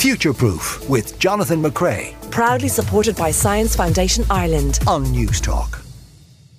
Future 0.00 0.32
Proof 0.32 0.88
with 0.88 1.18
Jonathan 1.18 1.62
McCrea 1.62 2.14
Proudly 2.30 2.68
supported 2.68 3.14
by 3.16 3.30
Science 3.30 3.76
Foundation 3.76 4.24
Ireland. 4.30 4.78
on 4.86 5.04
Newstalk. 5.04 5.89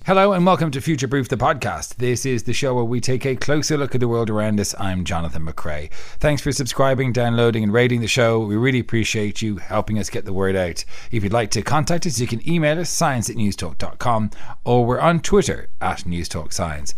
Hello 0.04 0.32
and 0.32 0.44
welcome 0.44 0.72
to 0.72 0.80
Future 0.80 1.06
Proof 1.06 1.28
the 1.28 1.36
podcast. 1.36 1.94
This 1.94 2.26
is 2.26 2.42
the 2.42 2.52
show 2.52 2.74
where 2.74 2.82
we 2.82 3.00
take 3.00 3.24
a 3.24 3.36
closer 3.36 3.76
look 3.76 3.94
at 3.94 4.00
the 4.00 4.08
world 4.08 4.30
around 4.30 4.58
us. 4.58 4.74
I'm 4.80 5.04
Jonathan 5.04 5.46
McCrea. 5.46 5.92
Thanks 6.18 6.42
for 6.42 6.50
subscribing, 6.50 7.12
downloading, 7.12 7.62
and 7.62 7.72
rating 7.72 8.00
the 8.00 8.08
show. 8.08 8.40
We 8.40 8.56
really 8.56 8.80
appreciate 8.80 9.42
you 9.42 9.58
helping 9.58 10.00
us 10.00 10.10
get 10.10 10.24
the 10.24 10.32
word 10.32 10.56
out. 10.56 10.84
If 11.12 11.22
you'd 11.22 11.32
like 11.32 11.52
to 11.52 11.62
contact 11.62 12.04
us, 12.04 12.18
you 12.18 12.26
can 12.26 12.46
email 12.50 12.80
us 12.80 12.90
science 12.90 13.30
at 13.30 13.36
newstalk.com 13.36 14.30
or 14.64 14.84
we're 14.84 14.98
on 14.98 15.20
Twitter 15.20 15.68
at 15.80 15.98
newstalkscience. 16.00 16.94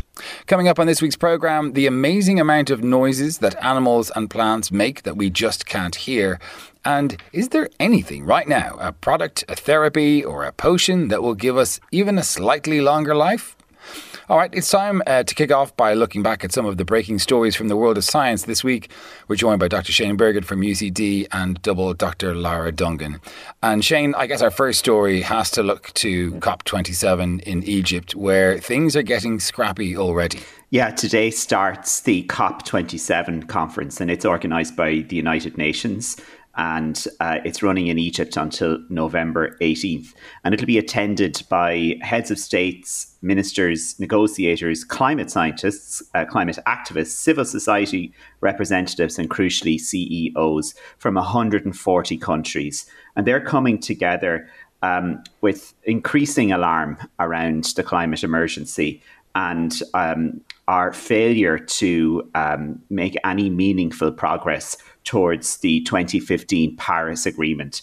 Coming 0.46 0.66
up 0.66 0.78
on 0.78 0.86
this 0.86 1.02
week's 1.02 1.14
program, 1.14 1.74
the 1.74 1.86
amazing 1.86 2.40
amount 2.40 2.70
of 2.70 2.82
noises 2.82 3.36
that 3.38 3.62
animals 3.62 4.12
and 4.16 4.30
plants 4.30 4.72
make 4.72 5.02
that 5.02 5.18
we 5.18 5.28
just 5.28 5.66
can't 5.66 5.96
hear. 5.96 6.40
And 6.84 7.16
is 7.32 7.48
there 7.48 7.70
anything 7.80 8.24
right 8.24 8.46
now, 8.46 8.76
a 8.78 8.92
product, 8.92 9.44
a 9.48 9.56
therapy, 9.56 10.24
or 10.24 10.44
a 10.44 10.52
potion 10.52 11.08
that 11.08 11.22
will 11.22 11.34
give 11.34 11.56
us 11.56 11.80
even 11.92 12.18
a 12.18 12.22
slightly 12.22 12.80
longer 12.80 13.14
life? 13.14 13.56
All 14.26 14.38
right, 14.38 14.48
it's 14.54 14.70
time 14.70 15.02
uh, 15.06 15.22
to 15.22 15.34
kick 15.34 15.52
off 15.52 15.76
by 15.76 15.92
looking 15.92 16.22
back 16.22 16.44
at 16.44 16.52
some 16.52 16.64
of 16.64 16.78
the 16.78 16.84
breaking 16.84 17.18
stories 17.18 17.54
from 17.54 17.68
the 17.68 17.76
world 17.76 17.98
of 17.98 18.04
science 18.04 18.44
this 18.44 18.64
week. 18.64 18.90
We're 19.28 19.36
joined 19.36 19.60
by 19.60 19.68
Dr. 19.68 19.92
Shane 19.92 20.16
Bergin 20.16 20.46
from 20.46 20.62
UCD 20.62 21.26
and 21.30 21.60
double 21.60 21.92
Dr. 21.92 22.34
Lara 22.34 22.72
Dungan. 22.72 23.20
And 23.62 23.84
Shane, 23.84 24.14
I 24.14 24.26
guess 24.26 24.40
our 24.40 24.50
first 24.50 24.78
story 24.78 25.20
has 25.20 25.50
to 25.50 25.62
look 25.62 25.92
to 25.94 26.32
COP27 26.36 27.42
in 27.42 27.62
Egypt, 27.64 28.14
where 28.14 28.58
things 28.58 28.96
are 28.96 29.02
getting 29.02 29.40
scrappy 29.40 29.94
already. 29.94 30.40
Yeah, 30.70 30.90
today 30.90 31.30
starts 31.30 32.00
the 32.00 32.24
COP27 32.24 33.46
conference, 33.46 34.00
and 34.00 34.10
it's 34.10 34.24
organised 34.24 34.74
by 34.74 35.04
the 35.06 35.16
United 35.16 35.58
Nations. 35.58 36.16
And 36.56 37.04
uh, 37.20 37.38
it's 37.44 37.62
running 37.62 37.88
in 37.88 37.98
Egypt 37.98 38.36
until 38.36 38.78
November 38.88 39.56
18th. 39.60 40.14
And 40.44 40.54
it'll 40.54 40.66
be 40.66 40.78
attended 40.78 41.42
by 41.48 41.96
heads 42.00 42.30
of 42.30 42.38
states, 42.38 43.16
ministers, 43.22 43.98
negotiators, 43.98 44.84
climate 44.84 45.30
scientists, 45.30 46.02
uh, 46.14 46.24
climate 46.24 46.58
activists, 46.66 47.08
civil 47.08 47.44
society 47.44 48.12
representatives, 48.40 49.18
and 49.18 49.30
crucially, 49.30 49.80
CEOs 49.80 50.74
from 50.98 51.14
140 51.14 52.18
countries. 52.18 52.86
And 53.16 53.26
they're 53.26 53.44
coming 53.44 53.78
together 53.78 54.48
um, 54.82 55.24
with 55.40 55.74
increasing 55.84 56.52
alarm 56.52 56.98
around 57.18 57.64
the 57.76 57.82
climate 57.82 58.22
emergency 58.22 59.02
and 59.34 59.82
um, 59.94 60.40
our 60.68 60.92
failure 60.92 61.58
to 61.58 62.28
um, 62.34 62.80
make 62.90 63.16
any 63.24 63.50
meaningful 63.50 64.12
progress 64.12 64.76
towards 65.04 65.58
the 65.58 65.80
2015 65.82 66.76
Paris 66.76 67.26
Agreement. 67.26 67.82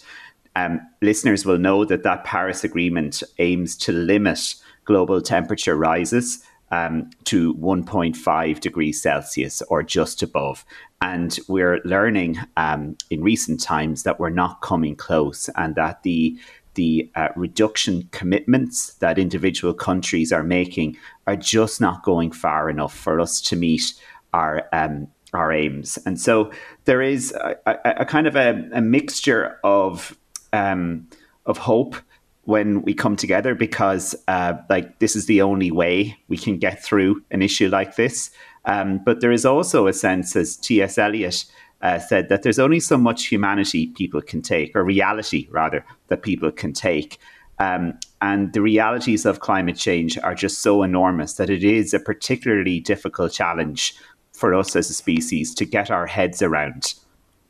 Um, 0.56 0.82
listeners 1.02 1.46
will 1.46 1.58
know 1.58 1.86
that 1.86 2.04
that 2.04 2.24
Paris 2.26 2.64
Agreement 2.64 3.24
aims 3.40 3.78
to 3.78 3.92
limit 3.92 4.56
global 4.86 5.22
temperature 5.22 5.78
rises 5.78 6.44
um, 6.72 7.10
to 7.26 7.54
1.5 7.56 8.60
degrees 8.60 9.02
Celsius 9.02 9.62
or 9.64 9.84
just 9.84 10.24
above. 10.24 10.66
And 11.02 11.38
we're 11.48 11.82
learning 11.84 12.38
um, 12.58 12.98
in 13.10 13.24
recent 13.24 13.62
times 13.62 14.04
that 14.04 14.20
we're 14.20 14.30
not 14.30 14.62
coming 14.62 14.96
close 14.96 15.50
and 15.56 15.76
that 15.76 16.04
the 16.04 16.38
the 16.76 17.12
uh, 17.16 17.28
reduction 17.36 18.08
commitments 18.14 18.94
that 18.96 19.20
individual 19.20 19.74
countries 19.74 20.32
are 20.32 20.44
making 20.44 20.96
are 21.28 21.36
just 21.36 21.82
not 21.82 22.02
going 22.02 22.32
far 22.32 22.70
enough 22.70 22.96
for 22.96 23.20
us 23.20 23.42
to 23.42 23.58
meet 23.58 23.94
our 24.34 24.70
um, 24.72 25.08
our 25.34 25.52
aims. 25.52 25.98
And 26.06 26.20
so 26.20 26.52
there 26.86 27.02
is 27.02 27.32
a, 27.34 27.56
a, 27.66 28.02
a 28.02 28.06
kind 28.06 28.28
of 28.28 28.36
a, 28.36 28.68
a 28.74 28.82
mixture 28.82 29.60
of 29.64 30.18
um, 30.54 31.08
of 31.46 31.58
hope 31.58 31.96
when 32.44 32.82
we 32.82 32.94
come 32.94 33.16
together 33.16 33.56
because 33.56 34.16
uh, 34.28 34.54
like 34.70 35.00
this 35.00 35.16
is 35.16 35.26
the 35.26 35.42
only 35.42 35.72
way 35.72 36.18
we 36.28 36.38
can 36.38 36.58
get 36.58 36.84
through 36.84 37.24
an 37.32 37.42
issue 37.42 37.70
like 37.70 37.96
this. 37.96 38.32
Um, 38.66 39.00
but 39.04 39.22
there 39.22 39.32
is 39.32 39.46
also 39.46 39.88
a 39.88 39.94
sense, 39.94 40.36
as 40.36 40.56
T.S. 40.58 40.98
Eliot 40.98 41.46
uh, 41.82 42.00
said, 42.00 42.30
that 42.30 42.44
there's 42.44 42.60
only 42.60 42.80
so 42.80 42.98
much 42.98 43.28
humanity 43.28 43.88
people 43.88 44.22
can 44.22 44.42
take, 44.42 44.76
or 44.76 44.84
reality 44.84 45.48
rather, 45.50 45.86
that 46.10 46.22
people 46.22 46.52
can 46.52 46.74
take. 46.74 47.18
Um, 47.60 48.00
and 48.22 48.54
the 48.54 48.62
realities 48.62 49.26
of 49.26 49.40
climate 49.40 49.78
change 49.78 50.18
are 50.20 50.36
just 50.36 50.60
so 50.60 50.84
enormous 50.84 51.34
that 51.34 51.50
it 51.50 51.64
is 51.64 51.94
a 51.94 52.00
particularly 52.00 52.80
difficult 52.80 53.34
challenge 53.34 53.96
for 54.42 54.54
us 54.56 54.76
as 54.76 54.90
a 54.90 54.94
species 54.94 55.56
to 55.56 55.66
get 55.66 55.90
our 55.90 56.08
heads 56.08 56.42
around. 56.42 56.96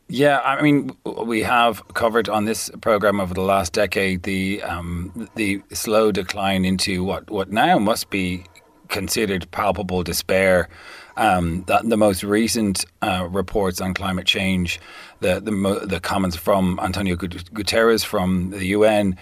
Yeah, 0.09 0.39
I 0.39 0.61
mean, 0.61 0.91
we 1.05 1.41
have 1.43 1.87
covered 1.93 2.27
on 2.27 2.43
this 2.43 2.69
program 2.81 3.21
over 3.21 3.33
the 3.33 3.41
last 3.41 3.71
decade 3.71 4.23
the 4.23 4.61
um, 4.61 5.29
the 5.35 5.61
slow 5.71 6.11
decline 6.11 6.65
into 6.65 7.03
what 7.05 7.31
what 7.31 7.49
now 7.49 7.79
must 7.79 8.09
be 8.09 8.43
considered 8.89 9.49
palpable 9.51 10.03
despair. 10.03 10.67
Um, 11.17 11.63
that 11.67 11.87
the 11.87 11.97
most 11.97 12.23
recent 12.23 12.85
uh, 13.01 13.27
reports 13.29 13.79
on 13.79 13.93
climate 13.93 14.25
change, 14.25 14.81
the 15.21 15.39
the, 15.39 15.85
the 15.85 16.01
comments 16.01 16.35
from 16.35 16.77
Antonio 16.83 17.15
Guterres 17.15 18.03
from 18.03 18.49
the 18.49 18.65
UN, 18.77 19.17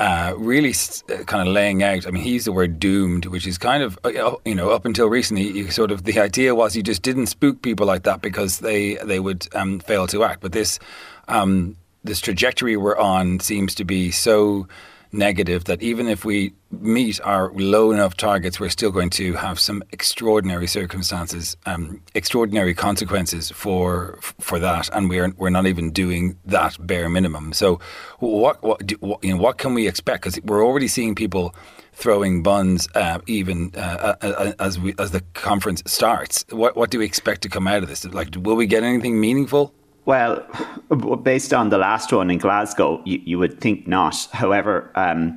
uh, 0.00 0.34
really 0.36 0.72
st- 0.72 1.26
kind 1.26 1.46
of 1.46 1.52
laying 1.52 1.82
out. 1.82 2.06
I 2.06 2.10
mean, 2.10 2.22
he 2.22 2.30
used 2.30 2.46
the 2.46 2.52
word 2.52 2.78
doomed, 2.78 3.26
which 3.26 3.46
is 3.46 3.58
kind 3.58 3.82
of 3.82 3.98
uh, 4.04 4.36
you 4.44 4.54
know 4.54 4.70
up 4.70 4.84
until 4.84 5.08
recently, 5.08 5.48
you 5.50 5.70
sort 5.70 5.90
of 5.90 6.04
the 6.04 6.20
idea 6.20 6.54
was 6.54 6.76
you 6.76 6.82
just 6.82 7.02
didn't 7.02 7.26
spook 7.26 7.62
people 7.62 7.86
like 7.86 8.04
that 8.04 8.22
because 8.22 8.60
they 8.60 8.94
they 8.96 9.18
would 9.18 9.48
um, 9.54 9.80
fail 9.80 10.06
to 10.08 10.24
act. 10.24 10.40
But 10.40 10.52
this 10.52 10.78
um, 11.26 11.76
this 12.04 12.20
trajectory 12.20 12.76
we're 12.76 12.96
on 12.96 13.40
seems 13.40 13.74
to 13.76 13.84
be 13.84 14.10
so 14.10 14.68
negative 15.12 15.64
that 15.64 15.82
even 15.82 16.08
if 16.08 16.24
we 16.24 16.52
meet 16.70 17.20
our 17.22 17.50
low 17.52 17.90
enough 17.90 18.16
targets, 18.16 18.60
we're 18.60 18.68
still 18.68 18.90
going 18.90 19.10
to 19.10 19.32
have 19.34 19.58
some 19.58 19.82
extraordinary 19.92 20.66
circumstances, 20.66 21.56
um, 21.66 22.00
extraordinary 22.14 22.74
consequences 22.74 23.50
for 23.50 24.18
for 24.20 24.58
that, 24.58 24.88
and 24.92 25.08
we're 25.08 25.32
we're 25.36 25.50
not 25.50 25.66
even 25.66 25.90
doing 25.90 26.36
that 26.44 26.76
bare 26.86 27.08
minimum. 27.08 27.52
So, 27.52 27.80
what 28.18 28.62
what, 28.62 28.86
do, 28.86 28.96
what 29.00 29.24
you 29.24 29.34
know 29.34 29.40
what 29.40 29.58
can 29.58 29.74
we 29.74 29.88
expect? 29.88 30.22
Because 30.22 30.40
we're 30.42 30.64
already 30.64 30.88
seeing 30.88 31.14
people 31.14 31.54
throwing 31.92 32.42
buns 32.42 32.88
uh, 32.94 33.18
even 33.26 33.72
uh, 33.76 34.14
uh, 34.22 34.26
uh, 34.26 34.52
as 34.60 34.78
we 34.78 34.94
as 34.98 35.10
the 35.10 35.20
conference 35.34 35.82
starts. 35.86 36.44
What 36.50 36.76
what 36.76 36.90
do 36.90 36.98
we 36.98 37.06
expect 37.06 37.42
to 37.42 37.48
come 37.48 37.66
out 37.66 37.82
of 37.82 37.88
this? 37.88 38.04
Like, 38.04 38.34
will 38.38 38.56
we 38.56 38.66
get 38.66 38.82
anything 38.82 39.20
meaningful? 39.20 39.74
Well, 40.08 40.46
based 41.22 41.52
on 41.52 41.68
the 41.68 41.76
last 41.76 42.14
one 42.14 42.30
in 42.30 42.38
Glasgow, 42.38 43.02
you, 43.04 43.20
you 43.26 43.38
would 43.38 43.60
think 43.60 43.86
not. 43.86 44.26
However, 44.32 44.90
um, 44.94 45.36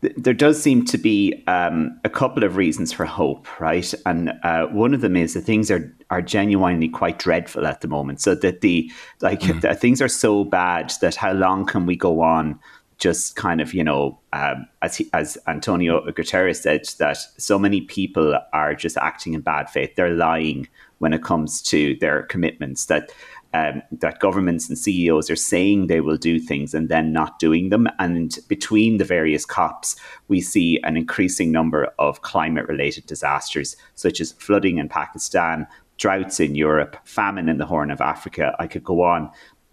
th- 0.00 0.14
there 0.16 0.32
does 0.32 0.62
seem 0.62 0.84
to 0.84 0.96
be 0.96 1.42
um, 1.48 1.98
a 2.04 2.08
couple 2.08 2.44
of 2.44 2.56
reasons 2.56 2.92
for 2.92 3.04
hope, 3.04 3.48
right? 3.60 3.92
And 4.06 4.32
uh, 4.44 4.66
one 4.66 4.94
of 4.94 5.00
them 5.00 5.16
is 5.16 5.34
that 5.34 5.40
things 5.40 5.72
are 5.72 5.92
are 6.10 6.22
genuinely 6.22 6.88
quite 6.88 7.18
dreadful 7.18 7.66
at 7.66 7.80
the 7.80 7.88
moment. 7.88 8.20
So 8.20 8.36
that 8.36 8.60
the 8.60 8.88
like 9.22 9.40
mm. 9.40 9.60
the, 9.60 9.74
things 9.74 10.00
are 10.00 10.06
so 10.06 10.44
bad 10.44 10.92
that 11.00 11.16
how 11.16 11.32
long 11.32 11.66
can 11.66 11.84
we 11.84 11.96
go 11.96 12.20
on? 12.20 12.60
Just 12.98 13.34
kind 13.34 13.60
of, 13.60 13.74
you 13.74 13.82
know, 13.82 14.20
um, 14.32 14.68
as 14.82 14.98
he, 14.98 15.10
as 15.12 15.36
Antonio 15.48 16.00
Guterres 16.12 16.62
said, 16.62 16.84
that 17.00 17.18
so 17.38 17.58
many 17.58 17.80
people 17.80 18.38
are 18.52 18.76
just 18.76 18.96
acting 18.98 19.34
in 19.34 19.40
bad 19.40 19.68
faith. 19.68 19.96
They're 19.96 20.14
lying 20.14 20.68
when 20.98 21.12
it 21.12 21.24
comes 21.24 21.60
to 21.62 21.96
their 21.96 22.22
commitments. 22.22 22.86
That 22.86 23.10
um, 23.54 23.82
that 23.92 24.20
governments 24.20 24.68
and 24.68 24.78
CEOs 24.78 25.30
are 25.30 25.36
saying 25.36 25.86
they 25.86 26.00
will 26.00 26.16
do 26.16 26.38
things 26.38 26.72
and 26.74 26.88
then 26.88 27.12
not 27.12 27.38
doing 27.38 27.68
them. 27.68 27.86
And 27.98 28.38
between 28.48 28.96
the 28.96 29.04
various 29.04 29.44
COPs, 29.44 29.96
we 30.28 30.40
see 30.40 30.80
an 30.84 30.96
increasing 30.96 31.52
number 31.52 31.92
of 31.98 32.22
climate 32.22 32.66
related 32.68 33.06
disasters, 33.06 33.76
such 33.94 34.20
as 34.20 34.32
flooding 34.32 34.78
in 34.78 34.88
Pakistan, 34.88 35.66
droughts 35.98 36.40
in 36.40 36.54
Europe, 36.54 36.96
famine 37.04 37.48
in 37.48 37.58
the 37.58 37.66
Horn 37.66 37.90
of 37.90 38.00
Africa. 38.00 38.56
I 38.58 38.66
could 38.66 38.84
go 38.84 39.02
on. 39.02 39.30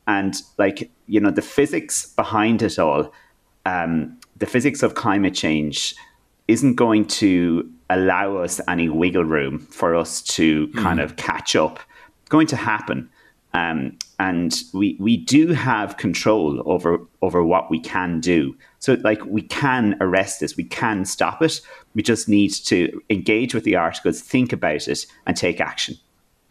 And, 0.08 0.36
like, 0.58 0.92
you 1.08 1.20
know, 1.20 1.32
the 1.32 1.42
physics 1.42 2.14
behind 2.14 2.62
it 2.62 2.80
all, 2.80 3.14
um, 3.66 4.18
the 4.38 4.46
physics 4.46 4.84
of 4.84 4.96
climate 4.96 5.36
change 5.36 5.96
isn't 6.48 6.76
going 6.76 7.06
to 7.06 7.70
allow 7.90 8.38
us 8.38 8.60
any 8.68 8.90
wiggle 8.90 9.24
room 9.24 9.60
for 9.60 9.96
us 9.96 10.22
to 10.22 10.68
mm. 10.68 10.82
kind 10.82 11.00
of 11.00 11.16
catch 11.16 11.56
up. 11.56 11.80
It's 12.22 12.30
going 12.30 12.48
to 12.48 12.56
happen 12.56 13.10
um, 13.54 13.98
and 14.20 14.62
we 14.74 14.96
we 15.00 15.18
do 15.18 15.48
have 15.48 15.98
control 15.98 16.62
over 16.66 17.00
over 17.22 17.44
what 17.44 17.72
we 17.72 17.80
can 17.80 18.20
do. 18.20 18.56
So 18.80 18.94
like 19.04 19.26
we 19.26 19.42
can 19.42 19.98
arrest 20.02 20.40
this, 20.40 20.56
we 20.56 20.66
can 20.66 21.06
stop 21.06 21.42
it. 21.42 21.60
We 21.96 22.04
just 22.04 22.30
need 22.30 22.54
to 22.66 23.02
engage 23.10 23.54
with 23.56 23.64
the 23.64 23.76
articles, 23.76 24.22
think 24.22 24.54
about 24.54 24.88
it, 24.88 25.06
and 25.26 25.36
take 25.36 25.60
action. 25.60 25.96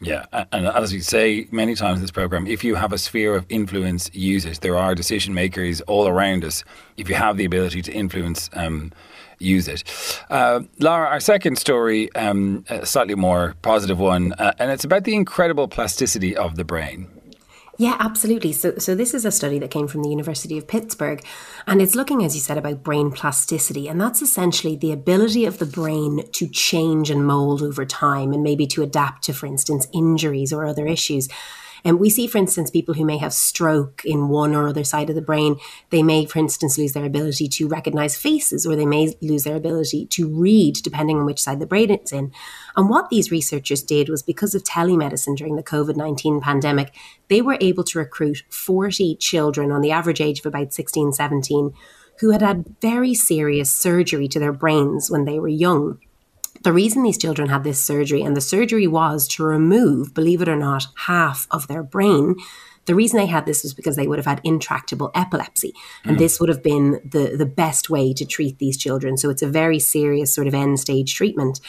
Yeah, 0.00 0.26
and 0.52 0.66
as 0.66 0.92
we 0.92 1.00
say 1.00 1.48
many 1.50 1.74
times 1.74 1.98
in 1.98 2.02
this 2.02 2.12
program, 2.12 2.46
if 2.46 2.62
you 2.62 2.76
have 2.76 2.92
a 2.92 2.98
sphere 2.98 3.34
of 3.34 3.44
influence, 3.48 4.08
use 4.14 4.44
it. 4.44 4.60
There 4.60 4.76
are 4.76 4.94
decision 4.94 5.34
makers 5.34 5.80
all 5.82 6.06
around 6.06 6.44
us. 6.44 6.62
If 6.96 7.08
you 7.08 7.16
have 7.16 7.36
the 7.36 7.44
ability 7.44 7.82
to 7.82 7.92
influence, 7.92 8.48
um, 8.52 8.92
use 9.40 9.66
it. 9.66 9.82
Uh, 10.30 10.60
Lara, 10.78 11.08
our 11.08 11.20
second 11.20 11.58
story, 11.58 12.14
um, 12.14 12.64
a 12.68 12.86
slightly 12.86 13.16
more 13.16 13.56
positive 13.62 13.98
one, 13.98 14.34
uh, 14.34 14.52
and 14.60 14.70
it's 14.70 14.84
about 14.84 15.02
the 15.02 15.14
incredible 15.14 15.66
plasticity 15.66 16.36
of 16.36 16.54
the 16.54 16.64
brain. 16.64 17.08
Yeah, 17.80 17.96
absolutely. 18.00 18.52
So, 18.52 18.76
so 18.78 18.96
this 18.96 19.14
is 19.14 19.24
a 19.24 19.30
study 19.30 19.60
that 19.60 19.70
came 19.70 19.86
from 19.86 20.02
the 20.02 20.08
University 20.08 20.58
of 20.58 20.66
Pittsburgh, 20.66 21.24
and 21.64 21.80
it's 21.80 21.94
looking, 21.94 22.24
as 22.24 22.34
you 22.34 22.40
said, 22.40 22.58
about 22.58 22.82
brain 22.82 23.12
plasticity, 23.12 23.86
and 23.86 24.00
that's 24.00 24.20
essentially 24.20 24.74
the 24.74 24.90
ability 24.90 25.44
of 25.44 25.58
the 25.58 25.66
brain 25.66 26.28
to 26.32 26.48
change 26.48 27.08
and 27.08 27.24
mold 27.24 27.62
over 27.62 27.84
time, 27.84 28.32
and 28.32 28.42
maybe 28.42 28.66
to 28.66 28.82
adapt 28.82 29.22
to, 29.24 29.32
for 29.32 29.46
instance, 29.46 29.86
injuries 29.94 30.52
or 30.52 30.66
other 30.66 30.86
issues. 30.88 31.28
And 31.88 31.98
we 31.98 32.10
see, 32.10 32.26
for 32.26 32.36
instance, 32.36 32.70
people 32.70 32.92
who 32.92 33.06
may 33.06 33.16
have 33.16 33.32
stroke 33.32 34.02
in 34.04 34.28
one 34.28 34.54
or 34.54 34.68
other 34.68 34.84
side 34.84 35.08
of 35.08 35.16
the 35.16 35.22
brain, 35.22 35.56
they 35.88 36.02
may, 36.02 36.26
for 36.26 36.38
instance, 36.38 36.76
lose 36.76 36.92
their 36.92 37.06
ability 37.06 37.48
to 37.48 37.66
recognize 37.66 38.14
faces, 38.14 38.66
or 38.66 38.76
they 38.76 38.84
may 38.84 39.16
lose 39.22 39.44
their 39.44 39.56
ability 39.56 40.04
to 40.08 40.28
read, 40.28 40.74
depending 40.82 41.16
on 41.16 41.24
which 41.24 41.40
side 41.40 41.60
the 41.60 41.66
brain 41.66 41.90
it's 41.90 42.12
in. 42.12 42.30
And 42.76 42.90
what 42.90 43.08
these 43.08 43.30
researchers 43.30 43.82
did 43.82 44.10
was 44.10 44.22
because 44.22 44.54
of 44.54 44.64
telemedicine 44.64 45.34
during 45.34 45.56
the 45.56 45.62
COVID 45.62 45.96
19 45.96 46.42
pandemic, 46.42 46.94
they 47.28 47.40
were 47.40 47.56
able 47.58 47.84
to 47.84 47.98
recruit 47.98 48.42
40 48.50 49.16
children 49.16 49.72
on 49.72 49.80
the 49.80 49.90
average 49.90 50.20
age 50.20 50.40
of 50.40 50.46
about 50.46 50.74
16, 50.74 51.14
17 51.14 51.72
who 52.20 52.32
had 52.32 52.42
had 52.42 52.74
very 52.82 53.14
serious 53.14 53.70
surgery 53.70 54.26
to 54.26 54.40
their 54.40 54.52
brains 54.52 55.08
when 55.08 55.24
they 55.24 55.38
were 55.38 55.48
young 55.48 56.00
the 56.62 56.72
reason 56.72 57.02
these 57.02 57.18
children 57.18 57.48
had 57.48 57.64
this 57.64 57.82
surgery, 57.84 58.22
and 58.22 58.36
the 58.36 58.40
surgery 58.40 58.86
was 58.86 59.28
to 59.28 59.44
remove, 59.44 60.14
believe 60.14 60.42
it 60.42 60.48
or 60.48 60.56
not, 60.56 60.86
half 61.06 61.46
of 61.50 61.68
their 61.68 61.82
brain. 61.82 62.36
The 62.86 62.94
reason 62.94 63.18
they 63.18 63.26
had 63.26 63.44
this 63.44 63.62
was 63.62 63.74
because 63.74 63.96
they 63.96 64.06
would 64.06 64.18
have 64.18 64.26
had 64.26 64.40
intractable 64.44 65.10
epilepsy. 65.14 65.74
And 66.04 66.16
mm. 66.16 66.18
this 66.18 66.40
would 66.40 66.48
have 66.48 66.62
been 66.62 67.00
the, 67.04 67.36
the 67.36 67.46
best 67.46 67.90
way 67.90 68.14
to 68.14 68.24
treat 68.24 68.58
these 68.58 68.78
children. 68.78 69.18
So 69.18 69.28
it's 69.28 69.42
a 69.42 69.48
very 69.48 69.78
serious 69.78 70.34
sort 70.34 70.46
of 70.46 70.54
end 70.54 70.80
stage 70.80 71.14
treatment. 71.14 71.60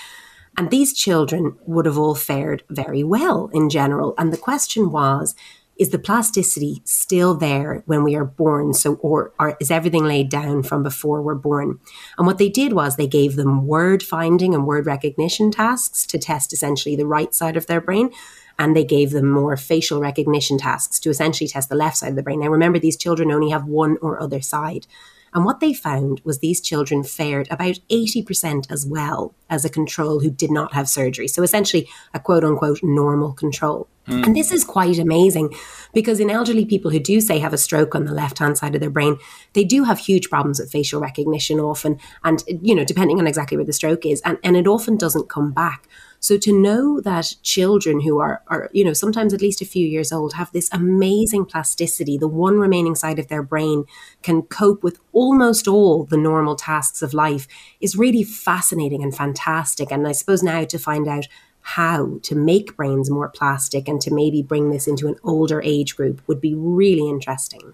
And 0.57 0.71
these 0.71 0.93
children 0.93 1.57
would 1.65 1.85
have 1.85 1.97
all 1.97 2.15
fared 2.15 2.63
very 2.69 3.03
well 3.03 3.49
in 3.53 3.69
general. 3.69 4.13
And 4.17 4.31
the 4.31 4.37
question 4.37 4.91
was 4.91 5.35
is 5.79 5.89
the 5.89 5.97
plasticity 5.97 6.81
still 6.83 7.33
there 7.33 7.83
when 7.85 8.03
we 8.03 8.13
are 8.15 8.25
born? 8.25 8.73
So, 8.73 8.95
or, 8.95 9.33
is 9.61 9.71
everything 9.71 10.03
laid 10.03 10.29
down 10.29 10.61
from 10.63 10.83
before 10.83 11.21
we're 11.21 11.35
born? 11.35 11.79
And 12.17 12.27
what 12.27 12.37
they 12.37 12.49
did 12.49 12.73
was 12.73 12.95
they 12.95 13.07
gave 13.07 13.37
them 13.37 13.65
word 13.65 14.03
finding 14.03 14.53
and 14.53 14.67
word 14.67 14.85
recognition 14.85 15.51
tasks 15.51 16.05
to 16.07 16.19
test 16.19 16.51
essentially 16.51 16.97
the 16.97 17.07
right 17.07 17.33
side 17.33 17.55
of 17.55 17.67
their 17.67 17.81
brain 17.81 18.11
and 18.59 18.75
they 18.75 18.83
gave 18.83 19.11
them 19.11 19.31
more 19.31 19.55
facial 19.55 20.01
recognition 20.01 20.57
tasks 20.57 20.99
to 20.99 21.09
essentially 21.09 21.47
test 21.47 21.69
the 21.69 21.75
left 21.75 21.95
side 21.95 22.09
of 22.09 22.17
the 22.17 22.23
brain. 22.23 22.41
Now, 22.41 22.49
remember, 22.49 22.77
these 22.77 22.97
children 22.97 23.31
only 23.31 23.49
have 23.51 23.65
one 23.65 23.97
or 24.01 24.21
other 24.21 24.41
side. 24.41 24.85
And 25.33 25.45
what 25.45 25.59
they 25.59 25.73
found 25.73 26.21
was 26.25 26.39
these 26.39 26.59
children 26.59 27.03
fared 27.03 27.47
about 27.49 27.79
80% 27.89 28.69
as 28.71 28.85
well 28.85 29.33
as 29.49 29.63
a 29.63 29.69
control 29.69 30.19
who 30.19 30.29
did 30.29 30.51
not 30.51 30.73
have 30.73 30.89
surgery. 30.89 31.27
So 31.27 31.43
essentially, 31.43 31.87
a 32.13 32.19
quote 32.19 32.43
unquote 32.43 32.81
normal 32.83 33.33
control. 33.33 33.87
Mm. 34.09 34.25
And 34.25 34.35
this 34.35 34.51
is 34.51 34.63
quite 34.63 34.99
amazing 34.99 35.53
because 35.93 36.19
in 36.19 36.29
elderly 36.29 36.65
people 36.65 36.91
who 36.91 36.99
do 36.99 37.21
say 37.21 37.39
have 37.39 37.53
a 37.53 37.57
stroke 37.57 37.95
on 37.95 38.05
the 38.05 38.13
left 38.13 38.39
hand 38.39 38.57
side 38.57 38.75
of 38.75 38.81
their 38.81 38.89
brain, 38.89 39.17
they 39.53 39.63
do 39.63 39.83
have 39.83 39.99
huge 39.99 40.29
problems 40.29 40.59
with 40.59 40.71
facial 40.71 40.99
recognition 40.99 41.59
often. 41.59 41.99
And, 42.23 42.43
you 42.61 42.75
know, 42.75 42.83
depending 42.83 43.19
on 43.19 43.27
exactly 43.27 43.57
where 43.57 43.65
the 43.65 43.73
stroke 43.73 44.05
is, 44.05 44.21
and, 44.21 44.37
and 44.43 44.57
it 44.57 44.67
often 44.67 44.97
doesn't 44.97 45.29
come 45.29 45.51
back. 45.51 45.87
So 46.21 46.37
to 46.37 46.51
know 46.51 46.99
that 47.01 47.35
children 47.43 48.01
who 48.01 48.19
are, 48.19 48.43
are, 48.47 48.69
you 48.73 48.83
know, 48.83 48.93
sometimes 48.93 49.33
at 49.33 49.41
least 49.41 49.61
a 49.61 49.65
few 49.65 49.87
years 49.87 50.11
old 50.11 50.33
have 50.33 50.51
this 50.51 50.69
amazing 50.73 51.45
plasticity, 51.45 52.17
the 52.17 52.27
one 52.27 52.59
remaining 52.59 52.95
side 52.95 53.19
of 53.19 53.29
their 53.29 53.43
brain 53.43 53.85
can 54.21 54.41
cope 54.41 54.83
with 54.83 54.99
almost 55.13 55.67
all 55.67 56.03
the 56.03 56.17
normal 56.17 56.55
tasks 56.55 57.01
of 57.01 57.13
life 57.13 57.47
is 57.79 57.95
really 57.95 58.23
fascinating 58.23 59.01
and 59.01 59.15
fantastic. 59.15 59.91
And 59.91 60.07
I 60.07 60.11
suppose 60.11 60.43
now 60.43 60.65
to 60.65 60.77
find 60.77 61.07
out 61.07 61.27
how 61.75 62.19
to 62.23 62.33
make 62.33 62.75
brains 62.75 63.11
more 63.11 63.29
plastic 63.29 63.87
and 63.87 64.01
to 64.01 64.11
maybe 64.11 64.41
bring 64.41 64.71
this 64.71 64.87
into 64.87 65.07
an 65.07 65.15
older 65.23 65.61
age 65.61 65.95
group 65.95 66.19
would 66.27 66.41
be 66.41 66.55
really 66.55 67.07
interesting. 67.07 67.73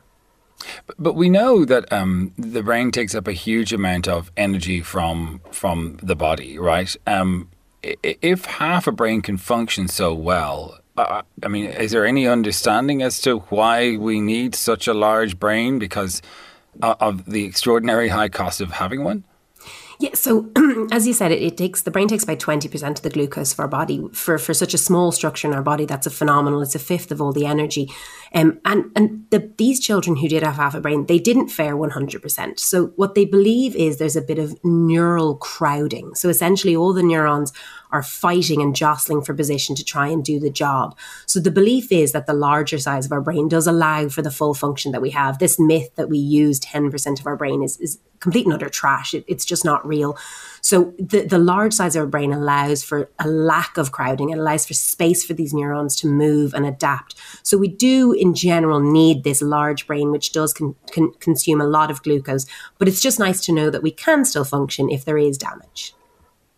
But, 0.98 1.14
we 1.14 1.30
know 1.30 1.64
that 1.64 1.92
um, 1.94 2.34
the 2.38 2.62
brain 2.62 2.92
takes 2.92 3.16
up 3.16 3.28
a 3.28 3.32
huge 3.32 3.72
amount 3.72 4.08
of 4.08 4.32
energy 4.36 4.82
from 4.82 5.40
from 5.52 5.98
the 6.02 6.16
body, 6.16 6.58
right? 6.58 6.94
Um, 7.08 7.50
if 7.84 8.46
half 8.46 8.88
a 8.88 8.92
brain 8.92 9.22
can 9.22 9.38
function 9.38 9.88
so 9.88 10.14
well, 10.14 10.80
I 10.98 11.48
mean, 11.48 11.66
is 11.66 11.92
there 11.92 12.06
any 12.06 12.28
understanding 12.28 13.02
as 13.02 13.22
to 13.22 13.40
why 13.50 13.96
we 13.98 14.20
need 14.20 14.56
such 14.56 14.88
a 14.88 14.94
large 14.94 15.40
brain 15.40 15.80
because 15.80 16.22
uh, 16.82 16.96
of 17.00 17.26
the 17.26 17.46
extraordinary 17.46 18.10
high 18.10 18.30
cost 18.30 18.60
of 18.60 18.72
having 18.72 19.04
one? 19.04 19.24
Yeah, 20.00 20.14
so 20.14 20.50
as 20.92 21.08
you 21.08 21.14
said, 21.14 21.32
it, 21.32 21.42
it, 21.42 21.58
takes 21.58 21.82
the 21.84 21.92
brain 21.92 22.08
takes 22.08 22.24
about 22.24 22.40
twenty 22.40 22.68
percent 22.68 23.00
of 23.00 23.04
the 23.04 23.10
glucose 23.10 23.54
of 23.54 23.60
our 23.60 23.68
body 23.68 24.08
for 24.12 24.38
for 24.38 24.54
such 24.54 24.74
a 24.74 24.78
small 24.78 25.12
structure 25.12 25.48
in 25.48 25.54
our 25.54 25.64
body. 25.64 25.86
That's 25.86 26.08
a 26.08 26.12
phenomenal. 26.12 26.62
It's 26.62 26.76
a 26.76 26.80
fifth 26.80 27.12
of 27.12 27.22
all 27.22 27.32
the 27.32 27.46
energy, 27.46 27.92
um, 28.34 28.60
and 28.66 28.92
and 28.96 29.26
the, 29.30 29.52
these 29.58 29.80
children 29.80 30.18
who 30.18 30.28
did 30.28 30.44
have 30.44 30.56
half 30.56 30.76
a 30.76 30.82
brain, 30.82 31.06
they 31.06 31.20
didn't 31.20 31.50
fare 31.50 31.78
one 31.78 31.92
hundred 31.92 32.22
percent. 32.22 32.60
So 32.60 32.88
what 32.98 33.16
they 33.16 33.26
believe 33.26 33.76
is 33.76 33.98
there's 33.98 34.18
a 34.18 34.22
bit 34.22 34.40
of 34.40 34.58
neural 34.64 35.36
crowding. 35.36 36.14
So 36.16 36.28
essentially, 36.30 36.76
all 36.76 36.94
the 36.94 37.04
neurons 37.04 37.54
are 37.96 38.04
fighting 38.04 38.62
and 38.62 38.76
jostling 38.76 39.22
for 39.22 39.34
position 39.34 39.74
to 39.76 39.84
try 39.84 40.08
and 40.08 40.24
do 40.24 40.38
the 40.38 40.50
job. 40.50 40.98
So 41.26 41.40
the 41.40 41.50
belief 41.50 41.92
is 41.94 42.12
that 42.12 42.28
the 42.28 42.34
larger 42.34 42.78
size 42.78 43.06
of 43.06 43.12
our 43.14 43.22
brain 43.22 43.48
does 43.48 43.68
allow 43.68 44.10
for 44.10 44.22
the 44.22 44.32
full 44.32 44.54
function 44.54 44.92
that 44.92 45.02
we 45.02 45.12
have. 45.12 45.40
This 45.40 45.58
myth 45.58 45.96
that 45.96 46.10
we 46.10 46.18
use 46.18 46.60
10% 46.60 47.20
of 47.20 47.26
our 47.26 47.38
brain 47.38 47.64
is, 47.64 47.78
is 47.78 47.98
complete 48.20 48.46
and 48.46 48.54
utter 48.54 48.68
trash. 48.68 49.14
It, 49.14 49.24
it's 49.28 49.46
just 49.46 49.64
not 49.64 49.88
real. 49.88 50.18
So 50.60 50.94
the, 51.00 51.22
the 51.22 51.38
large 51.38 51.74
size 51.74 51.96
of 51.96 52.02
our 52.02 52.08
brain 52.08 52.34
allows 52.34 52.84
for 52.84 53.10
a 53.18 53.28
lack 53.28 53.78
of 53.78 53.94
crowding. 53.94 54.32
It 54.32 54.40
allows 54.40 54.66
for 54.66 54.74
space 54.74 55.24
for 55.24 55.34
these 55.34 55.54
neurons 55.54 55.96
to 55.98 56.08
move 56.08 56.54
and 56.54 56.66
adapt. 56.66 57.16
So 57.44 57.58
we 57.58 57.70
do, 57.70 58.12
in 58.12 58.34
general, 58.34 58.82
need 58.82 59.24
this 59.24 59.42
large 59.42 59.88
brain, 59.88 60.12
which 60.12 60.34
does 60.34 60.54
con- 60.54 60.76
con- 60.92 61.14
consume 61.22 61.62
a 61.62 61.68
lot 61.68 61.92
of 61.92 62.04
glucose. 62.04 62.46
But 62.78 62.90
it's 62.90 63.02
just 63.02 63.20
nice 63.20 63.40
to 63.46 63.54
know 63.54 63.70
that 63.70 63.84
we 63.84 63.92
can 63.92 64.26
still 64.26 64.44
function 64.44 64.90
if 64.90 65.06
there 65.06 65.18
is 65.18 65.38
damage. 65.38 65.95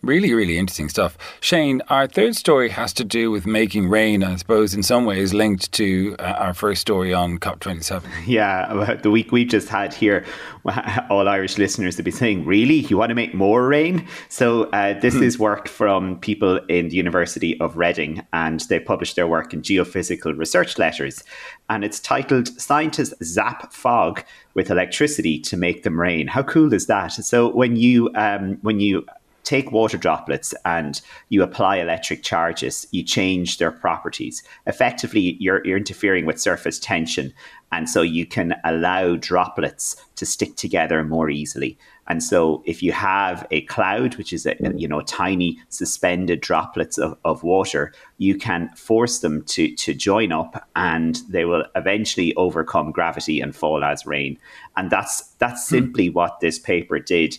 Really, 0.08 0.34
really 0.34 0.58
interesting 0.58 0.88
stuff. 0.88 1.18
Shane, 1.42 1.82
our 1.90 2.08
third 2.08 2.38
story 2.38 2.70
has 2.70 2.94
to 2.94 3.04
do 3.04 3.30
with 3.30 3.46
making 3.46 3.90
rain, 3.90 4.24
I 4.24 4.38
suppose, 4.38 4.74
in 4.74 4.82
some 4.82 5.04
ways 5.04 5.34
linked 5.34 5.70
to 5.74 6.16
uh, 6.18 6.24
our 6.40 6.54
first 6.54 6.80
story 6.80 7.14
on 7.14 7.40
COP27. 7.40 8.06
Yeah, 8.26 8.96
the 9.04 9.12
week 9.12 9.34
we've 9.34 9.50
just 9.50 9.68
had 9.68 9.94
here, 9.94 10.24
all 11.10 11.28
Irish 11.28 11.58
listeners 11.58 11.98
will 11.98 12.06
be 12.06 12.12
saying, 12.12 12.46
Really? 12.46 12.76
You 12.76 12.98
want 12.98 13.10
to 13.10 13.16
make 13.16 13.34
more 13.34 13.68
rain? 13.68 14.08
So, 14.30 14.70
uh, 14.72 14.98
this 14.98 15.14
hmm. 15.14 15.24
is 15.24 15.38
work 15.38 15.68
from 15.68 16.18
people 16.22 16.56
in 16.70 16.88
the 16.88 16.96
University 16.96 17.60
of 17.60 17.76
Reading, 17.76 18.26
and 18.32 18.62
they 18.62 18.80
published 18.80 19.18
their 19.18 19.28
work 19.28 19.54
in 19.54 19.62
Geophysical 19.62 20.38
Research 20.38 20.78
Letters. 20.78 21.22
And 21.70 21.84
it's 21.84 22.00
titled 22.00 22.48
Scientists 22.62 23.14
Zap 23.26 23.74
Fog 23.74 24.24
with 24.54 24.72
Electricity 24.72 25.38
to 25.42 25.58
Make 25.58 25.84
Them 25.84 26.00
Rain. 26.00 26.28
How 26.28 26.44
cool 26.44 26.72
is 26.74 26.88
that? 26.88 27.12
So, 27.12 27.50
when 27.50 27.76
you, 27.76 28.10
um, 28.16 28.58
when 28.62 28.80
you 28.80 29.06
take 29.48 29.72
water 29.72 29.98
droplets 29.98 30.54
and 30.66 31.00
you 31.30 31.42
apply 31.42 31.78
electric 31.78 32.22
charges, 32.22 32.86
you 32.92 33.02
change 33.02 33.60
their 33.60 33.72
properties. 33.72 34.44
Effectively, 34.66 35.38
you're, 35.40 35.66
you're 35.66 35.78
interfering 35.78 36.26
with 36.26 36.40
surface 36.40 36.78
tension. 36.78 37.34
And 37.72 37.90
so 37.90 38.02
you 38.02 38.26
can 38.26 38.56
allow 38.66 39.16
droplets 39.16 39.96
to 40.18 40.26
stick 40.26 40.58
together 40.58 41.02
more 41.06 41.30
easily. 41.30 41.78
And 42.10 42.24
so 42.24 42.64
if 42.66 42.82
you 42.82 42.92
have 42.94 43.46
a 43.52 43.62
cloud, 43.62 44.16
which 44.16 44.32
is 44.32 44.46
a, 44.46 44.56
you 44.76 44.88
know 44.88 45.02
tiny 45.02 45.60
suspended 45.70 46.42
droplets 46.42 46.98
of, 46.98 47.18
of 47.26 47.44
water, 47.44 47.94
you 48.18 48.38
can 48.38 48.70
force 48.70 49.20
them 49.20 49.44
to, 49.44 49.76
to 49.76 49.94
join 49.94 50.32
up 50.32 50.68
and 50.76 51.22
they 51.30 51.46
will 51.46 51.66
eventually 51.76 52.34
overcome 52.36 52.92
gravity 52.92 53.42
and 53.42 53.56
fall 53.56 53.84
as 53.84 54.06
rain. 54.06 54.40
And 54.78 54.90
that's 54.90 55.22
that's 55.40 55.68
hmm. 55.68 55.76
simply 55.76 56.10
what 56.10 56.40
this 56.40 56.60
paper 56.60 57.00
did. 57.00 57.38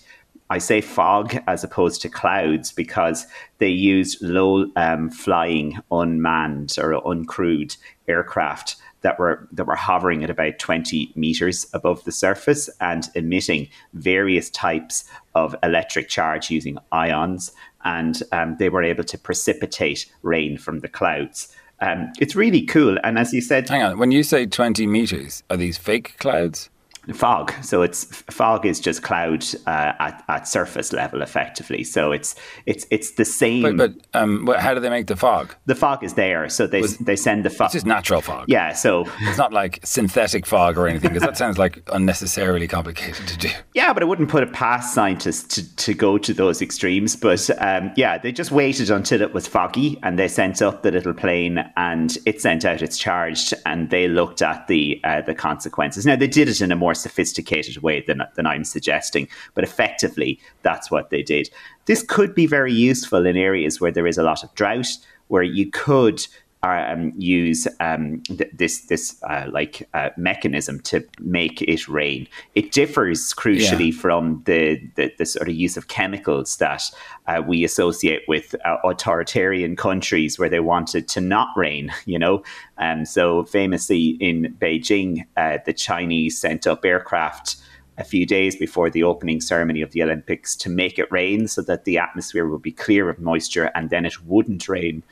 I 0.50 0.58
say 0.58 0.80
fog 0.80 1.36
as 1.46 1.62
opposed 1.62 2.00
to 2.02 2.08
clouds 2.08 2.72
because 2.72 3.26
they 3.58 3.68
used 3.68 4.22
low 4.22 4.66
um, 4.76 5.10
flying 5.10 5.78
unmanned 5.90 6.76
or 6.78 7.02
uncrewed 7.02 7.76
aircraft 8.08 8.76
that 9.02 9.18
were 9.18 9.46
that 9.52 9.66
were 9.66 9.76
hovering 9.76 10.24
at 10.24 10.30
about 10.30 10.58
20 10.58 11.12
meters 11.14 11.66
above 11.72 12.02
the 12.04 12.12
surface 12.12 12.68
and 12.80 13.08
emitting 13.14 13.68
various 13.92 14.50
types 14.50 15.04
of 15.34 15.54
electric 15.62 16.08
charge 16.08 16.50
using 16.50 16.78
ions. 16.92 17.52
And 17.84 18.20
um, 18.32 18.56
they 18.58 18.70
were 18.70 18.82
able 18.82 19.04
to 19.04 19.18
precipitate 19.18 20.10
rain 20.22 20.58
from 20.58 20.80
the 20.80 20.88
clouds. 20.88 21.54
Um, 21.80 22.12
it's 22.18 22.34
really 22.34 22.62
cool. 22.62 22.98
And 23.04 23.18
as 23.18 23.32
you 23.32 23.40
said 23.40 23.68
hang 23.68 23.82
on. 23.82 23.98
When 23.98 24.10
you 24.10 24.22
say 24.22 24.46
20 24.46 24.86
meters 24.86 25.42
are 25.50 25.56
these 25.56 25.78
fake 25.78 26.16
clouds 26.18 26.70
fog. 27.14 27.52
So 27.62 27.82
it's 27.82 28.04
fog 28.30 28.66
is 28.66 28.80
just 28.80 29.02
cloud 29.02 29.44
uh, 29.66 29.92
at, 29.98 30.24
at 30.28 30.48
surface 30.48 30.92
level, 30.92 31.22
effectively. 31.22 31.84
So 31.84 32.12
it's 32.12 32.34
it's 32.66 32.86
it's 32.90 33.12
the 33.12 33.24
same. 33.24 33.76
But, 33.76 33.94
but 33.94 34.20
um, 34.20 34.46
how 34.58 34.74
do 34.74 34.80
they 34.80 34.90
make 34.90 35.06
the 35.06 35.16
fog? 35.16 35.54
The 35.66 35.74
fog 35.74 36.04
is 36.04 36.14
there, 36.14 36.48
so 36.48 36.66
they 36.66 36.82
they 37.00 37.16
send 37.16 37.44
the 37.44 37.50
fog. 37.50 37.66
It's 37.66 37.74
just 37.74 37.86
natural 37.86 38.20
fog. 38.20 38.46
Yeah, 38.48 38.72
so 38.72 39.06
it's 39.20 39.38
not 39.38 39.52
like 39.52 39.80
synthetic 39.84 40.46
fog 40.46 40.78
or 40.78 40.88
anything 40.88 41.10
because 41.12 41.22
that 41.22 41.36
sounds 41.36 41.58
like 41.58 41.82
unnecessarily 41.92 42.68
complicated 42.68 43.26
to 43.28 43.38
do. 43.38 43.50
Yeah, 43.74 43.92
but 43.92 44.02
I 44.02 44.06
wouldn't 44.06 44.28
put 44.28 44.42
it 44.42 44.52
past 44.52 44.94
scientists 44.94 45.54
to, 45.54 45.76
to 45.76 45.94
go 45.94 46.18
to 46.18 46.34
those 46.34 46.62
extremes. 46.62 47.16
But 47.16 47.50
um, 47.62 47.92
yeah, 47.96 48.18
they 48.18 48.32
just 48.32 48.50
waited 48.50 48.90
until 48.90 49.22
it 49.22 49.32
was 49.32 49.46
foggy 49.46 49.98
and 50.02 50.18
they 50.18 50.28
sent 50.28 50.62
up 50.62 50.82
the 50.82 50.90
little 50.90 51.14
plane 51.14 51.64
and 51.76 52.16
it 52.26 52.40
sent 52.40 52.64
out 52.64 52.82
its 52.82 52.98
charge 52.98 53.54
and 53.66 53.90
they 53.90 54.08
looked 54.08 54.42
at 54.42 54.66
the 54.66 55.00
uh, 55.04 55.22
the 55.22 55.34
consequences. 55.34 56.06
Now 56.06 56.16
they 56.16 56.26
did 56.26 56.48
it 56.48 56.60
in 56.60 56.72
a 56.72 56.76
more 56.76 56.94
sophisticated 56.98 57.82
way 57.82 58.02
than, 58.06 58.22
than 58.34 58.46
I'm 58.46 58.64
suggesting, 58.64 59.28
but 59.54 59.64
effectively, 59.64 60.40
that's 60.62 60.90
what 60.90 61.10
they 61.10 61.22
did. 61.22 61.50
This 61.86 62.02
could 62.02 62.34
be 62.34 62.46
very 62.46 62.72
useful 62.72 63.26
in 63.26 63.36
areas 63.36 63.80
where 63.80 63.92
there 63.92 64.06
is 64.06 64.18
a 64.18 64.22
lot 64.22 64.44
of 64.44 64.54
drought, 64.54 64.98
where 65.28 65.42
you 65.42 65.70
could 65.70 66.26
um, 66.62 67.12
use 67.16 67.68
um, 67.80 68.22
th- 68.24 68.50
this 68.52 68.86
this 68.86 69.22
uh, 69.22 69.46
like 69.50 69.88
uh, 69.94 70.10
mechanism 70.16 70.80
to 70.80 71.04
make 71.20 71.62
it 71.62 71.88
rain. 71.88 72.26
It 72.54 72.72
differs 72.72 73.32
crucially 73.32 73.92
yeah. 73.92 74.00
from 74.00 74.42
the, 74.44 74.80
the, 74.96 75.12
the 75.18 75.26
sort 75.26 75.48
of 75.48 75.54
use 75.54 75.76
of 75.76 75.88
chemicals 75.88 76.56
that 76.56 76.82
uh, 77.26 77.42
we 77.46 77.64
associate 77.64 78.22
with 78.26 78.54
uh, 78.64 78.76
authoritarian 78.84 79.76
countries 79.76 80.38
where 80.38 80.48
they 80.48 80.60
wanted 80.60 81.08
to 81.08 81.20
not 81.20 81.48
rain. 81.56 81.92
You 82.08 82.18
know, 82.18 82.42
and 82.78 83.00
um, 83.00 83.04
so 83.04 83.44
famously 83.44 84.16
in 84.18 84.56
Beijing, 84.58 85.26
uh, 85.36 85.58
the 85.66 85.74
Chinese 85.74 86.38
sent 86.38 86.66
up 86.66 86.84
aircraft 86.86 87.56
a 87.98 88.04
few 88.04 88.24
days 88.24 88.56
before 88.56 88.88
the 88.88 89.02
opening 89.02 89.40
ceremony 89.40 89.82
of 89.82 89.90
the 89.90 90.02
Olympics 90.02 90.56
to 90.56 90.70
make 90.70 90.98
it 90.98 91.10
rain 91.10 91.48
so 91.48 91.60
that 91.62 91.84
the 91.84 91.98
atmosphere 91.98 92.46
would 92.46 92.62
be 92.62 92.72
clear 92.72 93.10
of 93.10 93.18
moisture 93.18 93.70
and 93.74 93.90
then 93.90 94.06
it 94.06 94.24
wouldn't 94.24 94.68
rain 94.68 95.02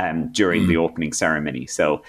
um, 0.00 0.32
during 0.32 0.64
mm. 0.64 0.68
the 0.68 0.76
opening 0.76 1.12
ceremony. 1.12 1.66
So 1.66 2.02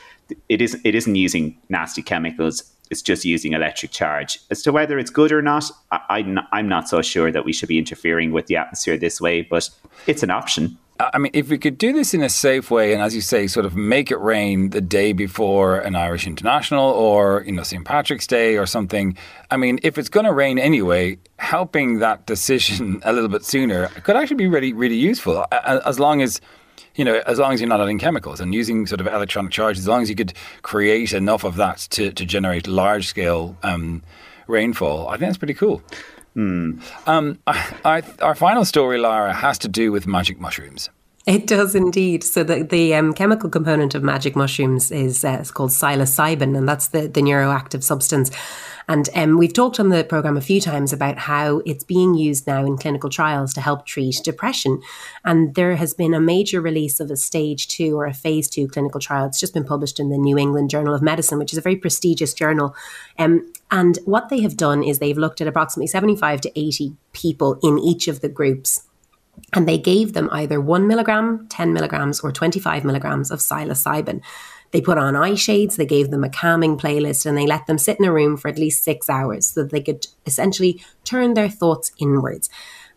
it 0.48 0.62
is 0.62 0.80
it 0.84 0.96
isn't 0.96 1.16
using 1.16 1.58
nasty 1.70 2.02
chemicals. 2.02 2.64
It's 2.90 3.02
just 3.02 3.24
using 3.24 3.54
electric 3.54 3.92
charge. 3.92 4.40
As 4.50 4.62
to 4.64 4.72
whether 4.72 5.00
it's 5.00 5.10
good 5.10 5.32
or 5.32 5.42
not, 5.42 5.72
I, 5.92 6.26
I'm 6.52 6.68
not 6.68 6.90
so 6.90 7.02
sure 7.02 7.32
that 7.32 7.46
we 7.46 7.54
should 7.54 7.70
be 7.70 7.78
interfering 7.78 8.34
with 8.34 8.48
the 8.48 8.58
atmosphere 8.58 8.98
this 8.98 9.22
way, 9.22 9.44
but 9.44 9.70
it's 10.08 10.24
an 10.24 10.30
option. 10.30 10.78
I 11.14 11.18
mean, 11.18 11.32
if 11.34 11.50
we 11.50 11.58
could 11.58 11.78
do 11.78 11.94
this 11.94 12.14
in 12.14 12.22
a 12.22 12.30
safe 12.30 12.70
way, 12.70 12.94
and 12.94 13.02
as 13.02 13.16
you 13.16 13.22
say, 13.22 13.48
sort 13.48 13.66
of 13.66 13.76
make 13.76 14.12
it 14.12 14.18
rain 14.18 14.70
the 14.70 14.82
day 14.82 15.14
before 15.14 15.80
an 15.80 15.96
Irish 15.96 16.28
International 16.28 16.92
or 16.92 17.44
you 17.46 17.54
know 17.54 17.64
St 17.64 17.86
Patrick's 17.86 18.28
Day 18.28 18.58
or 18.58 18.66
something. 18.66 19.18
I 19.50 19.58
mean, 19.58 19.80
if 19.84 19.98
it's 19.98 20.10
going 20.10 20.26
to 20.26 20.34
rain 20.34 20.60
anyway, 20.60 21.18
helping 21.40 22.00
that 22.00 22.26
decision 22.26 23.02
a 23.06 23.14
little 23.14 23.30
bit 23.30 23.44
sooner 23.44 23.88
could 24.04 24.16
actually 24.16 24.36
be 24.38 24.48
really, 24.48 24.74
really 24.74 24.98
useful. 24.98 25.46
As 25.52 26.00
long 26.00 26.22
as 26.22 26.42
you 26.96 27.06
know, 27.06 27.22
as 27.26 27.40
long 27.40 27.54
as 27.54 27.62
you're 27.62 27.70
not 27.70 27.82
adding 27.82 28.00
chemicals 28.00 28.40
and 28.40 28.54
using 28.54 28.86
sort 28.86 29.02
of 29.02 29.08
electronic 29.08 29.52
charges, 29.52 29.84
as 29.84 29.88
long 29.88 30.02
as 30.02 30.10
you 30.10 30.16
could 30.16 30.34
create 30.62 31.14
enough 31.14 31.44
of 31.44 31.56
that 31.56 31.78
to, 31.92 32.12
to 32.12 32.26
generate 32.26 32.68
large 32.68 33.08
scale 33.08 33.58
um, 33.64 34.04
rainfall, 34.48 35.08
I 35.08 35.12
think 35.12 35.30
that's 35.30 35.38
pretty 35.38 35.54
cool. 35.54 35.82
Mm. 36.36 36.82
Um, 37.08 37.40
I, 37.48 38.04
our 38.22 38.36
final 38.36 38.66
story, 38.66 38.98
Lara, 38.98 39.34
has 39.34 39.58
to 39.60 39.68
do 39.68 39.92
with 39.92 40.08
magic 40.08 40.40
mushrooms. 40.40 40.90
It 41.28 41.46
does 41.46 41.76
indeed. 41.76 42.24
So 42.24 42.44
the 42.44 42.64
the 42.64 42.96
um, 42.96 43.14
chemical 43.14 43.50
component 43.50 43.94
of 43.94 44.02
magic 44.02 44.36
mushrooms 44.36 44.90
is 44.92 45.24
uh, 45.24 45.44
called 45.54 45.70
psilocybin, 45.70 46.58
and 46.58 46.68
that's 46.68 46.88
the 46.88 47.02
the 47.08 47.22
neuroactive 47.22 47.84
substance. 47.84 48.32
And 48.88 49.08
um, 49.14 49.38
we've 49.38 49.54
talked 49.54 49.80
on 49.80 49.90
the 49.90 50.04
program 50.04 50.36
a 50.36 50.42
few 50.42 50.60
times 50.60 50.92
about 50.92 51.20
how 51.20 51.60
it's 51.60 51.84
being 51.84 52.16
used 52.16 52.48
now 52.48 52.66
in 52.66 52.76
clinical 52.76 53.10
trials 53.10 53.54
to 53.54 53.62
help 53.62 53.86
treat 53.86 54.20
depression. 54.24 54.82
And 55.24 55.54
there 55.54 55.76
has 55.76 55.94
been 55.94 56.16
a 56.16 56.20
major 56.20 56.60
release 56.60 57.00
of 57.00 57.12
a 57.12 57.16
stage 57.16 57.68
two 57.68 57.98
or 57.98 58.08
a 58.08 58.14
phase 58.14 58.50
two 58.50 58.68
clinical 58.68 59.00
trial. 59.00 59.28
It's 59.28 59.40
just 59.40 59.54
been 59.54 59.64
published 59.64 60.00
in 60.00 60.10
the 60.10 60.18
New 60.18 60.38
England 60.38 60.72
Journal 60.72 60.96
of 60.96 61.04
Medicine, 61.04 61.38
which 61.38 61.54
is 61.54 61.60
a 61.60 61.62
very 61.62 61.76
prestigious 61.76 62.34
journal. 62.34 62.76
Um, 63.20 63.54
and 63.70 64.00
what 64.06 64.30
they 64.30 64.42
have 64.42 64.58
done 64.58 64.84
is 64.84 64.98
they've 64.98 65.18
looked 65.18 65.40
at 65.40 65.48
approximately 65.48 65.88
75 65.88 66.42
to 66.42 66.60
80 66.60 66.96
people 67.14 67.60
in 67.62 67.78
each 67.78 68.08
of 68.08 68.22
the 68.22 68.30
groups 68.30 68.82
and 69.54 69.68
they 69.68 69.78
gave 69.78 70.14
them 70.14 70.30
either 70.32 70.62
one 70.62 70.88
milligram, 70.88 71.48
10 71.50 71.74
milligrams, 71.74 72.22
or 72.22 72.32
25 72.32 72.84
milligrams 72.84 73.32
of 73.32 73.40
psilocybin. 73.40 74.22
They 74.72 74.82
put 74.82 74.98
on 74.98 75.16
eye 75.16 75.36
shades, 75.36 75.76
they 75.76 75.86
gave 75.86 76.12
them 76.12 76.24
a 76.24 76.30
calming 76.30 76.78
playlist, 76.78 77.26
and 77.26 77.38
they 77.38 77.46
let 77.46 77.68
them 77.68 77.78
sit 77.78 78.00
in 78.00 78.06
a 78.06 78.14
room 78.14 78.38
for 78.38 78.48
at 78.48 78.58
least 78.58 78.84
six 78.84 79.10
hours 79.10 79.48
so 79.48 79.64
that 79.64 79.72
they 79.72 79.82
could 79.82 80.08
essentially 80.26 80.82
turn 81.04 81.34
their 81.34 81.50
thoughts 81.50 81.92
inwards. 82.00 82.50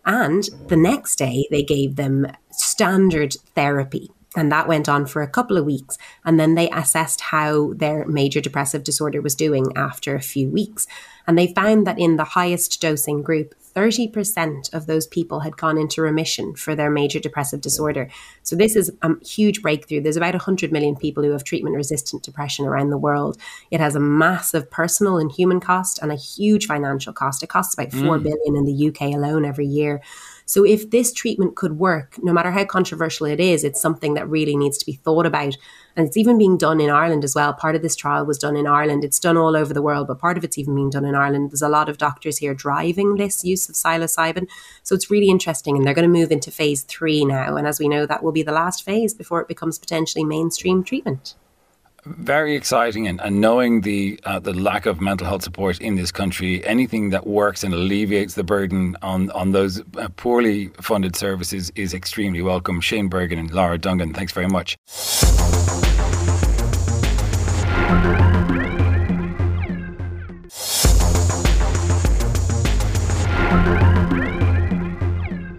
And 0.07 0.49
the 0.69 0.77
next 0.77 1.17
day, 1.17 1.47
they 1.51 1.63
gave 1.63 1.97
them 1.97 2.27
standard 2.51 3.37
therapy. 3.55 4.11
And 4.37 4.51
that 4.51 4.69
went 4.69 4.89
on 4.89 5.07
for 5.07 5.23
a 5.23 5.29
couple 5.29 5.57
of 5.57 5.65
weeks. 5.65 5.97
And 6.25 6.39
then 6.41 6.55
they 6.55 6.69
assessed 6.71 7.21
how 7.21 7.73
their 7.75 8.05
major 8.07 8.41
depressive 8.41 8.83
disorder 8.83 9.21
was 9.21 9.35
doing 9.35 9.73
after 9.77 10.15
a 10.15 10.23
few 10.23 10.49
weeks. 10.49 10.87
And 11.27 11.39
they 11.39 11.55
found 11.55 11.87
that 11.87 11.99
in 11.99 12.17
the 12.17 12.25
highest 12.25 12.81
dosing 12.81 13.23
group, 13.23 13.55
30% 13.75 14.73
of 14.73 14.87
those 14.87 15.07
people 15.07 15.41
had 15.41 15.57
gone 15.57 15.77
into 15.77 16.01
remission 16.01 16.55
for 16.55 16.75
their 16.75 16.91
major 16.91 17.19
depressive 17.19 17.61
disorder. 17.61 18.09
So, 18.43 18.55
this 18.55 18.77
is 18.77 18.91
a 19.03 19.19
huge 19.25 19.63
breakthrough. 19.63 20.01
There's 20.01 20.17
about 20.17 20.35
100 20.35 20.71
million 20.71 20.97
people 20.97 21.25
who 21.25 21.33
have 21.33 21.45
treatment 21.45 21.75
resistant 21.75 22.23
depression 22.23 22.67
around 22.67 22.91
the 22.91 22.99
world. 22.99 23.37
It 23.71 23.81
has 23.81 23.97
a 23.97 24.01
massive 24.01 24.71
personal 24.71 25.19
and 25.19 25.31
human 25.31 25.61
cost 25.61 25.99
and 26.01 26.13
a 26.13 26.17
huge 26.17 26.67
financial 26.67 27.13
cost. 27.13 27.43
It 27.43 27.49
costs 27.49 27.75
about 27.75 27.91
four 27.91 28.19
mm. 28.19 28.23
billion 28.23 28.57
in 28.57 28.65
the 28.65 28.89
UK 28.89 29.15
alone 29.15 29.45
every 29.45 29.67
year. 29.67 30.03
So 30.47 30.65
if 30.65 30.91
this 30.91 31.13
treatment 31.13 31.57
could 31.57 31.79
work, 31.79 32.17
no 32.23 32.33
matter 32.33 32.51
how 32.51 32.65
controversial 32.65 33.27
it 33.27 33.41
is, 33.41 33.65
it's 33.65 33.81
something 33.81 34.15
that 34.15 34.29
really 34.29 34.57
needs 34.57 34.79
to 34.79 34.87
be 34.87 34.93
thought 34.93 35.27
about. 35.27 35.57
And 35.97 36.07
it's 36.07 36.17
even 36.17 36.39
being 36.39 36.59
done 36.59 36.81
in 36.81 36.91
Ireland 36.91 37.25
as 37.25 37.35
well. 37.35 37.55
Part 37.55 37.77
of 37.77 37.83
this 37.83 37.97
trial 37.97 38.27
was 38.27 38.39
done 38.39 38.57
in 38.57 38.67
Ireland. 38.67 39.05
It's 39.05 39.21
done 39.21 39.37
all 39.37 39.57
over 39.57 39.73
the 39.73 39.83
world, 39.83 40.09
but 40.09 40.19
part 40.19 40.37
of 40.37 40.45
it's 40.45 40.59
even 40.59 40.75
being 40.75 40.91
done 40.91 41.05
in 41.05 41.15
Ireland. 41.15 41.51
There's 41.51 41.63
a 41.63 41.69
lot 41.69 41.89
of 41.89 41.99
doctors 41.99 42.39
here 42.39 42.55
driving 42.55 43.17
this 43.17 43.45
use 43.45 43.69
of 43.69 43.75
psilocybin. 43.75 44.49
So 44.83 44.95
it's 44.95 45.11
really 45.11 45.31
interesting. 45.31 45.77
And 45.77 45.87
they're 45.87 45.95
going 45.95 46.11
to 46.11 46.21
move 46.21 46.33
into 46.33 46.51
phase 46.51 46.83
three 46.83 47.25
now. 47.25 47.57
And 47.57 47.67
as 47.67 47.79
we 47.79 47.89
know, 47.89 48.07
that 48.07 48.23
will 48.23 48.33
be 48.33 48.43
the 48.43 48.53
last 48.53 48.85
phase 48.85 49.15
before 49.15 49.41
it 49.41 49.49
becomes 49.49 49.79
potentially 49.79 50.25
mainstream 50.25 50.85
treatment 50.85 51.35
very 52.07 52.55
exciting 52.55 53.09
and, 53.09 53.21
and 53.21 53.41
knowing 53.41 53.81
the 53.81 54.19
uh, 54.25 54.39
the 54.39 54.53
lack 54.53 54.87
of 54.87 55.01
mental 55.01 55.27
health 55.27 55.43
support 55.43 55.81
in 55.81 55.97
this 55.97 56.13
country 56.13 56.65
anything 56.67 57.11
that 57.11 57.27
works 57.27 57.65
and 57.65 57.73
alleviates 57.73 58.35
the 58.35 58.45
burden 58.45 58.97
on 59.03 59.31
on 59.31 59.53
those 59.53 59.81
uh, 59.97 60.09
poorly 60.17 60.69
funded 60.81 61.17
services 61.17 61.73
is 61.75 61.95
extremely 61.95 62.43
welcome. 62.43 62.81
Shane 62.81 63.09
Bergin 63.09 63.39
and 63.39 63.51
Lara 63.53 63.79
Dungan 63.79 64.15
thanks 64.15 64.33
very 64.33 64.49
much 64.49 64.77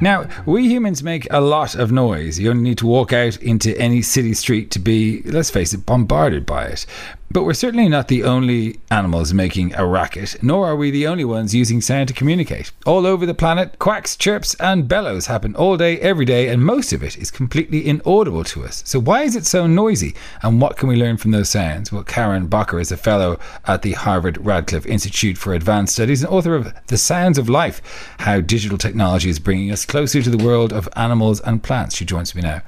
Now, 0.06 0.28
we 0.46 0.68
humans 0.68 1.02
make 1.02 1.28
a 1.32 1.42
lot 1.42 1.74
of 1.74 1.92
noise. 1.92 2.38
You 2.38 2.52
only 2.52 2.62
need 2.62 2.78
to 2.78 2.86
walk 2.86 3.12
out 3.12 3.38
into 3.38 3.76
any 3.82 4.04
city 4.04 4.36
street 4.36 4.70
to 4.70 4.78
be, 4.78 5.24
let's 5.24 5.50
face 5.50 5.74
it, 5.74 5.84
bombarded 5.84 6.46
by 6.46 6.66
it. 6.66 6.86
But 7.32 7.44
we're 7.44 7.54
certainly 7.54 7.90
not 7.90 8.08
the 8.08 8.24
only 8.24 8.80
animals 8.90 9.34
making 9.34 9.74
a 9.76 9.86
racket, 9.86 10.38
nor 10.42 10.68
are 10.68 10.76
we 10.76 10.90
the 10.90 11.08
only 11.08 11.26
ones 11.26 11.54
using 11.54 11.82
sound 11.82 12.08
to 12.08 12.14
communicate. 12.14 12.72
All 12.86 13.06
over 13.06 13.26
the 13.26 13.34
planet, 13.34 13.78
quacks, 13.78 14.16
chirps, 14.16 14.56
and 14.56 14.88
bellows 14.88 15.26
happen 15.26 15.54
all 15.56 15.76
day, 15.76 16.00
every 16.00 16.24
day, 16.24 16.48
and 16.48 16.64
most 16.64 16.94
of 16.94 17.04
it 17.04 17.18
is 17.18 17.32
completely 17.32 17.86
inaudible 17.86 18.46
to 18.46 18.64
us. 18.64 18.84
So, 18.86 19.00
why 19.00 19.24
is 19.24 19.36
it 19.36 19.46
so 19.46 19.68
noisy, 19.68 20.16
and 20.44 20.62
what 20.62 20.78
can 20.78 20.88
we 20.88 20.96
learn 20.96 21.18
from 21.18 21.32
those 21.32 21.50
sounds? 21.50 21.92
Well, 21.92 22.04
Karen 22.04 22.48
Bakker 22.48 22.80
is 22.80 22.92
a 22.92 22.98
fellow 22.98 23.38
at 23.66 23.82
the 23.82 23.94
Harvard 23.94 24.38
Radcliffe 24.46 24.86
Institute 24.86 25.38
for 25.38 25.54
Advanced 25.54 25.94
Studies 25.94 26.24
and 26.24 26.32
author 26.32 26.56
of 26.56 26.74
The 26.88 26.98
Sounds 26.98 27.38
of 27.38 27.50
Life 27.50 27.82
How 28.20 28.40
Digital 28.40 28.78
Technology 28.78 29.30
is 29.30 29.40
Bringing 29.40 29.72
Us 29.72 29.84
Closer 29.84 30.22
to 30.22 30.30
the 30.30 30.44
World 30.44 30.72
of 30.72 30.88
Animals 30.96 31.42
and 31.42 31.62
Plants. 31.62 31.96
She 31.96 32.06
joins 32.06 32.34
me 32.34 32.44
now. 32.44 32.62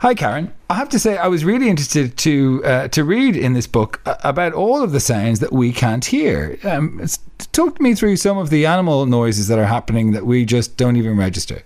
Hi, 0.00 0.14
Karen. 0.14 0.52
I 0.68 0.74
have 0.74 0.88
to 0.90 0.98
say, 0.98 1.16
I 1.16 1.28
was 1.28 1.44
really 1.44 1.68
interested 1.68 2.16
to 2.18 2.64
uh, 2.64 2.88
to 2.88 3.04
read 3.04 3.36
in 3.36 3.52
this 3.52 3.68
book 3.68 4.00
about 4.04 4.52
all 4.52 4.82
of 4.82 4.90
the 4.90 4.98
sounds 5.00 5.38
that 5.38 5.52
we 5.52 5.72
can't 5.72 6.04
hear. 6.04 6.58
Um, 6.64 7.04
talk 7.52 7.80
me 7.80 7.94
through 7.94 8.16
some 8.16 8.36
of 8.36 8.50
the 8.50 8.66
animal 8.66 9.06
noises 9.06 9.46
that 9.46 9.58
are 9.58 9.66
happening 9.66 10.10
that 10.12 10.26
we 10.26 10.44
just 10.44 10.76
don't 10.76 10.96
even 10.96 11.16
register. 11.16 11.62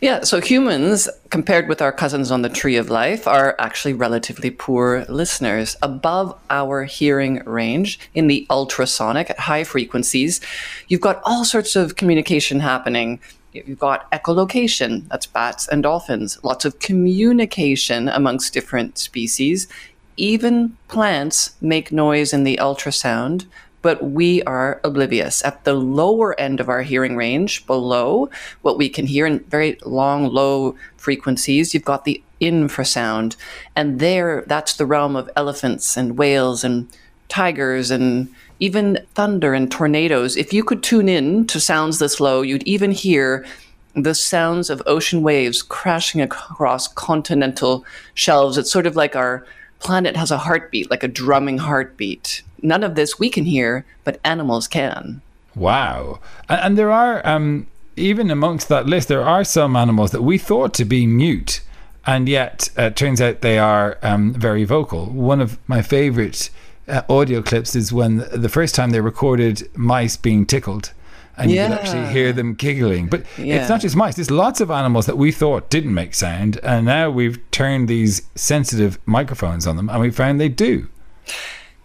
Yeah, 0.00 0.22
so 0.22 0.40
humans, 0.40 1.08
compared 1.30 1.68
with 1.68 1.80
our 1.80 1.92
cousins 1.92 2.30
on 2.30 2.42
the 2.42 2.48
tree 2.48 2.76
of 2.76 2.90
life, 2.90 3.26
are 3.26 3.54
actually 3.58 3.94
relatively 3.94 4.50
poor 4.50 5.06
listeners. 5.08 5.76
Above 5.80 6.38
our 6.50 6.84
hearing 6.84 7.42
range, 7.46 7.98
in 8.14 8.26
the 8.26 8.46
ultrasonic 8.50 9.30
at 9.30 9.38
high 9.40 9.64
frequencies, 9.64 10.40
you've 10.88 11.00
got 11.00 11.22
all 11.24 11.44
sorts 11.44 11.76
of 11.76 11.96
communication 11.96 12.60
happening 12.60 13.20
You've 13.54 13.78
got 13.78 14.10
echolocation, 14.10 15.08
that's 15.08 15.26
bats 15.26 15.68
and 15.68 15.84
dolphins, 15.84 16.38
lots 16.42 16.64
of 16.64 16.80
communication 16.80 18.08
amongst 18.08 18.52
different 18.52 18.98
species. 18.98 19.68
Even 20.16 20.76
plants 20.88 21.54
make 21.60 21.92
noise 21.92 22.32
in 22.32 22.42
the 22.42 22.56
ultrasound, 22.60 23.46
but 23.80 24.02
we 24.02 24.42
are 24.42 24.80
oblivious. 24.82 25.44
At 25.44 25.62
the 25.62 25.74
lower 25.74 26.38
end 26.40 26.58
of 26.58 26.68
our 26.68 26.82
hearing 26.82 27.14
range, 27.14 27.64
below 27.66 28.28
what 28.62 28.76
we 28.76 28.88
can 28.88 29.06
hear 29.06 29.24
in 29.24 29.40
very 29.44 29.78
long, 29.84 30.26
low 30.26 30.74
frequencies, 30.96 31.74
you've 31.74 31.84
got 31.84 32.04
the 32.04 32.20
infrasound. 32.40 33.36
And 33.76 34.00
there, 34.00 34.42
that's 34.48 34.74
the 34.74 34.86
realm 34.86 35.14
of 35.14 35.30
elephants 35.36 35.96
and 35.96 36.18
whales 36.18 36.64
and 36.64 36.88
tigers 37.28 37.92
and 37.92 38.34
even 38.64 38.98
thunder 39.14 39.52
and 39.52 39.70
tornadoes. 39.70 40.36
If 40.36 40.52
you 40.54 40.64
could 40.64 40.82
tune 40.82 41.08
in 41.08 41.46
to 41.48 41.60
sounds 41.60 41.98
this 41.98 42.18
low, 42.18 42.40
you'd 42.40 42.62
even 42.62 42.92
hear 42.92 43.44
the 43.94 44.14
sounds 44.14 44.70
of 44.70 44.82
ocean 44.86 45.22
waves 45.22 45.62
crashing 45.62 46.22
across 46.22 46.88
continental 46.88 47.84
shelves. 48.14 48.56
It's 48.56 48.72
sort 48.72 48.86
of 48.86 48.96
like 48.96 49.14
our 49.14 49.46
planet 49.80 50.16
has 50.16 50.30
a 50.30 50.38
heartbeat, 50.38 50.90
like 50.90 51.02
a 51.02 51.08
drumming 51.08 51.58
heartbeat. 51.58 52.42
None 52.62 52.82
of 52.82 52.94
this 52.94 53.18
we 53.18 53.28
can 53.28 53.44
hear, 53.44 53.84
but 54.02 54.18
animals 54.24 54.66
can. 54.66 55.20
Wow. 55.54 56.20
And, 56.48 56.78
there 56.78 56.90
are, 56.90 57.24
um, 57.26 57.66
even 57.96 58.30
amongst 58.30 58.68
that 58.70 58.86
list, 58.86 59.08
there 59.08 59.22
are 59.22 59.44
some 59.44 59.76
animals 59.76 60.10
that 60.12 60.22
we 60.22 60.38
thought 60.38 60.72
to 60.74 60.86
be 60.86 61.06
mute, 61.06 61.60
and 62.06 62.28
yet 62.28 62.70
uh, 62.78 62.84
it 62.84 62.96
turns 62.96 63.20
out 63.20 63.42
they 63.42 63.58
are 63.58 63.98
um, 64.02 64.32
very 64.32 64.64
vocal. 64.64 65.06
One 65.06 65.42
of 65.42 65.58
my 65.68 65.82
favorite 65.82 66.48
uh, 66.88 67.02
audio 67.08 67.42
clips 67.42 67.74
is 67.74 67.92
when 67.92 68.26
the 68.32 68.48
first 68.48 68.74
time 68.74 68.90
they 68.90 69.00
recorded 69.00 69.68
mice 69.76 70.16
being 70.16 70.46
tickled 70.46 70.92
and 71.36 71.50
yeah. 71.50 71.62
you 71.62 71.68
can 71.68 71.78
actually 71.78 72.12
hear 72.12 72.32
them 72.32 72.54
giggling. 72.54 73.06
But 73.06 73.24
yeah. 73.38 73.56
it's 73.56 73.68
not 73.68 73.80
just 73.80 73.96
mice. 73.96 74.16
There's 74.16 74.30
lots 74.30 74.60
of 74.60 74.70
animals 74.70 75.06
that 75.06 75.18
we 75.18 75.32
thought 75.32 75.70
didn't 75.70 75.94
make 75.94 76.14
sound, 76.14 76.58
and 76.62 76.86
now 76.86 77.10
we've 77.10 77.38
turned 77.50 77.88
these 77.88 78.22
sensitive 78.34 78.98
microphones 79.06 79.66
on 79.66 79.76
them, 79.76 79.88
and 79.88 80.00
we 80.00 80.10
found 80.10 80.40
they 80.40 80.48
do. 80.48 80.88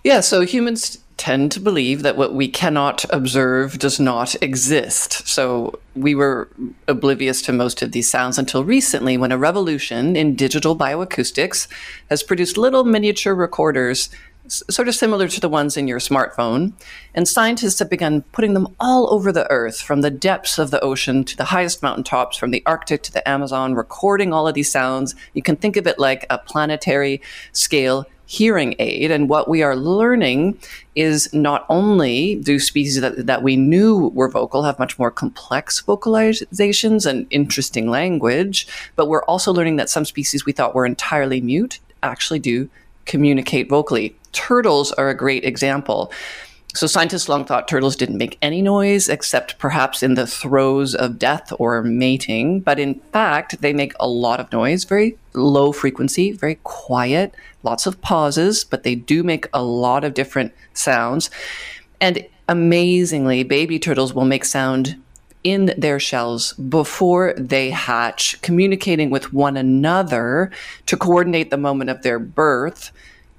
Yeah. 0.03 0.19
So 0.21 0.41
humans 0.41 0.99
tend 1.17 1.51
to 1.51 1.59
believe 1.59 2.01
that 2.01 2.15
what 2.15 2.33
we 2.33 2.47
cannot 2.47 3.03
observe 3.09 3.77
does 3.77 3.99
not 3.99 4.41
exist. 4.41 5.27
So 5.27 5.77
we 5.93 6.15
were 6.15 6.47
oblivious 6.87 7.41
to 7.41 7.51
most 7.51 7.81
of 7.81 7.91
these 7.91 8.09
sounds 8.09 8.37
until 8.37 8.63
recently, 8.63 9.17
when 9.17 9.33
a 9.33 9.37
revolution 9.37 10.15
in 10.15 10.35
digital 10.35 10.77
bioacoustics 10.77 11.67
has 12.09 12.23
produced 12.23 12.57
little 12.57 12.85
miniature 12.85 13.35
recorders 13.35 14.09
sort 14.49 14.87
of 14.87 14.95
similar 14.95 15.27
to 15.27 15.39
the 15.39 15.49
ones 15.49 15.77
in 15.77 15.87
your 15.87 15.99
smartphone. 15.99 16.73
And 17.13 17.27
scientists 17.27 17.79
have 17.79 17.89
begun 17.89 18.21
putting 18.31 18.53
them 18.53 18.75
all 18.79 19.13
over 19.13 19.31
the 19.31 19.49
earth, 19.51 19.81
from 19.81 20.01
the 20.01 20.11
depths 20.11 20.57
of 20.57 20.71
the 20.71 20.81
ocean 20.81 21.23
to 21.25 21.37
the 21.37 21.45
highest 21.45 21.81
mountaintops, 21.81 22.37
from 22.37 22.51
the 22.51 22.63
Arctic 22.65 23.03
to 23.03 23.11
the 23.11 23.27
Amazon, 23.27 23.75
recording 23.75 24.33
all 24.33 24.47
of 24.47 24.53
these 24.53 24.71
sounds. 24.71 25.15
You 25.33 25.41
can 25.41 25.55
think 25.55 25.77
of 25.77 25.87
it 25.87 25.99
like 25.99 26.25
a 26.29 26.37
planetary 26.37 27.21
scale 27.51 28.05
hearing 28.29 28.75
aid. 28.77 29.09
And 29.09 29.27
what 29.27 29.49
we 29.49 29.63
are 29.63 29.75
learning 29.75 30.59
is 30.95 31.33
not 31.33 31.65
only 31.67 32.35
do 32.35 32.59
species 32.59 33.01
that, 33.01 33.25
that 33.25 33.41
we 33.41 33.55
knew 33.55 34.09
were 34.09 34.29
vocal 34.29 34.61
have 34.61 34.77
much 34.77 34.99
more 34.99 35.09
complex 35.09 35.81
vocalizations 35.81 37.07
and 37.07 37.25
interesting 37.31 37.89
language, 37.89 38.67
but 38.95 39.07
we're 39.07 39.23
also 39.23 39.51
learning 39.51 39.77
that 39.77 39.89
some 39.89 40.05
species 40.05 40.45
we 40.45 40.51
thought 40.51 40.75
were 40.75 40.85
entirely 40.85 41.41
mute 41.41 41.79
actually 42.03 42.37
do 42.37 42.69
communicate 43.05 43.67
vocally. 43.67 44.15
Turtles 44.31 44.91
are 44.93 45.09
a 45.09 45.15
great 45.15 45.43
example. 45.43 46.11
So 46.75 46.85
scientists 46.85 47.27
long 47.27 47.45
thought 47.45 47.67
turtles 47.67 47.95
didn't 47.95 48.19
make 48.19 48.37
any 48.43 48.61
noise 48.61 49.09
except 49.09 49.57
perhaps 49.57 50.03
in 50.03 50.13
the 50.13 50.27
throes 50.27 50.93
of 50.93 51.17
death 51.17 51.51
or 51.57 51.81
mating, 51.81 52.59
but 52.59 52.77
in 52.79 52.99
fact 53.11 53.61
they 53.61 53.73
make 53.73 53.93
a 53.99 54.07
lot 54.07 54.39
of 54.39 54.51
noise, 54.51 54.83
very 54.83 55.17
low 55.33 55.71
frequency, 55.71 56.31
very 56.31 56.59
quiet, 56.63 57.33
lots 57.63 57.87
of 57.87 57.99
pauses, 58.01 58.63
but 58.63 58.83
they 58.83 58.93
do 58.93 59.23
make 59.23 59.47
a 59.51 59.63
lot 59.63 60.03
of 60.03 60.13
different 60.13 60.53
sounds. 60.73 61.31
And 61.99 62.27
amazingly, 62.47 63.43
baby 63.43 63.79
turtles 63.79 64.13
will 64.13 64.25
make 64.25 64.45
sound 64.45 65.01
in 65.43 65.73
their 65.77 65.99
shells 65.99 66.53
before 66.53 67.33
they 67.37 67.71
hatch, 67.71 68.39
communicating 68.41 69.09
with 69.09 69.33
one 69.33 69.57
another 69.57 70.51
to 70.85 70.97
coordinate 70.97 71.49
the 71.49 71.57
moment 71.57 71.89
of 71.89 72.03
their 72.03 72.19
birth. 72.19 72.91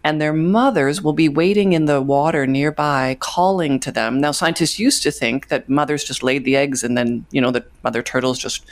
And 0.03 0.21
their 0.21 0.33
mothers 0.33 1.03
will 1.03 1.13
be 1.13 1.29
waiting 1.29 1.75
in 1.75 1.85
the 1.85 2.01
water 2.01 2.47
nearby, 2.47 3.19
calling 3.21 3.79
to 3.81 3.93
them. 3.93 4.19
Now, 4.19 4.33
scientists 4.33 4.79
used 4.79 5.03
to 5.03 5.11
think 5.11 5.49
that 5.49 5.69
mothers 5.69 6.05
just 6.05 6.23
laid 6.23 6.45
the 6.45 6.57
eggs 6.57 6.83
and 6.83 6.97
then, 6.97 7.27
you 7.31 7.41
know, 7.41 7.51
the 7.51 7.67
mother 7.85 8.03
turtles 8.03 8.39
just 8.39 8.65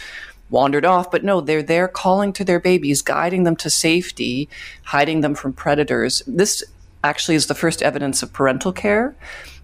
wandered 0.50 0.86
off. 0.86 1.10
But 1.10 1.24
no, 1.24 1.40
they're 1.42 1.62
there 1.62 1.86
calling 1.86 2.32
to 2.34 2.44
their 2.44 2.60
babies, 2.60 3.02
guiding 3.02 3.44
them 3.44 3.56
to 3.56 3.68
safety, 3.68 4.48
hiding 4.84 5.20
them 5.20 5.34
from 5.34 5.52
predators. 5.52 6.22
This 6.26 6.64
actually 7.04 7.34
is 7.34 7.46
the 7.46 7.54
first 7.54 7.82
evidence 7.82 8.22
of 8.22 8.32
parental 8.32 8.72
care 8.72 9.14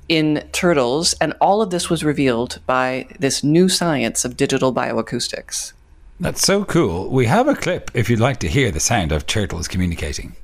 in 0.08 0.46
turtles, 0.52 1.14
and 1.14 1.32
all 1.40 1.62
of 1.62 1.70
this 1.70 1.88
was 1.88 2.04
revealed 2.04 2.60
by 2.66 3.06
this 3.18 3.42
new 3.42 3.68
science 3.68 4.24
of 4.24 4.36
digital 4.36 4.72
bioacoustics. 4.72 5.72
That's 6.20 6.42
so 6.42 6.64
cool. 6.64 7.10
We 7.10 7.26
have 7.26 7.48
a 7.48 7.54
clip 7.54 7.90
if 7.94 8.08
you'd 8.08 8.20
like 8.20 8.38
to 8.40 8.48
hear 8.48 8.70
the 8.70 8.80
sound 8.80 9.12
of 9.12 9.26
turtles 9.26 9.66
communicating. 9.66 10.36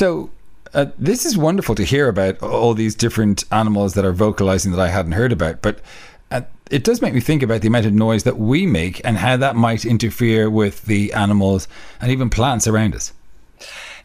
So 0.00 0.30
uh, 0.72 0.86
this 0.96 1.26
is 1.26 1.36
wonderful 1.36 1.74
to 1.74 1.84
hear 1.84 2.08
about 2.08 2.42
all 2.42 2.72
these 2.72 2.94
different 2.94 3.44
animals 3.52 3.92
that 3.92 4.04
are 4.06 4.14
vocalizing 4.14 4.72
that 4.72 4.80
I 4.80 4.88
hadn't 4.88 5.12
heard 5.12 5.30
about. 5.30 5.60
But 5.60 5.80
uh, 6.30 6.40
it 6.70 6.84
does 6.84 7.02
make 7.02 7.12
me 7.12 7.20
think 7.20 7.42
about 7.42 7.60
the 7.60 7.68
amount 7.68 7.84
of 7.84 7.92
noise 7.92 8.22
that 8.22 8.38
we 8.38 8.64
make 8.64 9.02
and 9.04 9.18
how 9.18 9.36
that 9.36 9.56
might 9.56 9.84
interfere 9.84 10.48
with 10.48 10.86
the 10.86 11.12
animals 11.12 11.68
and 12.00 12.10
even 12.10 12.30
plants 12.30 12.66
around 12.66 12.94
us. 12.94 13.12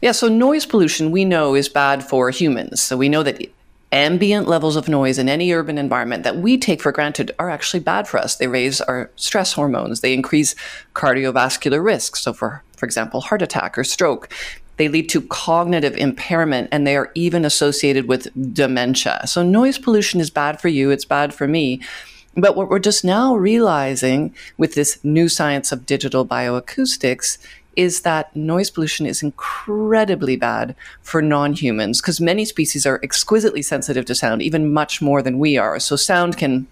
Yeah, 0.02 0.12
so 0.12 0.28
noise 0.28 0.66
pollution 0.66 1.12
we 1.12 1.24
know 1.24 1.54
is 1.54 1.66
bad 1.66 2.04
for 2.04 2.28
humans. 2.28 2.82
So 2.82 2.98
we 2.98 3.08
know 3.08 3.22
that 3.22 3.50
ambient 3.90 4.48
levels 4.48 4.76
of 4.76 4.90
noise 4.90 5.16
in 5.16 5.30
any 5.30 5.50
urban 5.50 5.78
environment 5.78 6.24
that 6.24 6.36
we 6.36 6.58
take 6.58 6.82
for 6.82 6.92
granted 6.92 7.34
are 7.38 7.48
actually 7.48 7.80
bad 7.80 8.06
for 8.06 8.18
us. 8.18 8.36
They 8.36 8.48
raise 8.48 8.82
our 8.82 9.10
stress 9.16 9.54
hormones, 9.54 10.02
they 10.02 10.12
increase 10.12 10.54
cardiovascular 10.92 11.82
risk. 11.82 12.16
So, 12.16 12.34
for, 12.34 12.62
for 12.76 12.84
example, 12.84 13.22
heart 13.22 13.40
attack 13.40 13.78
or 13.78 13.84
stroke. 13.84 14.28
They 14.76 14.88
lead 14.88 15.08
to 15.10 15.22
cognitive 15.22 15.96
impairment 15.96 16.68
and 16.70 16.86
they 16.86 16.96
are 16.96 17.10
even 17.14 17.44
associated 17.44 18.08
with 18.08 18.28
dementia. 18.54 19.22
So, 19.26 19.42
noise 19.42 19.78
pollution 19.78 20.20
is 20.20 20.30
bad 20.30 20.60
for 20.60 20.68
you, 20.68 20.90
it's 20.90 21.04
bad 21.04 21.34
for 21.34 21.48
me. 21.48 21.80
But 22.36 22.54
what 22.54 22.68
we're 22.68 22.78
just 22.78 23.04
now 23.04 23.34
realizing 23.34 24.34
with 24.58 24.74
this 24.74 25.02
new 25.02 25.28
science 25.28 25.72
of 25.72 25.86
digital 25.86 26.26
bioacoustics 26.26 27.38
is 27.76 28.02
that 28.02 28.34
noise 28.34 28.70
pollution 28.70 29.06
is 29.06 29.22
incredibly 29.22 30.36
bad 30.36 30.74
for 31.02 31.22
non 31.22 31.54
humans 31.54 32.00
because 32.00 32.20
many 32.20 32.44
species 32.44 32.84
are 32.86 33.00
exquisitely 33.02 33.62
sensitive 33.62 34.04
to 34.06 34.14
sound, 34.14 34.42
even 34.42 34.72
much 34.72 35.00
more 35.00 35.22
than 35.22 35.38
we 35.38 35.56
are. 35.56 35.78
So, 35.80 35.96
sound 35.96 36.36
can 36.36 36.66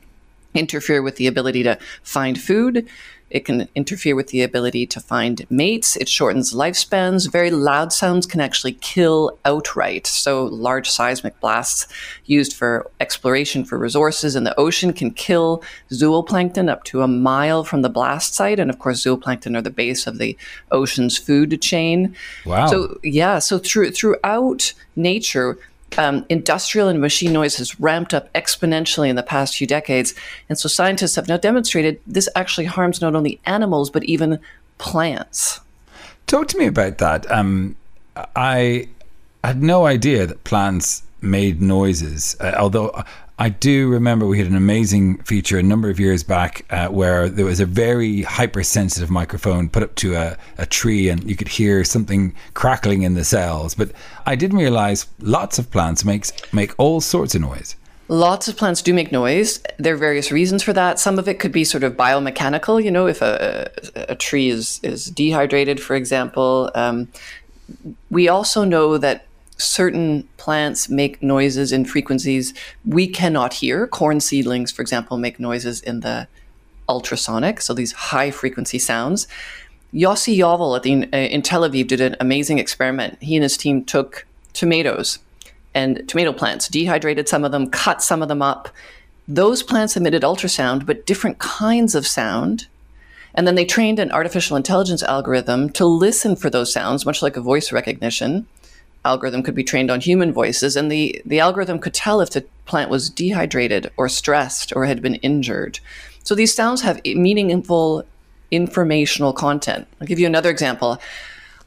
interfere 0.55 1.03
with 1.03 1.17
the 1.17 1.27
ability 1.27 1.63
to 1.65 1.79
find 2.03 2.41
food, 2.41 2.87
it 3.31 3.45
can 3.45 3.69
interfere 3.75 4.15
with 4.15 4.29
the 4.29 4.43
ability 4.43 4.87
to 4.87 5.01
find 5.01 5.45
mates. 5.51 5.97
It 5.97 6.09
shortens 6.09 6.53
lifespans. 6.53 7.31
Very 7.31 7.51
loud 7.51 7.93
sounds 7.93 8.27
can 8.27 8.41
actually 8.41 8.73
kill 8.75 9.39
outright. 9.45 10.07
So, 10.07 10.45
large 10.45 10.89
seismic 10.89 11.39
blasts 11.41 11.89
used 12.27 12.53
for 12.53 12.91
exploration 13.01 13.65
for 13.65 13.79
resources 13.79 14.37
in 14.37 14.45
the 14.45 14.59
ocean 14.59 14.93
can 14.93 15.11
kill 15.11 15.63
zooplankton 15.91 16.71
up 16.71 16.85
to 16.85 17.03
a 17.03 17.09
mile 17.09 17.65
from 17.65 17.83
the 17.83 17.89
blast 17.89 18.35
site. 18.35 18.61
And 18.61 18.71
of 18.71 18.79
course, 18.79 19.03
zooplankton 19.03 19.57
are 19.57 19.63
the 19.63 19.71
base 19.71 20.07
of 20.07 20.19
the 20.19 20.37
ocean's 20.71 21.19
food 21.19 21.61
chain. 21.61 22.15
Wow. 22.47 22.67
So, 22.67 22.99
yeah, 23.03 23.39
so 23.41 23.59
through, 23.59 23.91
throughout 23.93 24.75
nature, 24.97 25.59
um, 25.99 26.27
industrial 26.29 26.89
and 26.89 27.01
machine 27.01 27.33
noise 27.33 27.57
has 27.57 27.79
ramped 27.81 28.13
up 28.13 28.33
exponentially 28.33 29.09
in 29.09 29.17
the 29.17 29.23
past 29.23 29.57
few 29.57 29.67
decades. 29.67 30.15
And 30.49 30.59
so 30.59 30.69
scientists 30.69 31.17
have 31.17 31.29
now 31.29 31.37
demonstrated 31.37 32.01
this 32.07 32.29
actually 32.35 32.67
harms 32.67 33.01
not 33.01 33.15
only 33.15 33.41
animals, 33.47 33.91
but 33.91 34.05
even 34.05 34.41
plants. 34.79 35.61
Talk 36.27 36.49
to 36.49 36.59
me 36.59 36.67
about 36.67 36.99
that. 36.99 37.31
Um, 37.31 37.77
I 38.35 38.89
had 39.43 39.63
no 39.63 39.87
idea 39.87 40.27
that 40.27 40.45
plants 40.45 41.03
made 41.25 41.61
noises, 41.61 42.37
uh, 42.41 42.55
although 42.59 43.05
I 43.39 43.49
do 43.49 43.89
remember 43.89 44.27
we 44.27 44.39
had 44.39 44.47
an 44.47 44.55
amazing 44.55 45.19
feature 45.25 45.59
a 45.59 45.63
number 45.63 45.91
of 45.91 45.99
years 45.99 46.23
back 46.23 46.65
uh, 46.71 46.87
where 46.89 47.29
there 47.29 47.45
was 47.45 47.59
a 47.59 47.67
very 47.67 48.23
hypersensitive 48.23 49.11
microphone 49.11 49.69
put 49.69 49.83
up 49.83 49.97
to 49.97 50.15
a, 50.15 50.37
a 50.57 50.67
tree 50.67 51.09
and 51.09 51.29
you 51.29 51.35
could 51.35 51.49
hear 51.49 51.83
something 51.83 52.33
crackling 52.55 53.03
in 53.03 53.15
the 53.15 53.25
cells. 53.25 53.75
But 53.75 53.91
I 54.25 54.37
didn't 54.37 54.59
realize 54.59 55.07
lots 55.19 55.59
of 55.59 55.69
plants 55.73 56.05
makes 56.05 56.33
make 56.53 56.75
all 56.79 57.01
sorts 57.01 57.35
of 57.35 57.41
noise. 57.41 57.75
Lots 58.07 58.47
of 58.47 58.57
plants 58.57 58.83
do 58.83 58.95
make 58.95 59.11
noise. 59.11 59.61
There 59.79 59.95
are 59.95 59.97
various 59.97 60.31
reasons 60.31 60.63
for 60.63 60.73
that. 60.73 61.01
Some 61.01 61.19
of 61.19 61.27
it 61.27 61.41
could 61.41 61.53
be 61.53 61.65
sort 61.65 61.83
of 61.83 61.95
biomechanical. 61.95 62.85
You 62.85 62.93
know, 62.93 63.09
if 63.09 63.21
a, 63.21 63.69
a 63.97 64.15
tree 64.15 64.49
is, 64.49 64.79
is 64.85 65.07
dehydrated, 65.07 65.81
for 65.81 65.97
example, 65.97 66.71
um, 66.77 67.09
we 68.11 68.29
also 68.29 68.63
know 68.63 68.99
that 68.99 69.27
certain 69.57 70.29
plants 70.37 70.89
make 70.89 71.23
noises 71.23 71.73
in 71.73 71.85
frequencies 71.85 72.55
we 72.85 73.07
cannot 73.07 73.55
hear. 73.55 73.87
Corn 73.87 74.21
seedlings, 74.21 74.73
for 74.73 74.83
example, 74.83 75.17
make 75.17 75.39
noises 75.39 75.81
in 75.81 76.01
the 76.01 76.27
ultrasonic, 76.89 77.61
so 77.61 77.73
these 77.73 77.93
high 77.93 78.31
frequency 78.31 78.79
sounds. 78.79 79.27
Yossi 79.93 80.37
Yovel 80.37 80.83
the, 80.83 81.09
uh, 81.17 81.17
in 81.17 81.41
Tel 81.43 81.63
Aviv 81.63 81.87
did 81.87 82.01
an 82.01 82.17
amazing 82.19 82.59
experiment. 82.59 83.17
He 83.23 83.37
and 83.37 83.43
his 83.43 83.57
team 83.57 83.85
took 83.85 84.27
tomatoes 84.53 85.21
and 85.73 86.09
tomato 86.09 86.33
plants, 86.33 86.69
dehydrated 86.69 87.29
some 87.29 87.45
of 87.45 87.53
them, 87.53 87.71
cut 87.71 88.03
some 88.03 88.23
of 88.23 88.29
them 88.29 88.43
up. 88.43 88.69
Those 89.27 89.63
plants 89.63 89.97
emitted 89.97 90.23
ultrasound, 90.23 90.85
but 90.85 91.07
different 91.07 91.39
kinds 91.39 91.95
of 91.95 92.07
sound. 92.07 92.67
And 93.35 93.47
then 93.47 93.55
they 93.55 93.65
trained 93.65 93.99
an 93.99 94.13
artificial 94.13 94.57
intelligence 94.57 95.03
algorithm 95.03 95.71
to 95.71 95.85
listen 95.85 96.37
for 96.37 96.51
those 96.51 96.73
sounds, 96.73 97.07
much 97.07 97.23
like 97.23 97.37
a 97.37 97.41
voice 97.41 97.73
recognition 97.73 98.47
algorithm 99.05 99.43
could 99.43 99.55
be 99.55 99.65
trained 99.65 99.91
on 99.91 100.01
human 100.01 100.33
voices. 100.33 100.77
And 100.77 100.91
the, 100.91 101.21
the 101.25 101.41
algorithm 101.41 101.79
could 101.79 101.95
tell 101.95 102.21
if 102.21 102.31
the 102.31 102.45
plant 102.65 102.91
was 102.91 103.11
dehydrated 103.11 103.91
or 103.97 104.09
stressed 104.09 104.73
or 104.75 104.87
had 104.87 105.03
been 105.03 105.17
injured. 105.17 105.81
So 106.23 106.35
these 106.35 106.55
sounds 106.55 106.83
have 106.83 107.05
meaningful 107.05 108.05
informational 108.51 109.33
content. 109.33 109.87
I'll 110.01 110.07
give 110.07 110.19
you 110.19 110.27
another 110.27 110.51
example 110.51 111.01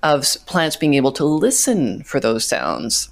of 0.04 0.26
plants 0.45 0.76
being 0.76 0.93
able 0.93 1.12
to 1.13 1.26
listen 1.26 2.04
for 2.04 2.19
those 2.19 2.45
sounds. 2.45 3.10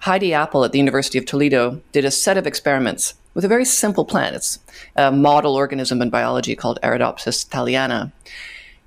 Heidi 0.00 0.32
Appel 0.32 0.64
at 0.64 0.72
the 0.72 0.78
University 0.78 1.18
of 1.18 1.26
Toledo 1.26 1.80
did 1.92 2.04
a 2.04 2.10
set 2.10 2.36
of 2.36 2.46
experiments 2.46 3.14
with 3.34 3.44
a 3.44 3.48
very 3.48 3.64
simple 3.64 4.04
plant. 4.04 4.36
It's 4.36 4.58
a 4.96 5.10
model 5.10 5.54
organism 5.54 6.00
in 6.00 6.10
biology 6.10 6.54
called 6.54 6.78
Arabidopsis 6.82 7.46
thaliana. 7.48 8.12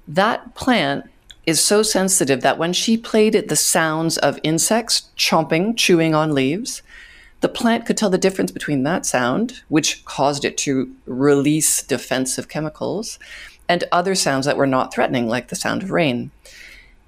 That 0.07 0.55
plant 0.55 1.09
is 1.51 1.63
so 1.63 1.83
sensitive 1.83 2.41
that 2.41 2.57
when 2.57 2.73
she 2.73 2.97
played 2.97 3.35
it 3.35 3.49
the 3.49 3.55
sounds 3.55 4.17
of 4.17 4.39
insects 4.41 5.11
chomping, 5.17 5.77
chewing 5.77 6.15
on 6.15 6.33
leaves, 6.33 6.81
the 7.41 7.49
plant 7.49 7.85
could 7.85 7.97
tell 7.97 8.09
the 8.09 8.17
difference 8.17 8.51
between 8.51 8.83
that 8.83 9.05
sound, 9.05 9.61
which 9.67 10.03
caused 10.05 10.45
it 10.45 10.57
to 10.59 10.95
release 11.05 11.83
defensive 11.83 12.47
chemicals, 12.47 13.19
and 13.67 13.83
other 13.91 14.15
sounds 14.15 14.45
that 14.45 14.57
were 14.57 14.65
not 14.67 14.93
threatening, 14.93 15.27
like 15.27 15.49
the 15.49 15.55
sound 15.55 15.83
of 15.83 15.91
rain. 15.91 16.31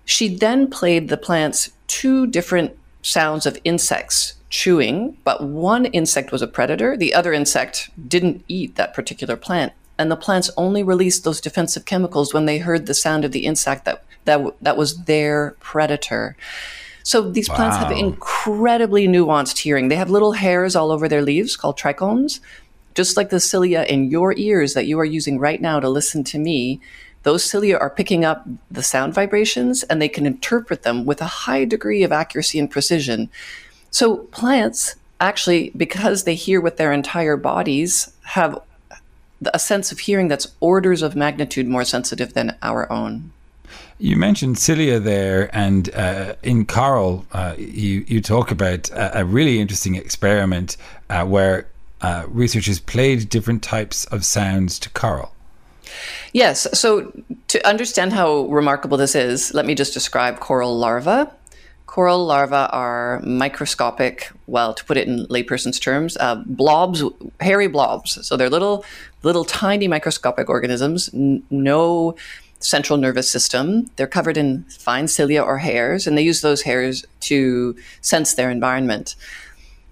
She 0.05 0.35
then 0.35 0.69
played 0.69 1.07
the 1.07 1.17
plants 1.17 1.71
two 1.87 2.27
different 2.27 2.77
sounds 3.01 3.45
of 3.45 3.57
insects 3.63 4.33
chewing, 4.49 5.17
but 5.23 5.43
one 5.43 5.85
insect 5.85 6.31
was 6.31 6.41
a 6.41 6.47
predator, 6.47 6.97
the 6.97 7.13
other 7.13 7.31
insect 7.31 7.89
didn't 8.07 8.43
eat 8.47 8.75
that 8.75 8.93
particular 8.93 9.37
plant. 9.37 9.73
And 10.03 10.11
the 10.11 10.17
plants 10.17 10.51
only 10.57 10.83
released 10.83 11.23
those 11.23 11.39
defensive 11.39 11.85
chemicals 11.85 12.33
when 12.33 12.43
they 12.43 12.57
heard 12.57 12.87
the 12.87 12.93
sound 12.93 13.23
of 13.23 13.31
the 13.31 13.45
insect 13.45 13.85
that, 13.85 14.03
that, 14.25 14.53
that 14.61 14.75
was 14.75 15.05
their 15.05 15.55
predator. 15.61 16.35
So 17.03 17.31
these 17.31 17.47
wow. 17.47 17.55
plants 17.55 17.77
have 17.77 17.91
incredibly 17.93 19.07
nuanced 19.07 19.59
hearing. 19.59 19.87
They 19.87 19.95
have 19.95 20.09
little 20.09 20.33
hairs 20.33 20.75
all 20.75 20.91
over 20.91 21.07
their 21.07 21.21
leaves 21.21 21.55
called 21.55 21.79
trichomes, 21.79 22.41
just 22.95 23.15
like 23.15 23.29
the 23.29 23.39
cilia 23.39 23.83
in 23.83 24.11
your 24.11 24.33
ears 24.35 24.73
that 24.73 24.87
you 24.87 24.99
are 24.99 25.05
using 25.05 25.39
right 25.39 25.61
now 25.61 25.79
to 25.79 25.87
listen 25.87 26.25
to 26.25 26.37
me 26.37 26.81
those 27.23 27.49
cilia 27.49 27.77
are 27.77 27.89
picking 27.89 28.25
up 28.25 28.45
the 28.69 28.83
sound 28.83 29.13
vibrations 29.13 29.83
and 29.83 30.01
they 30.01 30.09
can 30.09 30.25
interpret 30.25 30.83
them 30.83 31.05
with 31.05 31.21
a 31.21 31.47
high 31.47 31.63
degree 31.63 32.03
of 32.03 32.11
accuracy 32.11 32.59
and 32.59 32.69
precision. 32.69 33.29
So 33.91 34.17
plants 34.17 34.97
actually, 35.21 35.71
because 35.77 36.25
they 36.25 36.35
hear 36.35 36.59
with 36.59 36.75
their 36.75 36.91
entire 36.91 37.37
bodies, 37.37 38.11
have 38.23 38.61
a 39.53 39.59
sense 39.59 39.91
of 39.91 39.99
hearing 39.99 40.27
that's 40.27 40.47
orders 40.59 41.01
of 41.01 41.15
magnitude 41.15 41.67
more 41.67 41.83
sensitive 41.83 42.33
than 42.33 42.55
our 42.61 42.91
own. 42.91 43.31
You 43.99 44.17
mentioned 44.17 44.57
cilia 44.57 44.99
there, 44.99 45.49
and 45.55 45.93
uh, 45.95 46.35
in 46.43 46.65
coral, 46.65 47.25
uh, 47.31 47.55
you 47.57 48.05
you 48.07 48.21
talk 48.21 48.51
about 48.51 48.89
a, 48.91 49.19
a 49.19 49.25
really 49.25 49.59
interesting 49.59 49.95
experiment 49.95 50.77
uh, 51.09 51.25
where 51.25 51.67
uh, 52.01 52.25
researchers 52.27 52.79
played 52.79 53.29
different 53.29 53.63
types 53.63 54.05
of 54.05 54.25
sounds 54.25 54.77
to 54.79 54.89
coral. 54.89 55.33
Yes. 56.33 56.67
So 56.73 57.11
to 57.47 57.67
understand 57.67 58.13
how 58.13 58.45
remarkable 58.47 58.97
this 58.97 59.15
is, 59.15 59.53
let 59.53 59.65
me 59.65 59.75
just 59.75 59.93
describe 59.93 60.39
coral 60.39 60.77
larvae. 60.77 61.29
Coral 61.85 62.25
larvae 62.25 62.55
are 62.71 63.21
microscopic, 63.21 64.31
well, 64.47 64.73
to 64.73 64.83
put 64.83 64.97
it 64.97 65.07
in 65.07 65.27
layperson's 65.27 65.79
terms, 65.79 66.17
uh, 66.17 66.41
blobs, 66.45 67.03
hairy 67.39 67.67
blobs. 67.67 68.25
So 68.25 68.35
they're 68.35 68.49
little, 68.49 68.83
little 69.23 69.45
tiny 69.45 69.87
microscopic 69.87 70.49
organisms, 70.49 71.09
n- 71.13 71.43
no 71.49 72.15
central 72.59 72.97
nervous 72.97 73.29
system. 73.29 73.89
They're 73.95 74.07
covered 74.07 74.37
in 74.37 74.63
fine 74.63 75.07
cilia 75.07 75.41
or 75.41 75.57
hairs, 75.57 76.07
and 76.07 76.17
they 76.17 76.21
use 76.21 76.41
those 76.41 76.61
hairs 76.61 77.05
to 77.21 77.75
sense 78.01 78.33
their 78.33 78.49
environment. 78.49 79.15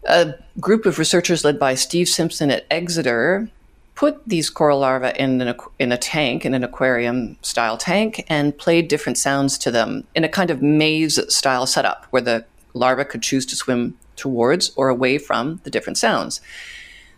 A 0.05 0.33
group 0.59 0.85
of 0.85 0.97
researchers 0.97 1.43
led 1.43 1.59
by 1.59 1.75
Steve 1.75 2.07
Simpson 2.07 2.49
at 2.49 2.65
Exeter 2.71 3.49
put 3.93 4.27
these 4.27 4.49
coral 4.49 4.79
larvae 4.79 5.11
in, 5.19 5.41
an, 5.41 5.55
in 5.77 5.91
a 5.91 5.97
tank, 5.97 6.45
in 6.45 6.53
an 6.53 6.63
aquarium 6.63 7.37
style 7.41 7.77
tank, 7.77 8.25
and 8.29 8.57
played 8.57 8.87
different 8.87 9.17
sounds 9.17 9.57
to 9.59 9.69
them 9.69 10.05
in 10.15 10.23
a 10.23 10.29
kind 10.29 10.49
of 10.49 10.61
maze 10.61 11.19
style 11.33 11.67
setup 11.67 12.05
where 12.09 12.21
the 12.21 12.45
larva 12.73 13.05
could 13.05 13.21
choose 13.21 13.45
to 13.45 13.55
swim 13.55 13.97
towards 14.15 14.71
or 14.75 14.89
away 14.89 15.17
from 15.17 15.59
the 15.65 15.69
different 15.69 15.97
sounds. 15.97 16.41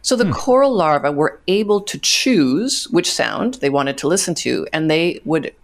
So 0.03 0.15
the 0.15 0.25
hmm. 0.25 0.31
coral 0.31 0.73
larvae 0.73 1.09
were 1.09 1.39
able 1.47 1.81
to 1.81 1.97
choose 1.97 2.87
which 2.91 3.11
sound 3.11 3.55
they 3.55 3.69
wanted 3.69 3.97
to 3.99 4.07
listen 4.07 4.35
to, 4.35 4.67
and 4.71 4.91
they 4.91 5.19
would 5.25 5.55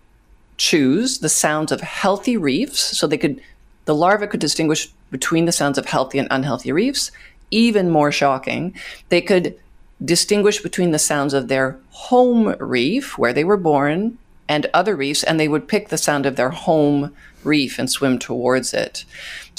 choose 0.57 1.19
the 1.19 1.29
sounds 1.29 1.71
of 1.71 1.81
healthy 1.81 2.35
reefs. 2.35 2.97
So 2.97 3.05
they 3.05 3.17
could, 3.17 3.41
the 3.85 3.95
larva 3.95 4.27
could 4.27 4.39
distinguish 4.39 4.87
between 5.11 5.45
the 5.45 5.51
sounds 5.51 5.77
of 5.77 5.85
healthy 5.85 6.17
and 6.17 6.27
unhealthy 6.31 6.71
reefs. 6.71 7.11
Even 7.51 7.89
more 7.89 8.11
shocking, 8.11 8.75
they 9.09 9.21
could 9.21 9.57
distinguish 10.03 10.61
between 10.61 10.91
the 10.91 10.99
sounds 10.99 11.33
of 11.33 11.47
their 11.47 11.77
home 11.91 12.55
reef, 12.59 13.17
where 13.17 13.33
they 13.33 13.43
were 13.43 13.57
born, 13.57 14.17
and 14.47 14.69
other 14.73 14.95
reefs, 14.95 15.23
and 15.23 15.39
they 15.39 15.47
would 15.47 15.67
pick 15.67 15.89
the 15.89 15.97
sound 15.97 16.25
of 16.25 16.35
their 16.35 16.49
home 16.49 17.13
reef 17.43 17.79
and 17.79 17.89
swim 17.89 18.19
towards 18.19 18.73
it. 18.73 19.05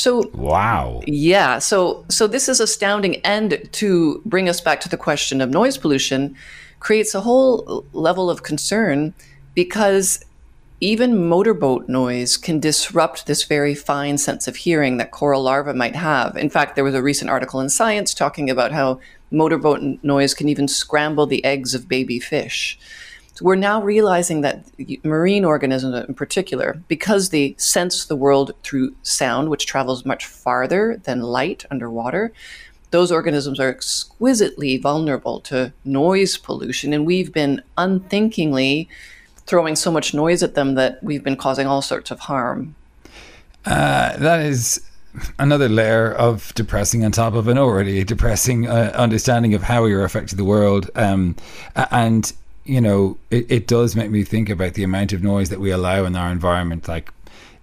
So 0.01 0.31
wow. 0.33 1.03
Yeah, 1.07 1.59
so 1.59 2.07
so 2.09 2.27
this 2.27 2.49
is 2.49 2.59
astounding 2.59 3.17
and 3.17 3.69
to 3.73 4.23
bring 4.25 4.49
us 4.49 4.59
back 4.59 4.81
to 4.81 4.89
the 4.89 4.97
question 4.97 5.43
of 5.43 5.51
noise 5.51 5.77
pollution 5.77 6.37
creates 6.79 7.15
a 7.15 7.21
whole 7.21 7.85
level 7.93 8.31
of 8.31 8.43
concern 8.43 9.13
because 9.55 10.25
even 10.81 11.29
motorboat 11.29 11.87
noise 11.87 12.39
can 12.39 12.59
disrupt 12.59 13.27
this 13.27 13.45
very 13.45 13.75
fine 13.75 14.17
sense 14.17 14.49
of 14.49 14.57
hearing 14.57 14.97
that 14.97 15.11
coral 15.11 15.43
larvae 15.43 15.75
might 15.75 15.97
have. 15.97 16.35
In 16.35 16.49
fact, 16.49 16.77
there 16.77 16.85
was 16.85 16.95
a 16.95 17.03
recent 17.03 17.29
article 17.29 17.61
in 17.61 17.69
Science 17.69 18.15
talking 18.15 18.49
about 18.49 18.73
how 18.73 19.01
motorboat 19.31 19.83
noise 20.03 20.33
can 20.33 20.49
even 20.49 20.67
scramble 20.67 21.27
the 21.27 21.45
eggs 21.45 21.75
of 21.75 21.91
baby 21.91 22.19
fish. 22.19 22.79
We're 23.41 23.57
now 23.57 23.83
realizing 23.83 24.43
that 24.43 24.65
marine 25.05 25.45
organisms 25.45 26.05
in 26.09 26.15
particular, 26.15 26.83
because 26.89 27.31
they 27.31 27.55
sense 27.59 28.05
the 28.05 28.17
world 28.17 28.53
through 28.63 28.95
sound, 29.03 29.49
which 29.49 29.67
travels 29.67 30.05
much 30.05 30.27
farther 30.27 31.01
than 31.05 31.23
light 31.23 31.65
underwater, 31.71 32.33
those 32.91 33.13
organisms 33.13 33.61
are 33.61 33.69
exquisitely 33.69 34.77
vulnerable 34.77 35.41
to 35.41 35.73
noise 35.85 36.37
pollution. 36.37 36.93
And 36.93 37.07
we've 37.07 37.33
been 37.33 37.63
unthinkingly 37.79 38.89
throwing 39.47 39.77
so 39.77 39.91
much 39.91 40.13
noise 40.13 40.43
at 40.43 40.55
them 40.55 40.75
that 40.75 41.03
we've 41.03 41.25
been 41.25 41.37
causing 41.37 41.67
all 41.67 41.83
sorts 41.83 42.11
of 42.11 42.21
harm. 42.21 42.75
Uh, 43.65 44.17
that 44.17 44.41
is 44.41 44.81
another 45.39 45.69
layer 45.69 46.13
of 46.13 46.55
depressing 46.55 47.05
on 47.05 47.13
top 47.13 47.35
of 47.35 47.49
an 47.49 47.59
already 47.59 48.05
depressing 48.05 48.69
uh, 48.69 48.93
understanding 48.95 49.55
of 49.55 49.63
how 49.63 49.85
we 49.85 49.93
are 49.93 50.05
affecting 50.05 50.37
the 50.37 50.45
world. 50.45 50.91
Um, 50.95 51.37
and 51.91 52.33
you 52.65 52.81
know, 52.81 53.19
it, 53.31 53.51
it 53.51 53.67
does 53.67 53.97
make 53.97 54.11
me 54.11 54.25
think 54.25 54.49
about 54.49 54.75
the 54.75 54.85
amount 54.85 55.13
of 55.13 55.23
noise 55.23 55.49
that 55.49 55.61
we 55.61 55.71
allow 55.71 56.05
in 56.05 56.17
our 56.17 56.31
environment. 56.31 56.89
Like 56.89 57.13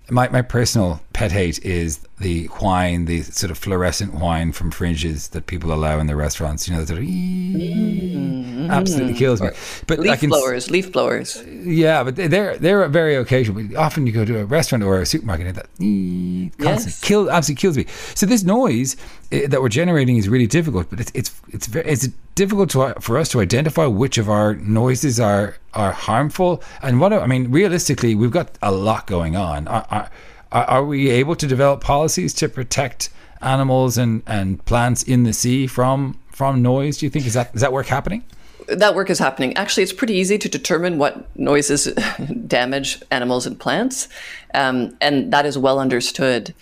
my, 0.10 0.30
my 0.30 0.42
personal 0.42 1.02
pet 1.14 1.32
hate 1.32 1.64
is 1.66 2.00
the 2.20 2.46
whine, 2.46 3.06
the 3.06 3.22
sort 3.22 3.52
of 3.52 3.58
fluorescent 3.58 4.14
whine 4.14 4.52
from 4.52 4.72
fringes 4.72 5.30
that 5.30 5.48
people 5.48 5.74
allow 5.74 6.00
in 6.00 6.08
the 6.08 6.16
restaurants. 6.16 6.68
You 6.68 6.76
know, 6.76 6.80
that 6.82 6.88
sort 6.88 7.00
of 7.00 7.06
mm-hmm. 7.06 8.72
absolutely 8.72 9.14
kills 9.14 9.42
me. 9.42 9.50
But 9.86 10.00
leaf 10.00 10.20
can, 10.20 10.30
blowers, 10.30 10.72
leaf 10.72 10.92
blowers. 10.92 11.44
Yeah, 11.46 12.04
but 12.04 12.16
they're 12.16 12.58
they're 12.58 12.88
very 12.88 13.16
occasional. 13.16 13.62
But 13.64 13.76
often 13.76 14.08
you 14.08 14.14
go 14.14 14.26
to 14.26 14.40
a 14.40 14.46
restaurant 14.46 14.84
or 14.84 15.02
a 15.02 15.06
supermarket 15.06 15.48
and 15.48 15.56
that 15.56 15.68
constant 16.64 16.94
yes. 16.94 17.02
kill 17.02 17.30
absolutely 17.30 17.62
kills 17.62 17.78
me. 17.78 17.86
So 18.16 18.26
this 18.26 18.44
noise 18.44 18.96
eh, 19.32 19.48
that 19.48 19.62
we're 19.62 19.70
generating 19.70 20.18
is 20.18 20.30
really 20.30 20.48
difficult. 20.48 20.90
But 20.90 21.02
it's 21.02 21.12
it's 21.14 21.42
it's 21.50 21.68
very 21.68 21.90
it's 21.90 22.08
difficult 22.36 22.70
to, 22.70 22.94
for 23.02 23.18
us 23.18 23.30
to 23.30 23.42
identify 23.42 23.86
which 23.86 24.18
of 24.18 24.30
our 24.30 24.56
noises 24.56 25.20
are 25.20 25.58
are 25.78 25.92
harmful 25.92 26.62
and 26.82 27.00
what. 27.00 27.14
I 27.14 27.28
mean, 27.28 27.52
realistically, 27.52 28.16
we've 28.16 28.32
got 28.32 28.58
a 28.62 28.72
lot 28.72 29.08
going 29.08 29.36
on. 29.36 29.68
Our, 29.68 29.86
our, 29.90 30.10
are 30.52 30.84
we 30.84 31.10
able 31.10 31.36
to 31.36 31.48
develop 31.48 31.82
policies 31.82 32.34
to 32.36 32.50
protect 32.50 33.10
animals 33.42 33.98
and, 33.98 34.24
and 34.26 34.64
plants 34.66 35.04
in 35.04 35.24
the 35.24 35.34
sea 35.34 35.68
from 35.68 36.20
from 36.32 36.62
noise? 36.62 36.98
Do 36.98 37.06
you 37.06 37.10
think 37.10 37.26
is 37.26 37.34
that 37.34 37.54
is 37.56 37.62
that 37.62 37.72
work 37.72 37.88
happening? 37.88 38.24
that 38.68 38.96
work 38.96 39.10
is 39.10 39.20
happening. 39.20 39.56
Actually, 39.56 39.84
it's 39.84 39.94
pretty 39.94 40.16
easy 40.16 40.38
to 40.38 40.50
determine 40.50 40.98
what 40.98 41.26
noises 41.38 41.86
damage 42.48 43.02
animals 43.12 43.46
and 43.46 43.58
plants, 43.60 44.10
um, 44.54 44.96
and 45.00 45.32
that 45.32 45.46
is 45.46 45.58
well 45.58 45.80
understood. 45.80 46.54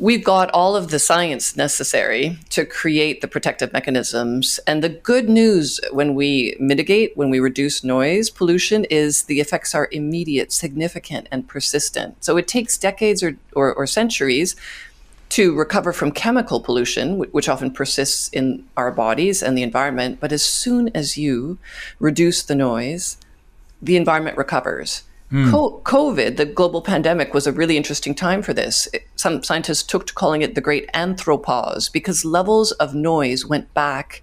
We've 0.00 0.24
got 0.24 0.50
all 0.50 0.74
of 0.74 0.90
the 0.90 0.98
science 0.98 1.56
necessary 1.56 2.36
to 2.50 2.66
create 2.66 3.20
the 3.20 3.28
protective 3.28 3.72
mechanisms. 3.72 4.58
And 4.66 4.82
the 4.82 4.88
good 4.88 5.28
news 5.28 5.78
when 5.92 6.16
we 6.16 6.56
mitigate, 6.58 7.16
when 7.16 7.30
we 7.30 7.38
reduce 7.38 7.84
noise 7.84 8.28
pollution, 8.28 8.86
is 8.86 9.24
the 9.24 9.38
effects 9.38 9.72
are 9.72 9.88
immediate, 9.92 10.52
significant, 10.52 11.28
and 11.30 11.46
persistent. 11.46 12.24
So 12.24 12.36
it 12.36 12.48
takes 12.48 12.76
decades 12.76 13.22
or, 13.22 13.36
or, 13.52 13.72
or 13.72 13.86
centuries 13.86 14.56
to 15.28 15.54
recover 15.54 15.92
from 15.92 16.10
chemical 16.10 16.60
pollution, 16.60 17.18
which 17.18 17.48
often 17.48 17.70
persists 17.70 18.28
in 18.30 18.66
our 18.76 18.90
bodies 18.90 19.44
and 19.44 19.56
the 19.56 19.62
environment. 19.62 20.18
But 20.18 20.32
as 20.32 20.44
soon 20.44 20.90
as 20.92 21.16
you 21.16 21.58
reduce 22.00 22.42
the 22.42 22.56
noise, 22.56 23.16
the 23.80 23.96
environment 23.96 24.38
recovers. 24.38 25.04
Mm. 25.32 25.82
COVID, 25.82 26.36
the 26.36 26.44
global 26.44 26.82
pandemic, 26.82 27.34
was 27.34 27.46
a 27.46 27.52
really 27.52 27.76
interesting 27.76 28.14
time 28.14 28.42
for 28.42 28.52
this. 28.52 28.88
some 29.16 29.42
scientists 29.42 29.82
took 29.82 30.06
to 30.06 30.14
calling 30.14 30.42
it 30.42 30.54
the 30.54 30.60
great 30.60 30.90
anthropause 30.92 31.90
because 31.90 32.24
levels 32.24 32.72
of 32.72 32.94
noise 32.94 33.44
went 33.46 33.72
back 33.74 34.22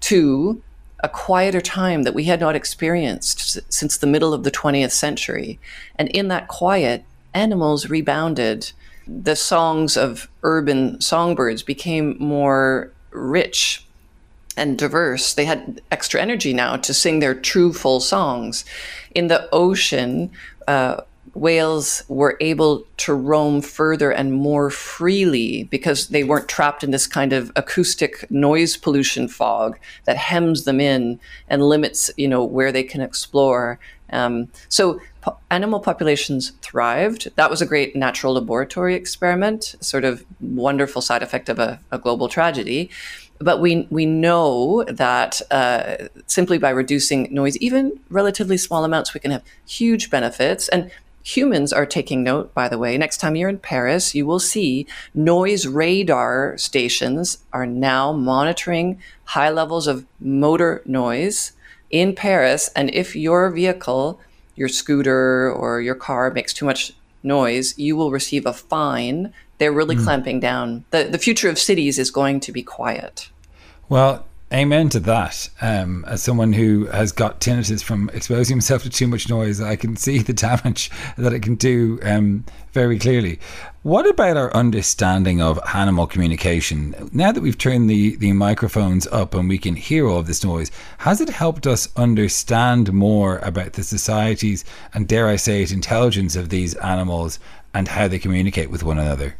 to 0.00 0.62
a 1.00 1.08
quieter 1.08 1.60
time 1.60 2.02
that 2.02 2.14
we 2.14 2.24
had 2.24 2.40
not 2.40 2.56
experienced 2.56 3.60
since 3.72 3.96
the 3.96 4.06
middle 4.06 4.34
of 4.34 4.42
the 4.42 4.50
20th 4.50 4.90
century. 4.90 5.58
And 5.96 6.08
in 6.08 6.28
that 6.28 6.48
quiet, 6.48 7.04
animals 7.34 7.88
rebounded 7.88 8.72
the 9.06 9.36
songs 9.36 9.96
of 9.96 10.28
urban 10.42 11.00
songbirds 11.00 11.62
became 11.62 12.16
more 12.18 12.92
rich 13.10 13.86
and 14.58 14.78
diverse. 14.78 15.34
They 15.34 15.44
had 15.44 15.80
extra 15.90 16.20
energy 16.20 16.52
now 16.52 16.76
to 16.76 16.92
sing 16.92 17.20
their 17.20 17.34
true 17.34 17.72
full 17.72 18.00
songs. 18.00 18.64
In 19.14 19.28
the 19.28 19.48
ocean, 19.52 20.30
uh, 20.66 21.02
whales 21.34 22.02
were 22.08 22.36
able 22.40 22.84
to 22.96 23.14
roam 23.14 23.60
further 23.60 24.10
and 24.10 24.32
more 24.32 24.70
freely 24.70 25.64
because 25.64 26.08
they 26.08 26.24
weren't 26.24 26.48
trapped 26.48 26.82
in 26.82 26.90
this 26.90 27.06
kind 27.06 27.32
of 27.32 27.52
acoustic 27.56 28.30
noise 28.30 28.76
pollution 28.76 29.28
fog 29.28 29.78
that 30.04 30.16
hems 30.16 30.64
them 30.64 30.80
in 30.80 31.20
and 31.48 31.62
limits, 31.62 32.10
you 32.16 32.28
know, 32.28 32.44
where 32.44 32.72
they 32.72 32.82
can 32.82 33.00
explore. 33.00 33.78
Um, 34.10 34.48
so 34.68 35.00
po- 35.20 35.36
animal 35.50 35.80
populations 35.80 36.52
thrived. 36.62 37.30
That 37.36 37.50
was 37.50 37.62
a 37.62 37.66
great 37.66 37.94
natural 37.94 38.34
laboratory 38.34 38.94
experiment, 38.94 39.76
sort 39.80 40.04
of 40.04 40.24
wonderful 40.40 41.02
side 41.02 41.22
effect 41.22 41.48
of 41.48 41.58
a, 41.58 41.80
a 41.90 41.98
global 41.98 42.28
tragedy. 42.28 42.90
But 43.40 43.60
we 43.60 43.86
we 43.90 44.04
know 44.04 44.84
that 44.84 45.40
uh, 45.50 46.08
simply 46.26 46.58
by 46.58 46.70
reducing 46.70 47.32
noise, 47.32 47.56
even 47.58 48.00
relatively 48.10 48.56
small 48.56 48.84
amounts, 48.84 49.14
we 49.14 49.20
can 49.20 49.30
have 49.30 49.44
huge 49.64 50.10
benefits. 50.10 50.68
And 50.68 50.90
humans 51.22 51.72
are 51.72 51.86
taking 51.86 52.22
note, 52.22 52.52
by 52.54 52.68
the 52.68 52.78
way. 52.78 52.96
Next 52.96 53.18
time 53.18 53.36
you're 53.36 53.50
in 53.50 53.58
Paris, 53.58 54.14
you 54.14 54.26
will 54.26 54.40
see 54.40 54.86
noise 55.14 55.66
radar 55.66 56.56
stations 56.56 57.38
are 57.52 57.66
now 57.66 58.12
monitoring 58.12 58.98
high 59.24 59.50
levels 59.50 59.86
of 59.86 60.06
motor 60.18 60.82
noise 60.86 61.52
in 61.90 62.14
Paris. 62.14 62.70
And 62.74 62.90
if 62.94 63.14
your 63.14 63.50
vehicle, 63.50 64.20
your 64.56 64.68
scooter 64.68 65.52
or 65.52 65.80
your 65.80 65.94
car 65.94 66.30
makes 66.30 66.54
too 66.54 66.64
much 66.64 66.94
noise, 67.22 67.78
you 67.78 67.96
will 67.96 68.10
receive 68.10 68.46
a 68.46 68.52
fine. 68.52 69.32
They're 69.58 69.72
really 69.72 69.96
mm. 69.96 70.04
clamping 70.04 70.40
down. 70.40 70.84
The, 70.90 71.04
the 71.04 71.18
future 71.18 71.48
of 71.48 71.58
cities 71.58 71.98
is 71.98 72.10
going 72.10 72.40
to 72.40 72.52
be 72.52 72.62
quiet. 72.62 73.28
Well, 73.88 74.24
amen 74.52 74.88
to 74.90 75.00
that. 75.00 75.48
Um, 75.60 76.04
as 76.06 76.22
someone 76.22 76.52
who 76.52 76.86
has 76.86 77.10
got 77.12 77.40
tinnitus 77.40 77.82
from 77.82 78.10
exposing 78.12 78.54
himself 78.54 78.82
to 78.84 78.90
too 78.90 79.08
much 79.08 79.28
noise, 79.28 79.60
I 79.60 79.76
can 79.76 79.96
see 79.96 80.18
the 80.18 80.32
damage 80.48 80.90
that 81.16 81.32
it 81.32 81.42
can 81.42 81.56
do 81.56 81.98
um, 82.02 82.44
very 82.72 82.98
clearly. 82.98 83.40
What 83.82 84.06
about 84.06 84.36
our 84.36 84.54
understanding 84.54 85.40
of 85.40 85.58
animal 85.74 86.06
communication? 86.06 87.08
Now 87.12 87.32
that 87.32 87.40
we've 87.40 87.56
turned 87.56 87.88
the, 87.88 88.16
the 88.16 88.32
microphones 88.32 89.06
up 89.08 89.34
and 89.34 89.48
we 89.48 89.58
can 89.58 89.76
hear 89.76 90.06
all 90.06 90.18
of 90.18 90.26
this 90.26 90.44
noise, 90.44 90.70
has 90.98 91.20
it 91.20 91.30
helped 91.30 91.66
us 91.66 91.88
understand 91.96 92.92
more 92.92 93.38
about 93.38 93.72
the 93.72 93.82
societies 93.82 94.64
and, 94.92 95.08
dare 95.08 95.28
I 95.28 95.36
say 95.36 95.62
it, 95.62 95.72
intelligence 95.72 96.36
of 96.36 96.50
these 96.50 96.74
animals 96.74 97.38
and 97.72 97.88
how 97.88 98.08
they 98.08 98.18
communicate 98.18 98.70
with 98.70 98.82
one 98.82 98.98
another? 98.98 99.36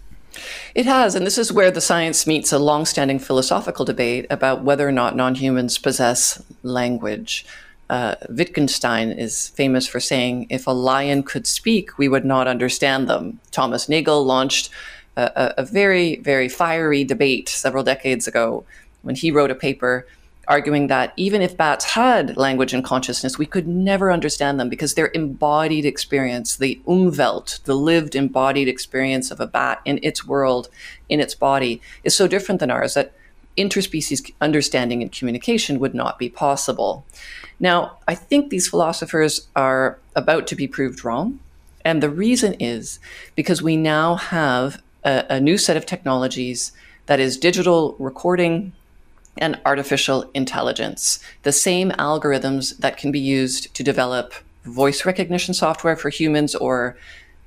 It 0.75 0.87
has, 0.87 1.15
and 1.15 1.27
this 1.27 1.39
is 1.39 1.53
where 1.53 1.71
the 1.71 1.81
science 1.81 2.27
meets 2.27 2.53
a 2.53 2.59
long-standing 2.59 3.19
philosophical 3.19 3.85
debate 3.85 4.27
about 4.31 4.63
whether 4.63 4.87
or 4.87 4.93
not 4.93 5.17
non-humans 5.17 5.79
possess 5.79 6.43
language. 6.63 7.45
Uh, 7.91 8.15
Wittgenstein 8.29 9.11
is 9.13 9.49
famous 9.49 9.87
for 9.87 10.01
saying, 10.01 10.47
"If 10.51 10.67
a 10.67 10.73
lion 10.73 11.23
could 11.23 11.47
speak, 11.47 11.97
we 11.99 12.09
would 12.09 12.25
not 12.25 12.47
understand 12.47 13.09
them." 13.09 13.41
Thomas 13.51 13.89
Nagel 13.89 14.25
launched 14.25 14.69
a, 15.17 15.55
a 15.59 15.65
very, 15.65 16.17
very 16.17 16.49
fiery 16.49 17.05
debate 17.05 17.49
several 17.49 17.83
decades 17.83 18.29
ago 18.29 18.65
when 19.03 19.15
he 19.15 19.31
wrote 19.31 19.51
a 19.51 19.55
paper 19.55 20.07
arguing 20.49 20.87
that 20.87 21.13
even 21.17 21.43
if 21.43 21.57
bats 21.57 21.85
had 21.85 22.37
language 22.37 22.73
and 22.73 22.83
consciousness, 22.83 23.39
we 23.39 23.47
could 23.47 23.69
never 23.69 24.11
understand 24.11 24.59
them 24.59 24.69
because 24.69 24.95
their 24.95 25.11
embodied 25.15 25.85
experience, 25.85 26.57
the 26.57 26.81
umwelt, 26.87 27.63
the 27.65 27.77
lived 27.77 28.17
embodied 28.17 28.67
experience 28.67 29.31
of 29.31 29.41
a 29.41 29.47
bat 29.47 29.81
in 29.85 30.01
its 30.03 30.27
world, 30.27 30.69
in 31.09 31.21
its 31.21 31.35
body, 31.35 31.83
is 32.03 32.17
so 32.17 32.27
different 32.27 32.61
than 32.61 32.71
ours 32.71 32.95
that 32.95 33.13
interspecies 33.59 34.33
understanding 34.41 35.03
and 35.03 35.13
communication 35.13 35.79
would 35.79 35.95
not 35.95 36.19
be 36.19 36.29
possible. 36.29 37.05
Now, 37.61 37.99
I 38.07 38.15
think 38.15 38.51
these 38.51 38.69
philosophers 38.69 39.49
are 39.55 39.99
about 40.17 40.47
to 40.47 40.57
be 40.57 40.67
proved 40.69 41.05
wrong. 41.05 41.41
And 41.85 42.03
the 42.03 42.11
reason 42.11 42.55
is 42.55 43.01
because 43.35 43.63
we 43.63 43.77
now 43.77 44.15
have 44.15 44.81
a, 45.05 45.25
a 45.29 45.41
new 45.41 45.59
set 45.59 45.77
of 45.77 45.87
technologies 45.87 46.73
that 47.07 47.21
is 47.21 47.37
digital 47.37 47.97
recording, 47.99 48.73
and 49.39 49.61
artificial 49.65 50.31
intelligence, 50.35 51.19
the 51.43 51.53
same 51.53 51.91
algorithms 51.93 52.77
that 52.79 52.97
can 52.97 53.11
be 53.13 53.21
used 53.21 53.73
to 53.75 53.83
develop 53.83 54.35
voice 54.65 55.05
recognition 55.05 55.55
software 55.55 55.97
for 55.97 56.11
humans 56.11 56.55
or 56.55 56.97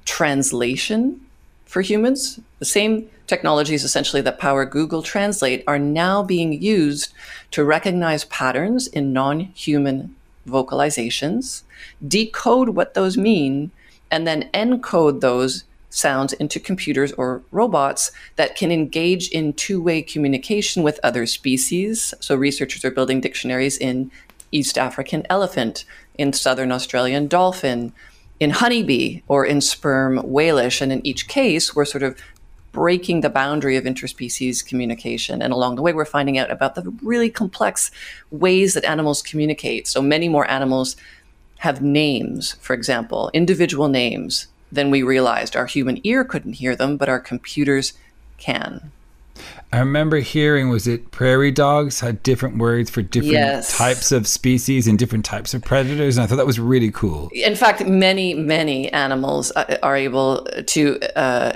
translation 0.06 1.22
for 1.66 1.82
humans. 1.82 2.40
The 2.60 2.66
same 2.66 3.10
technologies 3.28 3.84
essentially 3.84 4.22
that 4.24 4.40
power 4.40 4.66
Google 4.66 5.02
Translate 5.02 5.64
are 5.68 5.80
now 5.80 6.24
being 6.24 6.62
used 6.62 7.14
to 7.52 7.64
recognize 7.64 8.26
patterns 8.26 8.88
in 8.88 9.14
non 9.14 9.40
human 9.40 10.16
vocalizations, 10.48 11.64
decode 12.06 12.70
what 12.70 12.94
those 12.94 13.18
mean, 13.18 13.72
and 14.10 14.28
then 14.28 14.50
encode 14.54 15.22
those 15.22 15.64
sounds 15.92 16.34
into 16.34 16.60
computers 16.60 17.12
or 17.14 17.44
robots 17.52 18.12
that 18.38 18.56
can 18.56 18.72
engage 18.72 19.30
in 19.30 19.54
two 19.54 19.82
way 19.82 20.02
communication 20.02 20.84
with 20.84 21.00
other 21.04 21.26
species. 21.26 22.14
So, 22.20 22.36
researchers 22.36 22.84
are 22.84 22.92
building 22.92 23.22
dictionaries 23.22 23.78
in 23.78 24.12
East 24.52 24.78
African 24.78 25.26
elephant, 25.30 25.86
in 26.18 26.34
Southern 26.34 26.72
Australian 26.72 27.28
dolphin, 27.28 27.94
in 28.40 28.50
honeybee, 28.50 29.22
or 29.28 29.46
in 29.46 29.62
sperm 29.62 30.18
whalish. 30.20 30.82
And 30.82 30.92
in 30.92 31.06
each 31.06 31.28
case, 31.28 31.76
we're 31.76 31.86
sort 31.86 32.04
of 32.04 32.18
breaking 32.72 33.20
the 33.20 33.30
boundary 33.30 33.76
of 33.76 33.84
interspecies 33.84 34.66
communication. 34.66 35.42
And 35.42 35.52
along 35.52 35.76
the 35.76 35.82
way, 35.82 35.94
we're 35.94 36.06
finding 36.06 36.38
out 36.38 36.50
about 36.50 36.76
the 36.76 36.90
really 37.04 37.30
complex 37.30 37.92
ways 38.32 38.74
that 38.74 38.86
animals 38.86 39.22
communicate. 39.22 39.88
So, 39.88 40.02
many 40.02 40.30
more 40.30 40.50
animals 40.50 40.96
have 41.60 41.82
names, 41.82 42.54
for 42.54 42.74
example, 42.74 43.30
individual 43.34 43.88
names 43.88 44.48
than 44.72 44.90
we 44.90 45.04
realized. 45.04 45.56
Our 45.56 45.66
human 45.66 46.00
ear 46.04 46.24
couldn't 46.24 46.54
hear 46.54 46.76
them, 46.76 46.98
but 46.98 47.10
our 47.10 47.20
computers 47.20 47.94
can. 48.38 48.92
I 49.74 49.80
remember 49.80 50.18
hearing 50.18 50.70
was 50.70 50.88
it 50.88 51.12
prairie 51.12 51.52
dogs 51.52 52.02
had 52.02 52.22
different 52.24 52.58
words 52.58 52.90
for 52.90 53.02
different 53.02 53.34
yes. 53.34 53.78
types 53.78 54.12
of 54.12 54.28
species 54.28 54.88
and 54.88 55.00
different 55.00 55.24
types 55.24 55.54
of 55.54 55.64
predators, 55.64 56.18
and 56.18 56.24
I 56.24 56.28
thought 56.28 56.36
that 56.36 56.46
was 56.46 56.60
really 56.60 56.92
cool. 56.92 57.30
In 57.34 57.56
fact, 57.56 57.86
many 57.86 58.34
many 58.34 58.92
animals 58.92 59.52
uh, 59.56 59.78
are 59.82 59.96
able 59.96 60.46
to. 60.68 61.00
Uh, 61.18 61.54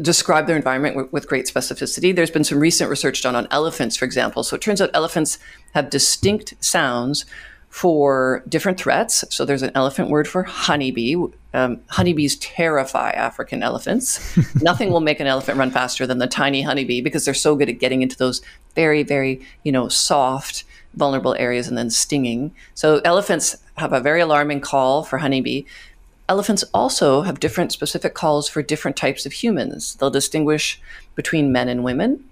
describe 0.00 0.48
their 0.48 0.56
environment 0.56 1.12
with 1.12 1.28
great 1.28 1.46
specificity. 1.46 2.12
There's 2.12 2.32
been 2.32 2.42
some 2.42 2.58
recent 2.58 2.90
research 2.90 3.22
done 3.22 3.36
on 3.36 3.46
elephants, 3.52 3.96
for 3.96 4.04
example. 4.04 4.42
So 4.42 4.56
it 4.56 4.60
turns 4.60 4.80
out 4.80 4.90
elephants 4.92 5.38
have 5.74 5.88
distinct 5.88 6.54
sounds 6.58 7.24
for 7.72 8.44
different 8.50 8.78
threats. 8.78 9.24
So 9.30 9.46
there's 9.46 9.62
an 9.62 9.70
elephant 9.74 10.10
word 10.10 10.28
for 10.28 10.42
honeybee. 10.42 11.16
Um, 11.54 11.80
honeybees 11.88 12.36
terrify 12.36 13.12
African 13.12 13.62
elephants. 13.62 14.36
Nothing 14.62 14.92
will 14.92 15.00
make 15.00 15.20
an 15.20 15.26
elephant 15.26 15.56
run 15.56 15.70
faster 15.70 16.06
than 16.06 16.18
the 16.18 16.26
tiny 16.26 16.60
honeybee 16.60 17.00
because 17.00 17.24
they're 17.24 17.32
so 17.32 17.56
good 17.56 17.70
at 17.70 17.78
getting 17.78 18.02
into 18.02 18.16
those 18.18 18.42
very, 18.74 19.02
very, 19.02 19.40
you 19.62 19.72
know, 19.72 19.88
soft, 19.88 20.64
vulnerable 20.92 21.34
areas 21.38 21.66
and 21.66 21.78
then 21.78 21.88
stinging. 21.88 22.54
So 22.74 23.00
elephants 23.06 23.56
have 23.78 23.94
a 23.94 24.00
very 24.00 24.20
alarming 24.20 24.60
call 24.60 25.02
for 25.02 25.16
honeybee. 25.16 25.64
Elephants 26.28 26.64
also 26.74 27.22
have 27.22 27.40
different 27.40 27.72
specific 27.72 28.12
calls 28.12 28.50
for 28.50 28.62
different 28.62 28.98
types 28.98 29.24
of 29.24 29.32
humans. 29.32 29.94
They'll 29.94 30.10
distinguish 30.10 30.78
between 31.14 31.52
men 31.52 31.70
and 31.70 31.82
women. 31.82 32.22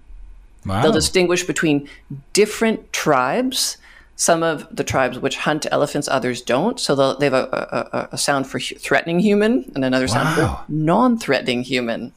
Wow. 0.67 0.83
They'll 0.83 0.91
distinguish 0.91 1.45
between 1.45 1.89
different 2.31 2.93
tribes 2.93 3.77
some 4.21 4.43
of 4.43 4.67
the 4.69 4.83
tribes 4.83 5.17
which 5.17 5.35
hunt 5.35 5.65
elephants, 5.71 6.07
others 6.07 6.43
don't. 6.43 6.79
So 6.79 7.15
they 7.15 7.25
have 7.25 7.33
a, 7.33 7.89
a, 7.91 8.09
a, 8.11 8.17
sound 8.19 8.45
for 8.45 8.59
threatening 8.59 9.17
human 9.17 9.71
and 9.73 9.83
another 9.83 10.07
sound 10.07 10.35
for 10.35 10.63
non-threatening 10.69 11.63
human. 11.63 12.13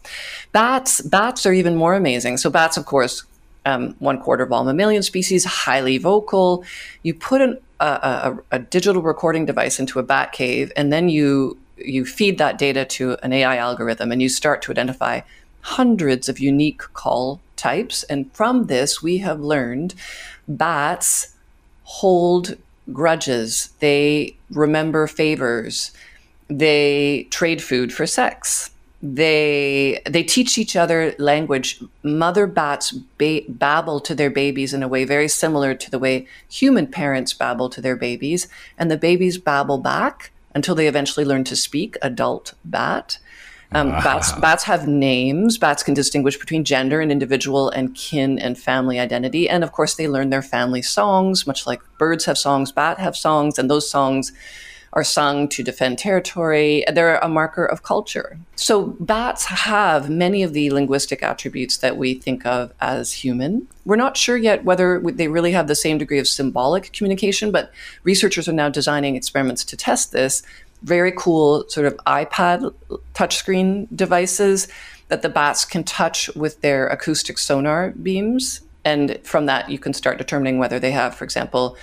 Bats, 0.53 1.01
bats 1.01 1.47
are 1.47 1.55
even 1.55 1.77
more 1.77 1.95
amazing. 1.95 2.37
So 2.37 2.51
bats, 2.51 2.77
of 2.77 2.85
course, 2.85 3.25
um, 3.65 3.97
one 4.01 4.21
quarter 4.21 4.45
of 4.45 4.53
all 4.53 4.65
mammalian 4.65 5.03
species, 5.03 5.47
highly 5.47 5.97
vocal. 5.97 6.63
You 7.05 7.15
put 7.15 7.41
an, 7.41 7.59
a, 7.81 8.37
a, 8.51 8.59
digital 8.59 9.01
recording 9.01 9.47
device 9.47 9.81
into 9.81 9.99
a 9.99 10.03
bat 10.03 10.33
cave, 10.33 10.71
and 10.77 10.93
then 10.93 11.09
you 11.09 11.57
you 11.79 12.05
feed 12.05 12.37
that 12.37 12.59
data 12.59 12.85
to 12.85 13.17
an 13.23 13.33
AI 13.33 13.57
algorithm, 13.57 14.13
and 14.13 14.21
you 14.21 14.29
start 14.29 14.61
to 14.63 14.73
identify 14.73 15.23
hundreds 15.63 16.29
of 16.29 16.39
unique 16.39 16.83
call 16.93 17.41
types. 17.57 18.03
And 18.05 18.31
from 18.35 18.67
this, 18.67 19.03
we 19.03 19.19
have 19.19 19.41
learned 19.41 19.95
bats 20.47 21.34
hold 21.85 22.57
grudges, 22.93 23.73
they 23.79 24.37
remember 24.51 25.07
favors, 25.07 25.93
they 26.49 27.27
trade 27.31 27.63
food 27.63 27.93
for 27.93 28.07
sex. 28.07 28.71
They 29.03 30.01
they 30.09 30.23
teach 30.23 30.57
each 30.57 30.77
other 30.77 31.15
language. 31.19 31.83
Mother 32.03 32.47
bats 32.47 32.93
ba- 32.93 33.43
babble 33.49 34.01
to 34.01 34.15
their 34.15 34.31
babies 34.31 34.73
in 34.73 34.83
a 34.83 34.89
way 34.89 35.05
very 35.05 35.29
similar 35.29 35.75
to 35.75 35.91
the 35.91 35.99
way 35.99 36.27
human 36.49 36.87
parents 36.87 37.35
babble 37.35 37.69
to 37.71 37.83
their 37.83 37.97
babies, 37.97 38.49
and 38.79 38.91
the 38.91 38.97
babies 38.97 39.37
babble 39.37 39.77
back 39.77 40.31
until 40.55 40.75
they 40.75 40.89
eventually 40.89 41.27
learn 41.27 41.45
to 41.45 41.57
speak 41.57 41.99
adult 42.01 42.55
bat. 42.65 43.19
Um, 43.75 43.91
wow. 43.91 44.03
Bats 44.03 44.33
bats 44.33 44.65
have 44.65 44.87
names. 44.87 45.59
Bats 45.59 45.83
can 45.83 45.95
distinguish 45.95 46.39
between 46.39 46.65
gender 46.65 47.01
and 47.01 47.11
individual 47.11 47.71
and 47.71 47.95
kin 47.95 48.39
and 48.39 48.57
family 48.57 49.01
identity, 49.01 49.49
and 49.49 49.65
of 49.65 49.73
course 49.73 49.97
they 49.97 50.07
learn 50.07 50.31
their 50.31 50.43
family 50.43 50.83
songs, 50.83 51.47
much 51.47 51.67
like 51.67 51.81
birds 51.99 52.25
have 52.27 52.39
songs. 52.39 52.71
Bat 52.71 52.99
have 52.99 53.17
songs, 53.17 53.59
and 53.59 53.69
those 53.69 53.91
songs 53.91 54.33
are 54.95 55.05
sung 55.05 55.49
to 55.49 55.63
defend 55.65 55.99
territory. 55.99 56.85
They're 56.93 57.17
a 57.17 57.29
marker 57.29 57.67
of 57.67 57.83
culture. 57.83 58.39
So 58.55 58.97
bats 59.01 59.45
have 59.47 60.09
many 60.09 60.45
of 60.45 60.53
the 60.53 60.71
linguistic 60.71 61.21
attributes 61.21 61.79
that 61.79 61.97
we 61.97 62.15
think 62.15 62.47
of 62.47 62.73
as 62.81 63.13
human. 63.13 63.67
We're 63.85 63.97
not 63.97 64.17
sure 64.17 64.37
yet 64.37 64.65
whether 64.65 65.01
they 65.01 65.27
really 65.27 65.51
have 65.51 65.67
the 65.67 65.75
same 65.75 65.99
degree 65.99 66.21
of 66.21 66.29
symbolic 66.29 66.93
communication, 66.93 67.51
but 67.51 67.73
researchers 68.05 68.49
are 68.49 68.53
now 68.53 68.69
designing 68.69 69.17
experiments 69.17 69.65
to 69.65 69.77
test 69.77 70.13
this 70.13 70.45
very 70.85 71.13
cool 71.13 71.65
sort 71.69 71.87
of 71.87 71.97
iPad 72.07 72.73
touchscreen 73.15 73.89
devices 73.95 74.69
that 75.09 75.23
the 75.23 75.29
bats 75.29 75.65
can 75.65 75.83
touch 75.83 76.29
with 76.37 76.61
their 76.61 76.87
acoustic 76.87 77.39
sonar 77.39 77.91
beams. 77.91 78.61
And 78.85 79.19
from 79.23 79.47
that, 79.47 79.71
you 79.71 79.79
can 79.79 79.95
start 79.95 80.19
determining 80.19 80.59
whether 80.59 80.79
they 80.79 80.93
have, 80.93 81.15
for 81.15 81.25
example, 81.25 81.77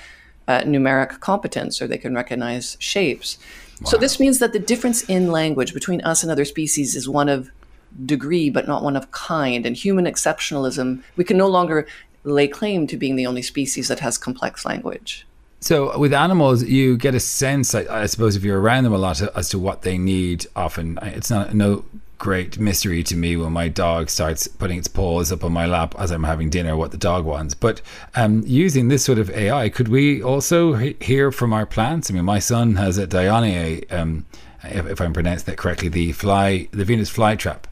uh, 0.47 0.61
numeric 0.61 1.19
competence 1.19 1.81
or 1.81 1.87
they 1.87 1.97
can 1.97 2.13
recognize 2.13 2.77
shapes. 2.79 3.37
Wow. 3.81 3.91
So, 3.91 3.97
this 3.97 4.19
means 4.19 4.39
that 4.39 4.53
the 4.53 4.59
difference 4.59 5.03
in 5.03 5.31
language 5.31 5.73
between 5.73 6.01
us 6.01 6.23
and 6.23 6.31
other 6.31 6.45
species 6.45 6.95
is 6.95 7.09
one 7.09 7.29
of 7.29 7.49
degree, 8.05 8.49
but 8.49 8.67
not 8.67 8.83
one 8.83 8.95
of 8.95 9.11
kind. 9.11 9.65
And 9.65 9.75
human 9.75 10.05
exceptionalism, 10.05 11.01
we 11.15 11.23
can 11.23 11.37
no 11.37 11.47
longer 11.47 11.87
lay 12.23 12.47
claim 12.47 12.85
to 12.87 12.97
being 12.97 13.15
the 13.15 13.25
only 13.25 13.41
species 13.41 13.87
that 13.87 13.99
has 13.99 14.17
complex 14.17 14.65
language. 14.65 15.25
So 15.61 15.95
with 15.97 16.11
animals, 16.11 16.63
you 16.63 16.97
get 16.97 17.13
a 17.13 17.19
sense, 17.19 17.75
I, 17.75 17.85
I, 18.01 18.05
suppose, 18.07 18.35
if 18.35 18.43
you're 18.43 18.59
around 18.59 18.83
them 18.83 18.93
a 18.93 18.97
lot, 18.97 19.21
as 19.21 19.49
to 19.49 19.59
what 19.59 19.83
they 19.83 19.97
need. 19.97 20.47
Often, 20.55 20.97
it's 21.03 21.29
not 21.29 21.53
no 21.53 21.85
great 22.17 22.59
mystery 22.59 23.03
to 23.03 23.15
me 23.15 23.35
when 23.35 23.51
my 23.51 23.67
dog 23.67 24.09
starts 24.09 24.47
putting 24.47 24.77
its 24.77 24.87
paws 24.87 25.31
up 25.31 25.43
on 25.43 25.51
my 25.51 25.65
lap 25.65 25.95
as 25.97 26.11
I'm 26.11 26.23
having 26.23 26.49
dinner, 26.49 26.75
what 26.75 26.91
the 26.91 26.97
dog 26.97 27.25
wants. 27.25 27.53
But 27.53 27.81
um, 28.15 28.43
using 28.45 28.87
this 28.87 29.03
sort 29.03 29.19
of 29.19 29.29
AI, 29.31 29.69
could 29.69 29.87
we 29.87 30.21
also 30.21 30.73
he- 30.73 30.97
hear 30.99 31.31
from 31.31 31.53
our 31.53 31.65
plants? 31.65 32.09
I 32.09 32.13
mean, 32.15 32.25
my 32.25 32.39
son 32.39 32.75
has 32.75 32.97
a 32.97 33.05
Dionaea, 33.05 33.91
um, 33.91 34.25
if, 34.63 34.85
if, 34.85 35.01
I'm 35.01 35.13
pronouncing 35.13 35.45
that 35.45 35.57
correctly, 35.57 35.89
the 35.89 36.11
fly, 36.11 36.67
the 36.71 36.85
Venus 36.85 37.11
flytrap. 37.11 37.63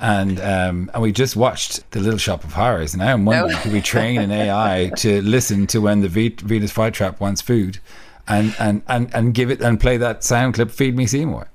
And 0.00 0.40
um, 0.40 0.90
and 0.94 1.02
we 1.02 1.12
just 1.12 1.36
watched 1.36 1.90
the 1.90 2.00
Little 2.00 2.18
Shop 2.18 2.44
of 2.44 2.52
Horrors, 2.52 2.94
and 2.94 3.02
I'm 3.02 3.24
wondering, 3.24 3.52
no. 3.52 3.58
could 3.62 3.72
we 3.72 3.80
train 3.80 4.20
an 4.20 4.30
AI 4.30 4.90
to 4.96 5.22
listen 5.22 5.66
to 5.68 5.80
when 5.80 6.00
the 6.00 6.08
v- 6.08 6.28
Venus 6.40 6.72
flytrap 6.72 7.20
wants 7.20 7.40
food, 7.40 7.78
and, 8.26 8.54
and 8.58 8.82
and 8.88 9.14
and 9.14 9.34
give 9.34 9.50
it 9.50 9.60
and 9.60 9.80
play 9.80 9.96
that 9.96 10.22
sound 10.24 10.54
clip, 10.54 10.70
"Feed 10.70 10.96
Me 10.96 11.06
Seymour." 11.06 11.48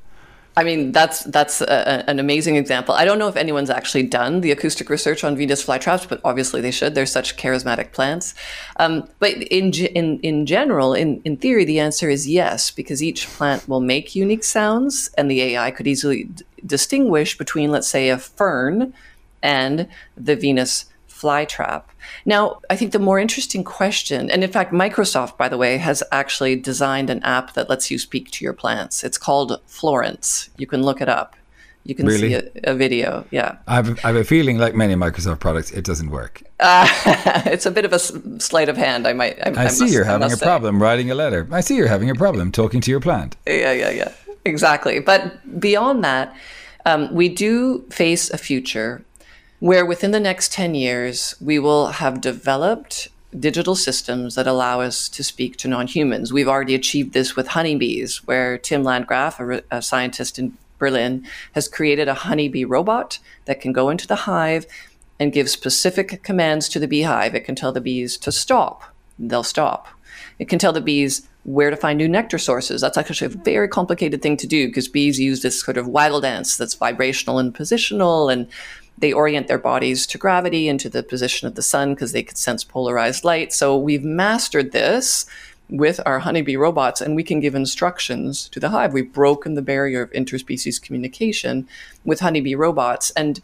I 0.55 0.63
mean, 0.63 0.91
that's 0.91 1.23
that's 1.23 1.61
a, 1.61 2.07
an 2.07 2.19
amazing 2.19 2.57
example. 2.57 2.93
I 2.93 3.05
don't 3.05 3.17
know 3.17 3.27
if 3.27 3.35
anyone's 3.35 3.71
actually 3.71 4.03
done 4.03 4.41
the 4.41 4.51
acoustic 4.51 4.89
research 4.89 5.23
on 5.23 5.35
Venus 5.35 5.65
flytraps, 5.65 6.07
but 6.07 6.21
obviously 6.23 6.61
they 6.61 6.69
should. 6.69 6.93
They're 6.93 7.07
such 7.07 7.37
charismatic 7.37 7.91
plants. 7.91 8.35
Um, 8.77 9.09
but 9.17 9.31
in 9.31 9.73
in 9.73 10.19
in 10.19 10.45
general, 10.45 10.93
in 10.93 11.21
in 11.25 11.37
theory, 11.37 11.65
the 11.65 11.79
answer 11.79 12.07
is 12.07 12.27
yes, 12.27 12.69
because 12.69 13.01
each 13.01 13.27
plant 13.29 13.67
will 13.67 13.81
make 13.81 14.15
unique 14.15 14.43
sounds, 14.43 15.09
and 15.17 15.29
the 15.29 15.41
AI 15.41 15.71
could 15.71 15.87
easily 15.87 16.25
d- 16.25 16.45
distinguish 16.63 17.35
between, 17.35 17.71
let's 17.71 17.87
say, 17.87 18.09
a 18.09 18.17
fern 18.19 18.93
and 19.41 19.87
the 20.15 20.35
Venus 20.35 20.85
flytrap. 21.23 21.83
Now, 22.25 22.59
I 22.69 22.75
think 22.75 22.91
the 22.91 22.99
more 22.99 23.19
interesting 23.19 23.63
question, 23.63 24.29
and 24.29 24.43
in 24.43 24.51
fact, 24.51 24.73
Microsoft, 24.73 25.37
by 25.37 25.47
the 25.49 25.57
way, 25.57 25.77
has 25.77 26.03
actually 26.11 26.55
designed 26.57 27.09
an 27.09 27.23
app 27.23 27.53
that 27.53 27.69
lets 27.69 27.89
you 27.89 27.97
speak 27.97 28.29
to 28.31 28.43
your 28.43 28.53
plants. 28.53 29.03
It's 29.03 29.17
called 29.17 29.61
Florence. 29.65 30.49
You 30.57 30.67
can 30.67 30.83
look 30.83 31.01
it 31.01 31.09
up. 31.09 31.35
You 31.85 31.95
can 31.95 32.05
really? 32.05 32.29
see 32.29 32.33
a, 32.35 32.71
a, 32.71 32.73
video. 32.73 33.25
Yeah. 33.29 33.57
I 33.67 33.75
have, 33.75 33.99
I 34.05 34.07
have, 34.07 34.15
a 34.15 34.23
feeling, 34.23 34.57
like 34.57 34.73
many 34.73 34.95
Microsoft 34.95 35.41
products, 35.41 35.71
it 35.71 35.83
doesn't 35.83 36.11
work. 36.11 36.41
Uh, 36.61 36.87
it's 37.45 37.65
a 37.65 37.71
bit 37.71 37.83
of 37.83 37.91
a 37.91 37.99
sleight 37.99 38.69
of 38.69 38.77
hand. 38.77 39.05
I 39.05 39.11
might. 39.11 39.37
I, 39.45 39.51
I, 39.51 39.65
I 39.65 39.67
see 39.67 39.83
must, 39.83 39.93
you're 39.93 40.05
having 40.05 40.31
a 40.31 40.37
say. 40.37 40.45
problem 40.45 40.81
writing 40.81 41.11
a 41.11 41.15
letter. 41.15 41.45
I 41.51 41.59
see 41.59 41.75
you're 41.75 41.87
having 41.87 42.09
a 42.09 42.15
problem 42.15 42.53
talking 42.53 42.79
to 42.81 42.91
your 42.91 43.01
plant. 43.01 43.35
Yeah, 43.45 43.73
yeah, 43.73 43.89
yeah. 43.89 44.11
Exactly. 44.45 44.99
But 44.99 45.59
beyond 45.59 46.05
that, 46.05 46.33
um, 46.85 47.13
we 47.13 47.27
do 47.27 47.83
face 47.89 48.29
a 48.29 48.37
future 48.37 49.03
where 49.63 49.85
within 49.85 50.11
the 50.11 50.19
next 50.19 50.51
10 50.51 50.75
years, 50.75 51.35
we 51.39 51.57
will 51.57 51.87
have 51.87 52.19
developed 52.19 53.07
digital 53.39 53.75
systems 53.75 54.35
that 54.35 54.45
allow 54.45 54.81
us 54.81 55.07
to 55.07 55.23
speak 55.23 55.55
to 55.55 55.69
non 55.69 55.87
humans. 55.87 56.33
We've 56.33 56.49
already 56.49 56.75
achieved 56.75 57.13
this 57.13 57.37
with 57.37 57.47
honeybees, 57.47 58.27
where 58.27 58.57
Tim 58.57 58.83
Landgraf, 58.83 59.39
a, 59.39 59.63
a, 59.71 59.81
scientist 59.81 60.37
in 60.37 60.57
Berlin, 60.79 61.25
has 61.53 61.69
created 61.69 62.09
a 62.09 62.13
honeybee 62.13 62.65
robot 62.65 63.19
that 63.45 63.61
can 63.61 63.71
go 63.71 63.89
into 63.89 64.05
the 64.05 64.27
hive 64.27 64.65
and 65.17 65.31
give 65.31 65.49
specific 65.49 66.21
commands 66.23 66.67
to 66.67 66.77
the 66.77 66.85
beehive. 66.85 67.33
It 67.33 67.45
can 67.45 67.55
tell 67.55 67.71
the 67.71 67.79
bees 67.79 68.17
to 68.17 68.33
stop, 68.33 68.83
they'll 69.17 69.43
stop. 69.43 69.87
It 70.39 70.49
can 70.49 70.59
tell 70.59 70.73
the 70.73 70.81
bees 70.81 71.25
where 71.45 71.69
to 71.69 71.77
find 71.77 71.97
new 71.97 72.09
nectar 72.09 72.37
sources. 72.37 72.81
That's 72.81 72.97
actually 72.97 73.27
a 73.27 73.37
very 73.37 73.69
complicated 73.69 74.21
thing 74.21 74.35
to 74.37 74.47
do 74.47 74.67
because 74.67 74.89
bees 74.89 75.19
use 75.19 75.41
this 75.41 75.61
sort 75.61 75.77
of 75.77 75.87
waggle 75.87 76.19
dance 76.19 76.57
that's 76.57 76.73
vibrational 76.73 77.39
and 77.39 77.55
positional 77.55 78.31
and 78.31 78.47
they 78.97 79.11
orient 79.13 79.47
their 79.47 79.57
bodies 79.57 80.05
to 80.07 80.17
gravity 80.17 80.67
and 80.67 80.79
to 80.79 80.89
the 80.89 81.03
position 81.03 81.47
of 81.47 81.55
the 81.55 81.61
sun 81.61 81.93
because 81.93 82.11
they 82.11 82.23
could 82.23 82.37
sense 82.37 82.63
polarized 82.63 83.23
light. 83.23 83.51
So 83.51 83.77
we've 83.77 84.03
mastered 84.03 84.71
this 84.71 85.25
with 85.69 85.99
our 86.05 86.19
honeybee 86.19 86.55
robots 86.55 87.01
and 87.01 87.15
we 87.15 87.23
can 87.23 87.39
give 87.39 87.55
instructions 87.55 88.47
to 88.49 88.59
the 88.59 88.69
hive. 88.69 88.93
We've 88.93 89.11
broken 89.11 89.55
the 89.55 89.61
barrier 89.61 90.01
of 90.01 90.11
interspecies 90.11 90.81
communication 90.81 91.67
with 92.05 92.19
honeybee 92.19 92.55
robots. 92.55 93.11
And 93.11 93.39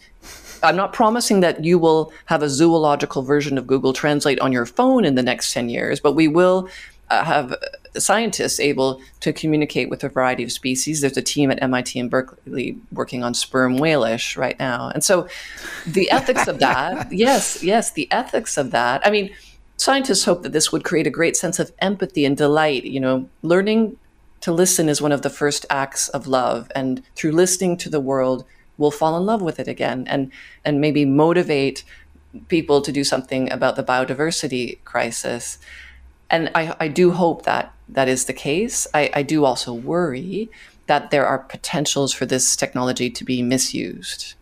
I'm 0.61 0.75
not 0.75 0.93
promising 0.93 1.39
that 1.39 1.63
you 1.63 1.79
will 1.79 2.11
have 2.25 2.43
a 2.43 2.49
zoological 2.49 3.23
version 3.23 3.57
of 3.57 3.65
Google 3.65 3.93
Translate 3.93 4.39
on 4.41 4.51
your 4.51 4.65
phone 4.65 5.05
in 5.05 5.15
the 5.15 5.23
next 5.23 5.53
10 5.53 5.69
years, 5.69 5.99
but 5.99 6.13
we 6.13 6.27
will 6.27 6.69
uh, 7.09 7.23
have 7.23 7.55
scientists 7.97 8.59
able 8.59 9.01
to 9.19 9.33
communicate 9.33 9.89
with 9.89 10.03
a 10.03 10.09
variety 10.09 10.43
of 10.43 10.51
species. 10.51 11.01
There's 11.01 11.17
a 11.17 11.21
team 11.21 11.51
at 11.51 11.61
MIT 11.61 11.99
and 11.99 12.09
Berkeley 12.09 12.77
working 12.91 13.23
on 13.23 13.33
sperm 13.33 13.77
whalish 13.77 14.37
right 14.37 14.57
now. 14.59 14.89
And 14.93 15.03
so 15.03 15.27
the 15.85 16.09
ethics 16.11 16.47
of 16.47 16.59
that, 16.59 17.11
yes, 17.11 17.63
yes, 17.63 17.91
the 17.91 18.11
ethics 18.11 18.57
of 18.57 18.71
that. 18.71 19.05
I 19.05 19.09
mean, 19.09 19.33
scientists 19.77 20.25
hope 20.25 20.43
that 20.43 20.51
this 20.51 20.71
would 20.71 20.83
create 20.83 21.07
a 21.07 21.11
great 21.11 21.35
sense 21.35 21.59
of 21.59 21.71
empathy 21.79 22.25
and 22.25 22.35
delight. 22.37 22.85
You 22.85 22.99
know, 22.99 23.29
learning 23.41 23.97
to 24.41 24.51
listen 24.51 24.87
is 24.89 25.01
one 25.01 25.11
of 25.11 25.21
the 25.21 25.29
first 25.29 25.65
acts 25.69 26.09
of 26.09 26.27
love. 26.27 26.71
And 26.75 27.01
through 27.15 27.31
listening 27.31 27.77
to 27.77 27.89
the 27.89 27.99
world, 27.99 28.45
we'll 28.77 28.91
fall 28.91 29.17
in 29.17 29.25
love 29.25 29.41
with 29.41 29.59
it 29.59 29.67
again 29.67 30.05
and, 30.07 30.31
and 30.63 30.79
maybe 30.79 31.05
motivate 31.05 31.83
people 32.47 32.81
to 32.81 32.91
do 32.91 33.03
something 33.03 33.51
about 33.51 33.75
the 33.75 33.83
biodiversity 33.83 34.77
crisis 34.85 35.57
and 36.29 36.51
I, 36.53 36.75
I 36.79 36.87
do 36.87 37.11
hope 37.11 37.43
that 37.43 37.73
that 37.91 38.07
is 38.07 38.25
the 38.25 38.33
case. 38.33 38.87
I, 38.93 39.09
I 39.13 39.23
do 39.23 39.45
also 39.45 39.73
worry 39.73 40.49
that 40.87 41.11
there 41.11 41.25
are 41.25 41.39
potentials 41.39 42.13
for 42.13 42.25
this 42.25 42.55
technology 42.55 43.09
to 43.09 43.23
be 43.23 43.41
misused. 43.41 44.33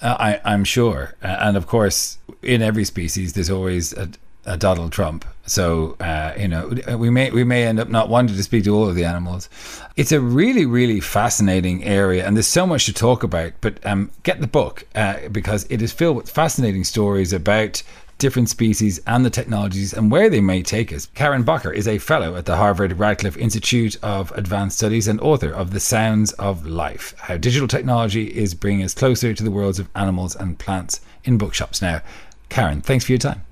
Uh, 0.00 0.16
I, 0.18 0.40
I'm 0.44 0.64
sure. 0.64 1.14
Uh, 1.22 1.36
and 1.40 1.56
of 1.56 1.66
course, 1.66 2.18
in 2.42 2.62
every 2.62 2.84
species, 2.84 3.32
there's 3.32 3.50
always 3.50 3.92
a, 3.92 4.08
a 4.44 4.56
Donald 4.56 4.92
Trump. 4.92 5.24
So 5.46 5.96
uh, 6.00 6.34
you 6.38 6.46
know, 6.46 6.72
we 6.96 7.10
may 7.10 7.30
we 7.30 7.42
may 7.42 7.64
end 7.64 7.80
up 7.80 7.88
not 7.88 8.08
wanting 8.08 8.36
to 8.36 8.42
speak 8.42 8.64
to 8.64 8.74
all 8.76 8.88
of 8.88 8.94
the 8.94 9.04
animals. 9.04 9.48
It's 9.96 10.12
a 10.12 10.20
really 10.20 10.66
really 10.66 11.00
fascinating 11.00 11.82
area, 11.84 12.24
and 12.26 12.36
there's 12.36 12.46
so 12.46 12.66
much 12.66 12.86
to 12.86 12.92
talk 12.92 13.22
about. 13.22 13.52
But 13.60 13.84
um, 13.84 14.10
get 14.22 14.40
the 14.40 14.46
book 14.46 14.84
uh, 14.94 15.28
because 15.32 15.66
it 15.70 15.82
is 15.82 15.92
filled 15.92 16.16
with 16.16 16.30
fascinating 16.30 16.84
stories 16.84 17.32
about 17.32 17.82
different 18.18 18.48
species 18.48 19.00
and 19.06 19.24
the 19.24 19.30
technologies 19.30 19.92
and 19.92 20.10
where 20.10 20.28
they 20.28 20.40
may 20.40 20.62
take 20.62 20.92
us. 20.92 21.06
Karen 21.14 21.44
Bakker 21.44 21.74
is 21.74 21.88
a 21.88 21.98
fellow 21.98 22.36
at 22.36 22.44
the 22.44 22.56
Harvard 22.56 22.98
Radcliffe 22.98 23.36
Institute 23.36 23.96
of 24.02 24.32
Advanced 24.32 24.76
Studies 24.76 25.08
and 25.08 25.20
author 25.20 25.50
of 25.50 25.70
The 25.70 25.80
Sounds 25.80 26.32
of 26.32 26.66
Life 26.66 27.14
How 27.18 27.36
Digital 27.36 27.68
Technology 27.68 28.26
is 28.26 28.54
Bringing 28.54 28.84
Us 28.84 28.94
Closer 28.94 29.32
to 29.32 29.42
the 29.42 29.50
Worlds 29.50 29.78
of 29.78 29.88
Animals 29.94 30.34
and 30.34 30.58
Plants 30.58 31.00
in 31.24 31.38
Bookshops 31.38 31.80
Now. 31.80 32.02
Karen, 32.48 32.80
thanks 32.80 33.04
for 33.04 33.12
your 33.12 33.18
time. 33.18 33.42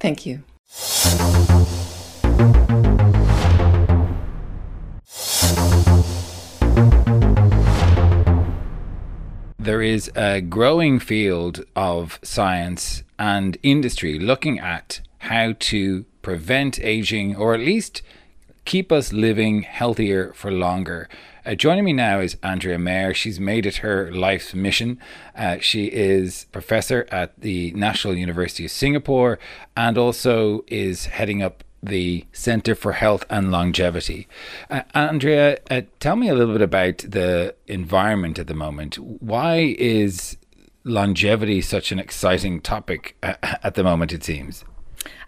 Thank 0.00 0.26
you. 0.26 0.42
There 9.58 9.82
is 9.82 10.12
a 10.14 10.40
growing 10.40 11.00
field 11.00 11.64
of 11.74 12.20
science 12.22 13.02
and 13.18 13.56
industry 13.62 14.18
looking 14.18 14.58
at 14.58 15.00
how 15.18 15.54
to 15.58 16.04
prevent 16.22 16.78
aging 16.80 17.36
or 17.36 17.54
at 17.54 17.60
least 17.60 18.02
keep 18.64 18.90
us 18.90 19.12
living 19.12 19.62
healthier 19.62 20.32
for 20.34 20.50
longer. 20.50 21.08
Uh, 21.46 21.54
joining 21.54 21.84
me 21.84 21.92
now 21.92 22.18
is 22.18 22.36
Andrea 22.42 22.76
Maier. 22.76 23.14
She's 23.14 23.38
made 23.38 23.64
it 23.64 23.76
her 23.76 24.10
life's 24.12 24.52
mission. 24.52 24.98
Uh, 25.36 25.58
she 25.60 25.86
is 25.86 26.46
professor 26.50 27.06
at 27.10 27.40
the 27.40 27.70
National 27.72 28.14
University 28.14 28.64
of 28.64 28.72
Singapore 28.72 29.38
and 29.76 29.96
also 29.96 30.64
is 30.66 31.06
heading 31.06 31.42
up 31.42 31.62
the 31.80 32.24
Center 32.32 32.74
for 32.74 32.92
Health 32.92 33.24
and 33.30 33.52
Longevity. 33.52 34.26
Uh, 34.68 34.82
Andrea, 34.92 35.58
uh, 35.70 35.82
tell 36.00 36.16
me 36.16 36.28
a 36.28 36.34
little 36.34 36.52
bit 36.52 36.62
about 36.62 36.98
the 36.98 37.54
environment 37.68 38.40
at 38.40 38.48
the 38.48 38.54
moment. 38.54 38.96
Why 38.96 39.76
is 39.78 40.36
longevity 40.86 41.58
is 41.58 41.68
such 41.68 41.90
an 41.92 41.98
exciting 41.98 42.60
topic 42.60 43.16
at 43.22 43.74
the 43.74 43.82
moment, 43.82 44.12
it 44.12 44.24
seems? 44.24 44.64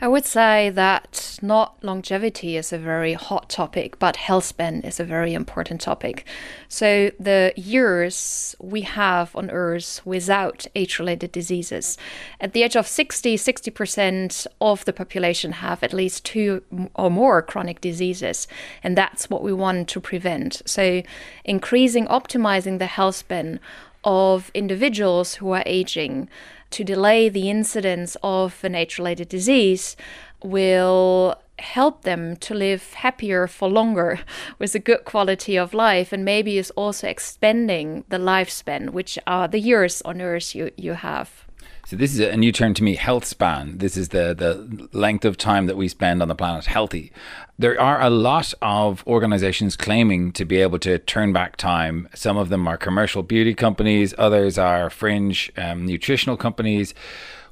I 0.01 0.09
would 0.09 0.25
say 0.25 0.71
that 0.71 1.39
not 1.43 1.83
longevity 1.83 2.57
is 2.57 2.73
a 2.73 2.79
very 2.79 3.15
hot 3.15 3.49
topic, 3.49 3.99
but 3.99 4.17
health 4.17 4.45
span 4.45 4.83
is 4.83 5.01
a 5.01 5.05
very 5.05 5.35
important 5.35 5.81
topic. 5.81 6.25
So, 6.69 7.11
the 7.19 7.53
years 7.57 8.55
we 8.61 8.83
have 8.83 9.35
on 9.35 9.51
Earth 9.51 10.01
without 10.05 10.67
age 10.75 10.99
related 10.99 11.33
diseases, 11.33 11.99
at 12.41 12.53
the 12.53 12.63
age 12.63 12.77
of 12.77 12.87
60, 12.87 13.37
60% 13.37 14.47
of 14.61 14.85
the 14.85 14.93
population 14.93 15.53
have 15.53 15.83
at 15.83 15.93
least 15.93 16.25
two 16.25 16.63
or 16.95 17.11
more 17.11 17.43
chronic 17.43 17.81
diseases. 17.81 18.47
And 18.83 18.97
that's 18.97 19.29
what 19.29 19.43
we 19.43 19.53
want 19.53 19.89
to 19.89 20.01
prevent. 20.01 20.63
So, 20.65 21.03
increasing, 21.45 22.07
optimizing 22.07 22.79
the 22.79 22.87
health 22.87 23.17
span 23.17 23.61
of 24.05 24.51
individuals 24.55 25.37
who 25.37 25.51
are 25.53 25.63
aging. 25.67 26.29
To 26.71 26.85
delay 26.85 27.29
the 27.29 27.49
incidence 27.49 28.17
of 28.23 28.63
an 28.63 28.75
age 28.75 28.99
related 28.99 29.29
disease 29.29 29.97
will 30.43 31.37
help 31.59 32.03
them 32.03 32.37
to 32.37 32.55
live 32.55 32.93
happier 32.95 33.47
for 33.47 33.69
longer 33.69 34.21
with 34.59 34.75
a 34.75 34.79
good 34.79 35.05
quality 35.05 35.57
of 35.57 35.75
life 35.75 36.13
and 36.13 36.25
maybe 36.25 36.59
is 36.59 36.71
also 36.73 37.09
expanding 37.09 38.05
the 38.11 38.19
lifespan 38.19 38.91
which 38.91 39.19
are 39.27 39.49
the 39.49 39.59
years 39.59 40.01
on 40.03 40.21
earth 40.21 40.55
you, 40.55 40.71
you 40.77 40.93
have 40.93 41.48
so 41.89 41.97
this 41.97 42.12
is 42.12 42.20
a 42.20 42.36
new 42.36 42.53
term 42.53 42.74
to 42.74 42.82
me, 42.82 42.97
health 42.97 43.24
span. 43.24 43.78
This 43.78 43.97
is 43.97 44.11
the 44.11 44.34
the 44.34 44.89
length 44.93 45.24
of 45.24 45.39
time 45.39 45.64
that 45.68 45.76
we 45.78 45.89
spend 45.89 46.20
on 46.20 46.28
the 46.28 46.34
planet 46.34 46.66
healthy. 46.66 47.11
There 47.59 47.80
are 47.80 47.99
a 47.99 48.11
lot 48.11 48.53
of 48.61 49.03
organizations 49.07 49.74
claiming 49.74 50.32
to 50.32 50.45
be 50.45 50.59
able 50.59 50.78
to 50.80 50.99
turn 50.99 51.32
back 51.32 51.57
time. 51.57 52.07
Some 52.14 52.36
of 52.36 52.51
them 52.51 52.68
are 52.68 52.76
commercial 52.76 53.22
beauty 53.22 53.55
companies, 53.55 54.12
others 54.18 54.59
are 54.59 54.91
fringe 54.91 55.51
um, 55.57 55.86
nutritional 55.86 56.36
companies. 56.36 56.93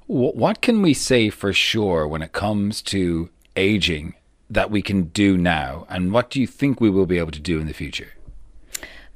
W- 0.07 0.33
what 0.33 0.61
can 0.61 0.83
we 0.83 0.93
say 0.93 1.31
for 1.31 1.55
sure 1.55 2.07
when 2.07 2.21
it 2.21 2.33
comes 2.33 2.83
to 2.83 3.31
aging 3.57 4.17
that 4.51 4.71
we 4.71 4.83
can 4.83 5.05
do 5.05 5.39
now? 5.39 5.87
And 5.89 6.13
what 6.13 6.29
do 6.29 6.43
you 6.43 6.47
think 6.47 6.79
we 6.79 6.91
will 6.91 7.07
be 7.07 7.17
able 7.17 7.33
to 7.33 7.41
do 7.41 7.59
in 7.59 7.67
the 7.67 7.73
future? 7.73 8.16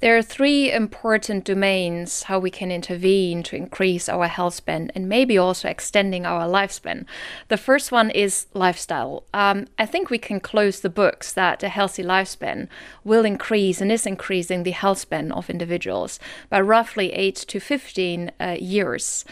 There 0.00 0.16
are 0.16 0.22
three 0.22 0.72
important 0.72 1.44
domains 1.44 2.22
how 2.22 2.38
we 2.38 2.50
can 2.50 2.70
intervene 2.70 3.42
to 3.42 3.56
increase 3.56 4.08
our 4.08 4.28
health 4.28 4.54
span 4.54 4.90
and 4.94 5.10
maybe 5.10 5.36
also 5.36 5.68
extending 5.68 6.24
our 6.24 6.48
lifespan. 6.48 7.04
The 7.48 7.58
first 7.58 7.92
one 7.92 8.08
is 8.08 8.46
lifestyle. 8.54 9.24
Um, 9.34 9.66
I 9.78 9.84
think 9.84 10.08
we 10.08 10.16
can 10.16 10.40
close 10.40 10.80
the 10.80 10.88
books 10.88 11.34
that 11.34 11.62
a 11.62 11.68
healthy 11.68 12.02
lifespan 12.02 12.68
will 13.04 13.26
increase 13.26 13.82
and 13.82 13.92
is 13.92 14.06
increasing 14.06 14.62
the 14.62 14.70
health 14.70 15.00
span 15.00 15.32
of 15.32 15.50
individuals 15.50 16.18
by 16.48 16.62
roughly 16.62 17.12
8 17.12 17.36
to 17.36 17.60
15 17.60 18.32
uh, 18.40 18.56
years. 18.58 19.26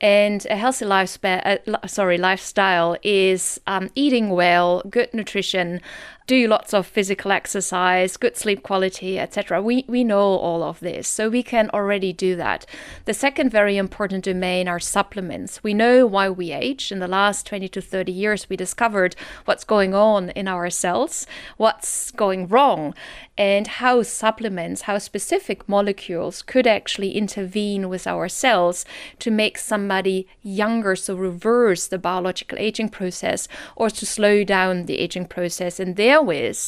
And 0.00 0.46
a 0.50 0.56
healthy 0.56 0.84
lifespan, 0.84 1.60
uh, 1.66 1.86
sorry, 1.86 2.18
lifestyle 2.18 2.96
is 3.02 3.60
um, 3.66 3.90
eating 3.94 4.30
well, 4.30 4.82
good 4.90 5.12
nutrition, 5.14 5.80
do 6.26 6.48
lots 6.48 6.72
of 6.72 6.86
physical 6.86 7.30
exercise, 7.30 8.16
good 8.16 8.36
sleep 8.36 8.62
quality, 8.62 9.18
etc. 9.18 9.60
We 9.60 9.84
we 9.86 10.04
know 10.04 10.20
all 10.20 10.62
of 10.62 10.80
this, 10.80 11.06
so 11.06 11.28
we 11.28 11.42
can 11.42 11.68
already 11.70 12.14
do 12.14 12.34
that. 12.36 12.64
The 13.04 13.12
second 13.12 13.50
very 13.50 13.76
important 13.76 14.24
domain 14.24 14.66
are 14.66 14.80
supplements. 14.80 15.62
We 15.62 15.74
know 15.74 16.06
why 16.06 16.30
we 16.30 16.52
age. 16.52 16.90
In 16.90 16.98
the 16.98 17.08
last 17.08 17.46
20 17.46 17.68
to 17.68 17.80
30 17.82 18.10
years, 18.10 18.48
we 18.48 18.56
discovered 18.56 19.16
what's 19.44 19.64
going 19.64 19.94
on 19.94 20.30
in 20.30 20.48
our 20.48 20.70
cells, 20.70 21.26
what's 21.58 22.10
going 22.10 22.48
wrong, 22.48 22.94
and 23.36 23.66
how 23.66 24.02
supplements, 24.02 24.82
how 24.82 24.96
specific 24.96 25.68
molecules 25.68 26.40
could 26.40 26.66
actually 26.66 27.12
intervene 27.12 27.90
with 27.90 28.06
our 28.06 28.28
cells 28.28 28.86
to 29.18 29.30
make 29.30 29.58
somebody 29.84 30.26
younger, 30.42 30.96
so 30.96 31.14
reverse 31.14 31.88
the 31.88 31.98
biological 31.98 32.58
aging 32.58 32.88
process 32.88 33.46
or 33.76 33.90
to 33.90 34.06
slow 34.06 34.42
down 34.42 34.86
the 34.86 34.98
aging 34.98 35.26
process. 35.26 35.78
And 35.78 35.96
therewith 35.96 36.58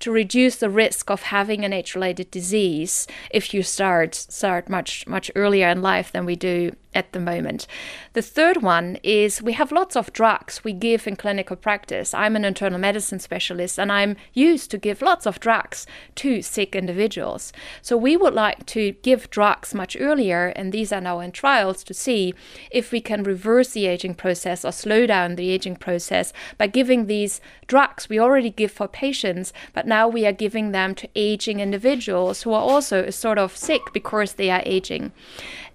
to 0.00 0.10
reduce 0.10 0.56
the 0.56 0.68
risk 0.68 1.08
of 1.08 1.22
having 1.22 1.64
an 1.64 1.72
age-related 1.72 2.30
disease 2.32 3.06
if 3.30 3.54
you 3.54 3.62
start 3.62 4.14
start 4.14 4.68
much 4.68 5.06
much 5.06 5.30
earlier 5.36 5.68
in 5.68 5.82
life 5.82 6.10
than 6.10 6.26
we 6.26 6.36
do 6.36 6.72
at 6.94 7.12
the 7.12 7.20
moment. 7.20 7.66
The 8.14 8.22
third 8.22 8.62
one 8.62 8.98
is 9.02 9.42
we 9.42 9.52
have 9.52 9.70
lots 9.70 9.94
of 9.94 10.12
drugs 10.12 10.64
we 10.64 10.72
give 10.72 11.06
in 11.06 11.16
clinical 11.16 11.56
practice. 11.56 12.14
I'm 12.14 12.34
an 12.34 12.44
internal 12.44 12.78
medicine 12.78 13.18
specialist 13.18 13.78
and 13.78 13.92
I'm 13.92 14.16
used 14.32 14.70
to 14.70 14.78
give 14.78 15.02
lots 15.02 15.26
of 15.26 15.40
drugs 15.40 15.86
to 16.16 16.42
sick 16.42 16.74
individuals. 16.74 17.52
So 17.82 17.96
we 17.96 18.16
would 18.16 18.34
like 18.34 18.64
to 18.66 18.92
give 19.02 19.30
drugs 19.30 19.74
much 19.74 19.96
earlier, 20.00 20.48
and 20.56 20.72
these 20.72 20.92
are 20.92 21.00
now 21.00 21.20
in 21.20 21.32
trials 21.32 21.84
to 21.84 21.94
see 21.94 22.34
if 22.70 22.90
we 22.90 23.00
can 23.00 23.22
reverse 23.22 23.70
the 23.70 23.86
aging 23.86 24.14
process 24.14 24.64
or 24.64 24.72
slow 24.72 25.06
down 25.06 25.36
the 25.36 25.50
aging 25.50 25.76
process 25.76 26.32
by 26.56 26.66
giving 26.66 27.06
these 27.06 27.40
drugs 27.66 28.08
we 28.08 28.18
already 28.18 28.50
give 28.50 28.72
for 28.72 28.88
patients, 28.88 29.52
but 29.72 29.86
now 29.86 30.08
we 30.08 30.26
are 30.26 30.32
giving 30.32 30.72
them 30.72 30.94
to 30.94 31.08
aging 31.14 31.60
individuals 31.60 32.42
who 32.42 32.52
are 32.52 32.62
also 32.62 33.10
sort 33.10 33.38
of 33.38 33.56
sick 33.56 33.82
because 33.92 34.34
they 34.34 34.50
are 34.50 34.62
aging. 34.64 35.12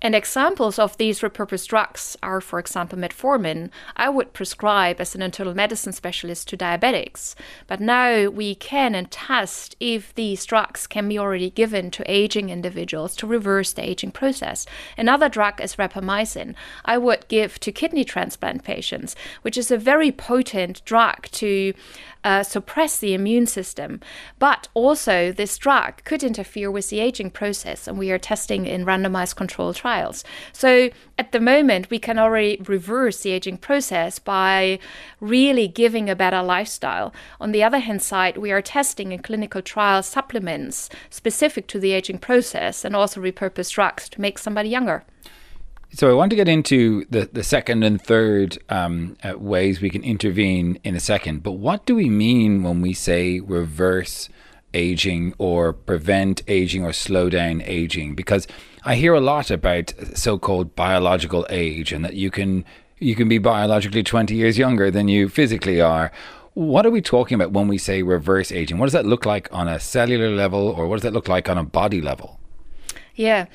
And 0.03 0.13
examples 0.13 0.77
of 0.77 0.97
these 0.97 1.21
repurposed 1.21 1.69
drugs 1.69 2.17
are, 2.21 2.41
for 2.41 2.59
example, 2.59 2.99
metformin. 2.99 3.69
I 3.95 4.09
would 4.09 4.33
prescribe 4.33 4.99
as 4.99 5.15
an 5.15 5.21
internal 5.21 5.55
medicine 5.55 5.93
specialist 5.93 6.49
to 6.49 6.57
diabetics. 6.57 7.35
But 7.67 7.79
now 7.79 8.27
we 8.27 8.53
can 8.53 8.95
and 8.95 9.09
test 9.09 9.77
if 9.79 10.13
these 10.15 10.45
drugs 10.45 10.87
can 10.87 11.07
be 11.07 11.17
already 11.17 11.49
given 11.49 11.89
to 11.91 12.11
aging 12.11 12.49
individuals 12.49 13.15
to 13.15 13.27
reverse 13.27 13.71
the 13.71 13.89
aging 13.89 14.11
process. 14.11 14.65
Another 14.97 15.29
drug 15.29 15.61
is 15.61 15.77
rapamycin. 15.77 16.53
I 16.83 16.97
would 16.97 17.25
give 17.29 17.57
to 17.61 17.71
kidney 17.71 18.03
transplant 18.03 18.65
patients, 18.65 19.15
which 19.41 19.57
is 19.57 19.71
a 19.71 19.77
very 19.77 20.11
potent 20.11 20.83
drug 20.83 21.27
to 21.31 21.73
uh, 22.23 22.43
suppress 22.43 22.97
the 22.97 23.13
immune 23.13 23.45
system. 23.45 23.99
But 24.39 24.67
also, 24.73 25.31
this 25.31 25.57
drug 25.57 26.03
could 26.03 26.23
interfere 26.23 26.71
with 26.71 26.89
the 26.89 26.99
aging 26.99 27.31
process, 27.31 27.87
and 27.87 27.97
we 27.97 28.11
are 28.11 28.17
testing 28.17 28.65
in 28.65 28.85
randomized 28.85 29.35
controlled 29.35 29.75
trials. 29.75 30.23
So, 30.51 30.89
at 31.17 31.31
the 31.31 31.39
moment, 31.39 31.89
we 31.89 31.99
can 31.99 32.17
already 32.17 32.61
reverse 32.65 33.21
the 33.21 33.31
aging 33.31 33.57
process 33.57 34.19
by 34.19 34.79
really 35.19 35.67
giving 35.67 36.09
a 36.09 36.15
better 36.15 36.41
lifestyle. 36.41 37.13
On 37.39 37.51
the 37.51 37.63
other 37.63 37.79
hand 37.79 38.01
side, 38.01 38.37
we 38.37 38.51
are 38.51 38.61
testing 38.61 39.11
in 39.11 39.21
clinical 39.21 39.61
trials 39.61 40.07
supplements 40.07 40.89
specific 41.09 41.67
to 41.67 41.79
the 41.79 41.91
aging 41.91 42.17
process 42.17 42.83
and 42.83 42.95
also 42.95 43.21
repurposed 43.21 43.73
drugs 43.73 44.09
to 44.09 44.21
make 44.21 44.37
somebody 44.37 44.69
younger. 44.69 45.03
So 45.95 46.09
I 46.09 46.15
want 46.15 46.31
to 46.31 46.35
get 46.35 46.47
into 46.47 47.05
the, 47.11 47.29
the 47.31 47.43
second 47.43 47.83
and 47.83 48.01
third 48.01 48.57
um, 48.67 49.15
uh, 49.23 49.37
ways 49.37 49.79
we 49.79 49.91
can 49.91 50.03
intervene 50.03 50.79
in 50.83 50.95
a 50.95 50.99
second. 50.99 51.43
But 51.43 51.51
what 51.51 51.85
do 51.85 51.93
we 51.93 52.09
mean 52.09 52.63
when 52.63 52.81
we 52.81 52.93
say 52.93 53.39
reverse 53.41 54.27
aging 54.73 55.35
or 55.37 55.71
prevent 55.71 56.41
aging 56.47 56.83
or 56.83 56.93
slow 56.93 57.29
down 57.29 57.61
aging? 57.61 58.15
Because 58.15 58.47
I 58.83 58.95
hear 58.95 59.13
a 59.13 59.21
lot 59.21 59.51
about 59.51 59.93
so-called 60.15 60.75
biological 60.75 61.45
age 61.51 61.93
and 61.93 62.03
that 62.03 62.15
you 62.15 62.31
can 62.31 62.65
you 62.97 63.13
can 63.13 63.29
be 63.29 63.37
biologically 63.37 64.01
20 64.01 64.33
years 64.33 64.57
younger 64.57 64.89
than 64.89 65.07
you 65.07 65.29
physically 65.29 65.79
are. 65.79 66.11
What 66.55 66.87
are 66.87 66.91
we 66.91 67.01
talking 67.01 67.35
about 67.35 67.51
when 67.51 67.67
we 67.67 67.77
say 67.77 68.01
reverse 68.01 68.51
aging? 68.51 68.79
What 68.79 68.87
does 68.87 68.93
that 68.93 69.05
look 69.05 69.27
like 69.27 69.47
on 69.51 69.67
a 69.67 69.79
cellular 69.79 70.31
level 70.31 70.69
or 70.69 70.87
what 70.87 70.95
does 70.95 71.03
that 71.03 71.13
look 71.13 71.27
like 71.27 71.49
on 71.49 71.59
a 71.59 71.63
body 71.63 72.01
level? 72.01 72.39
Yeah. 73.15 73.45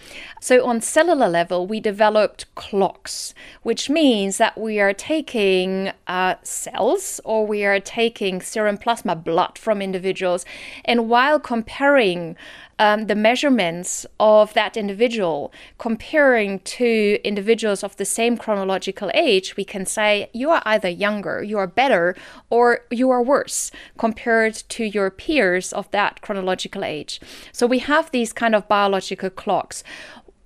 So 0.41 0.65
on 0.65 0.81
cellular 0.81 1.29
level, 1.29 1.67
we 1.67 1.81
developed 1.81 2.53
clocks, 2.55 3.35
which 3.63 3.91
means 3.91 4.39
that 4.39 4.57
we 4.57 4.79
are 4.79 4.93
taking 4.93 5.91
uh, 6.07 6.37
cells 6.45 7.21
or 7.25 7.45
we 7.45 7.65
are 7.65 7.81
taking 7.81 8.41
serum 8.41 8.79
plasma 8.79 9.17
blood 9.17 9.59
from 9.59 9.83
individuals, 9.83 10.45
and 10.85 11.09
while 11.09 11.41
comparing 11.41 12.37
um, 12.79 13.07
the 13.07 13.15
measurements 13.15 14.07
of 14.21 14.55
that 14.55 14.77
individual, 14.77 15.53
comparing 15.79 16.61
to 16.61 17.19
individuals 17.25 17.83
of 17.83 17.97
the 17.97 18.05
same 18.05 18.37
chronological 18.37 19.11
age, 19.15 19.57
we 19.57 19.65
can 19.65 19.85
say 19.85 20.31
you 20.33 20.51
are 20.51 20.63
either 20.65 20.89
younger, 20.89 21.43
you 21.43 21.59
are 21.59 21.67
better, 21.67 22.15
or 22.51 22.81
you 22.91 23.11
are 23.11 23.23
worse 23.23 23.71
compared 23.99 24.55
to 24.55 24.85
your 24.85 25.11
peers 25.11 25.73
of 25.73 25.91
that 25.91 26.21
chronological 26.21 26.85
age. 26.85 27.21
So 27.53 27.67
we 27.67 27.81
have 27.81 28.11
these 28.11 28.33
kind 28.33 28.55
of 28.55 28.69
biological 28.69 29.31
clocks 29.31 29.83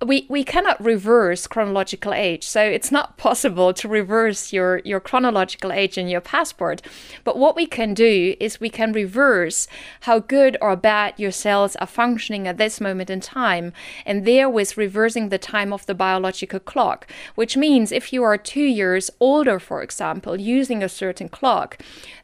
we, 0.07 0.25
we 0.29 0.43
cannot 0.43 0.83
reverse 0.83 1.47
chronological 1.47 2.13
age. 2.13 2.45
So 2.45 2.61
it's 2.61 2.91
not 2.91 3.17
possible 3.23 3.73
to 3.73 3.87
reverse 3.87 4.53
your, 4.53 4.81
your 4.85 4.99
chronological 4.99 5.71
age 5.71 5.97
in 5.97 6.07
your 6.07 6.21
passport. 6.21 6.81
But 7.23 7.37
what 7.37 7.55
we 7.55 7.65
can 7.65 7.93
do 7.93 8.35
is 8.39 8.59
we 8.59 8.69
can 8.69 8.91
reverse 8.91 9.67
how 10.01 10.19
good 10.19 10.57
or 10.61 10.75
bad 10.75 11.13
your 11.17 11.31
cells 11.31 11.75
are 11.77 11.87
functioning 11.87 12.47
at 12.47 12.57
this 12.57 12.81
moment 12.81 13.09
in 13.09 13.19
time. 13.19 13.73
And 14.05 14.25
therewith 14.25 14.77
reversing 14.77 15.29
the 15.29 15.37
time 15.37 15.73
of 15.73 15.85
the 15.85 15.95
biological 15.95 16.59
clock, 16.59 17.07
which 17.35 17.57
means 17.57 17.91
if 17.91 18.11
you 18.11 18.23
are 18.23 18.37
two 18.37 18.63
years 18.63 19.09
older, 19.19 19.59
for 19.59 19.81
example, 19.81 20.39
using 20.39 20.83
a 20.83 20.89
certain 20.89 21.29
clock, 21.29 21.77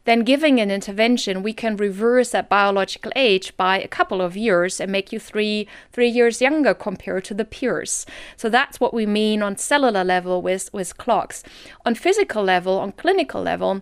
then 0.06 0.24
giving 0.24 0.60
an 0.60 0.72
intervention, 0.72 1.44
we 1.44 1.54
can 1.54 1.78
reverse 1.78 2.32
that 2.32 2.50
biological 2.50 3.12
age 3.16 3.56
by 3.58 3.80
a 3.80 3.88
couple 3.88 4.22
of 4.22 4.36
years 4.36 4.80
and 4.80 4.92
make 4.92 5.12
you 5.12 5.20
three 5.20 5.68
three 5.92 6.10
years 6.10 6.42
younger 6.42 6.74
compared 6.74 7.24
to 7.26 7.34
the 7.34 7.46
peers. 7.70 8.05
So 8.36 8.49
that's 8.49 8.80
what 8.80 8.93
we 8.93 9.05
mean 9.05 9.41
on 9.41 9.57
cellular 9.57 10.03
level 10.03 10.41
with, 10.41 10.74
with 10.74 10.97
clocks. 10.97 11.43
On 11.86 11.95
physical 11.95 12.43
level, 12.43 12.80
on 12.80 12.91
clinical 12.93 13.41
level, 13.41 13.82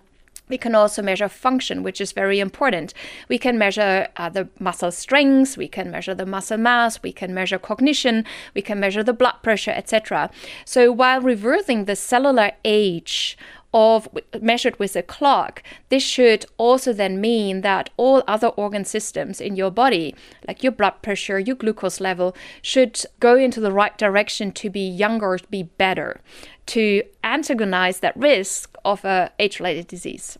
we 0.49 0.57
can 0.57 0.75
also 0.75 1.01
measure 1.01 1.27
function, 1.27 1.83
which 1.83 1.99
is 1.99 2.13
very 2.13 2.39
important. 2.39 2.93
We 3.27 3.37
can 3.37 3.57
measure 3.57 4.07
uh, 4.15 4.29
the 4.29 4.47
muscle 4.59 4.91
strength, 4.91 5.57
we 5.57 5.67
can 5.67 5.91
measure 5.91 6.15
the 6.15 6.25
muscle 6.25 6.57
mass, 6.57 7.03
we 7.03 7.11
can 7.11 7.33
measure 7.33 7.59
cognition, 7.59 8.23
we 8.55 8.61
can 8.61 8.79
measure 8.79 9.03
the 9.03 9.13
blood 9.13 9.35
pressure, 9.43 9.71
etc. 9.71 10.29
So 10.63 10.91
while 10.91 11.19
reversing 11.19 11.83
the 11.83 11.97
cellular 11.97 12.51
age 12.63 13.37
of 13.77 14.09
measured 14.41 14.79
with 14.79 14.95
a 14.95 15.03
clock, 15.03 15.61
this 15.89 16.01
should 16.01 16.47
also 16.57 16.91
then 16.91 17.21
mean 17.21 17.61
that 17.61 17.91
all 17.95 18.23
other 18.27 18.47
organ 18.47 18.83
systems 18.83 19.39
in 19.39 19.55
your 19.55 19.69
body, 19.69 20.15
like 20.47 20.63
your 20.63 20.71
blood 20.71 20.99
pressure, 21.03 21.37
your 21.37 21.55
glucose 21.55 21.99
level, 21.99 22.35
should 22.63 22.99
go 23.19 23.37
into 23.37 23.59
the 23.59 23.71
right 23.71 23.95
direction 23.95 24.51
to 24.51 24.71
be 24.71 24.81
younger, 24.81 25.37
to 25.37 25.47
be 25.49 25.61
better, 25.61 26.21
to 26.65 27.03
antagonize 27.23 27.99
that 27.99 28.17
risk 28.17 28.75
of 28.83 29.05
a 29.05 29.31
age-related 29.37 29.87
disease. 29.87 30.39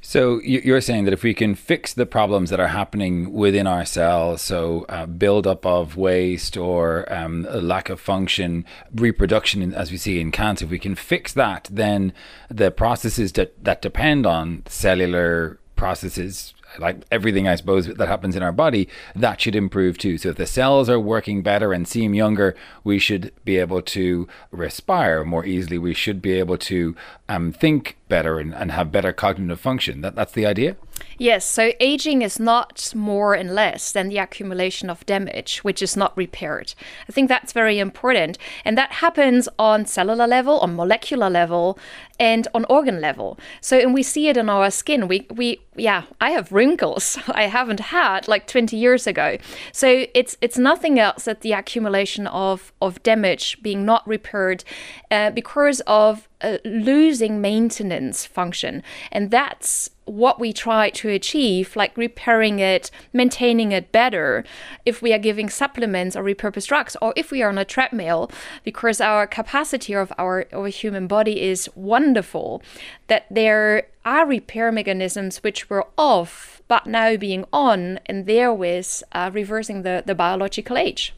So 0.00 0.40
you're 0.42 0.80
saying 0.80 1.04
that 1.04 1.12
if 1.12 1.22
we 1.22 1.34
can 1.34 1.54
fix 1.54 1.92
the 1.92 2.06
problems 2.06 2.50
that 2.50 2.60
are 2.60 2.68
happening 2.68 3.32
within 3.32 3.66
our 3.66 3.84
cells, 3.84 4.42
so 4.42 4.86
uh, 4.88 5.06
buildup 5.06 5.66
of 5.66 5.96
waste 5.96 6.56
or 6.56 7.12
um, 7.12 7.46
lack 7.50 7.90
of 7.90 8.00
function, 8.00 8.64
reproduction, 8.94 9.74
as 9.74 9.90
we 9.90 9.96
see 9.96 10.20
in 10.20 10.30
cancer, 10.30 10.64
if 10.64 10.70
we 10.70 10.78
can 10.78 10.94
fix 10.94 11.32
that, 11.32 11.68
then 11.70 12.12
the 12.48 12.70
processes 12.70 13.32
that, 13.32 13.62
that 13.62 13.82
depend 13.82 14.24
on 14.24 14.62
cellular 14.66 15.58
processes 15.74 16.54
like 16.78 17.04
everything 17.10 17.48
I 17.48 17.54
suppose 17.54 17.86
that 17.86 18.08
happens 18.08 18.36
in 18.36 18.42
our 18.42 18.52
body, 18.52 18.88
that 19.14 19.40
should 19.40 19.56
improve 19.56 19.98
too. 19.98 20.18
So 20.18 20.30
if 20.30 20.36
the 20.36 20.46
cells 20.46 20.88
are 20.88 21.00
working 21.00 21.42
better 21.42 21.72
and 21.72 21.86
seem 21.86 22.14
younger, 22.14 22.54
we 22.84 22.98
should 22.98 23.32
be 23.44 23.56
able 23.56 23.82
to 23.82 24.28
respire 24.50 25.24
more 25.24 25.44
easily. 25.44 25.78
We 25.78 25.94
should 25.94 26.20
be 26.20 26.32
able 26.32 26.58
to 26.58 26.94
um, 27.28 27.52
think 27.52 27.96
better 28.08 28.38
and, 28.38 28.54
and 28.54 28.72
have 28.72 28.92
better 28.92 29.12
cognitive 29.12 29.60
function. 29.60 30.00
That 30.00 30.14
that's 30.14 30.32
the 30.32 30.46
idea. 30.46 30.76
Yes, 31.20 31.44
so 31.44 31.72
aging 31.80 32.22
is 32.22 32.38
not 32.38 32.92
more 32.94 33.34
and 33.34 33.52
less 33.52 33.90
than 33.90 34.08
the 34.08 34.18
accumulation 34.18 34.88
of 34.88 35.04
damage, 35.04 35.58
which 35.64 35.82
is 35.82 35.96
not 35.96 36.16
repaired. 36.16 36.74
I 37.08 37.12
think 37.12 37.28
that's 37.28 37.52
very 37.52 37.80
important. 37.80 38.38
And 38.64 38.78
that 38.78 38.92
happens 38.92 39.48
on 39.58 39.84
cellular 39.84 40.28
level, 40.28 40.60
on 40.60 40.76
molecular 40.76 41.28
level, 41.28 41.76
and 42.20 42.46
on 42.54 42.64
organ 42.66 43.00
level. 43.00 43.36
So, 43.60 43.76
and 43.76 43.92
we 43.92 44.04
see 44.04 44.28
it 44.28 44.36
in 44.36 44.48
our 44.48 44.70
skin. 44.70 45.08
We, 45.08 45.26
we, 45.28 45.60
yeah, 45.74 46.04
I 46.20 46.30
have 46.30 46.52
wrinkles 46.52 47.18
I 47.28 47.48
haven't 47.48 47.80
had 47.80 48.28
like 48.28 48.46
20 48.46 48.76
years 48.76 49.08
ago. 49.08 49.38
So 49.72 50.06
it's, 50.14 50.36
it's 50.40 50.56
nothing 50.56 51.00
else 51.00 51.24
that 51.24 51.40
the 51.40 51.52
accumulation 51.52 52.28
of, 52.28 52.72
of 52.80 53.02
damage 53.02 53.60
being 53.60 53.84
not 53.84 54.06
repaired 54.06 54.62
uh, 55.10 55.30
because 55.30 55.80
of 55.88 56.28
losing 56.64 57.40
maintenance 57.40 58.24
function. 58.24 58.82
And 59.10 59.30
that's 59.30 59.90
what 60.04 60.40
we 60.40 60.52
try 60.52 60.88
to 60.88 61.08
achieve, 61.08 61.76
like 61.76 61.96
repairing 61.96 62.60
it, 62.60 62.90
maintaining 63.12 63.72
it 63.72 63.92
better, 63.92 64.44
if 64.86 65.02
we 65.02 65.12
are 65.12 65.18
giving 65.18 65.50
supplements 65.50 66.16
or 66.16 66.22
repurposed 66.22 66.68
drugs, 66.68 66.96
or 67.02 67.12
if 67.16 67.30
we 67.30 67.42
are 67.42 67.50
on 67.50 67.58
a 67.58 67.64
treadmill, 67.64 68.30
because 68.64 69.00
our 69.00 69.26
capacity 69.26 69.94
of 69.94 70.12
our, 70.16 70.46
our 70.52 70.68
human 70.68 71.06
body 71.06 71.42
is 71.42 71.68
wonderful, 71.74 72.62
that 73.08 73.26
there 73.30 73.88
are 74.04 74.26
repair 74.26 74.72
mechanisms 74.72 75.38
which 75.38 75.68
were 75.68 75.86
off, 75.98 76.62
but 76.68 76.86
now 76.86 77.16
being 77.16 77.44
on, 77.52 77.98
and 78.06 78.26
therewith 78.26 79.02
uh, 79.12 79.30
reversing 79.32 79.82
the, 79.82 80.02
the 80.06 80.14
biological 80.14 80.78
age. 80.78 81.14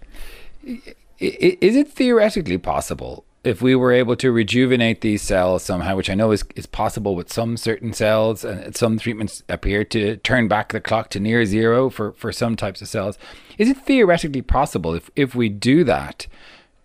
Is 1.21 1.77
it 1.77 1.89
theoretically 1.93 2.59
possible 2.59 3.25
if 3.43 3.63
we 3.63 3.75
were 3.75 3.93
able 3.93 4.17
to 4.17 4.31
rejuvenate 4.31 5.01
these 5.01 5.23
cells 5.23 5.63
somehow, 5.63 5.97
which 5.97 6.11
I 6.11 6.15
know 6.15 6.31
is, 6.31 6.45
is 6.57 6.67
possible 6.67 7.15
with 7.15 7.33
some 7.33 7.57
certain 7.57 7.93
cells, 7.93 8.45
and 8.45 8.77
some 8.77 8.99
treatments 8.99 9.43
appear 9.49 9.83
to 9.85 10.17
turn 10.19 10.47
back 10.47 10.73
the 10.73 10.81
clock 10.81 11.09
to 11.11 11.21
near 11.21 11.47
zero 11.47 11.89
for, 11.89 12.13
for 12.13 12.33
some 12.33 12.55
types 12.55 12.83
of 12.83 12.89
cells, 12.89 13.19
is 13.57 13.71
it 13.71 13.79
theoretically 13.79 14.43
possible 14.43 14.95
if, 14.95 15.11
if 15.17 15.35
we 15.35 15.49
do 15.49 15.85
that 15.85 16.27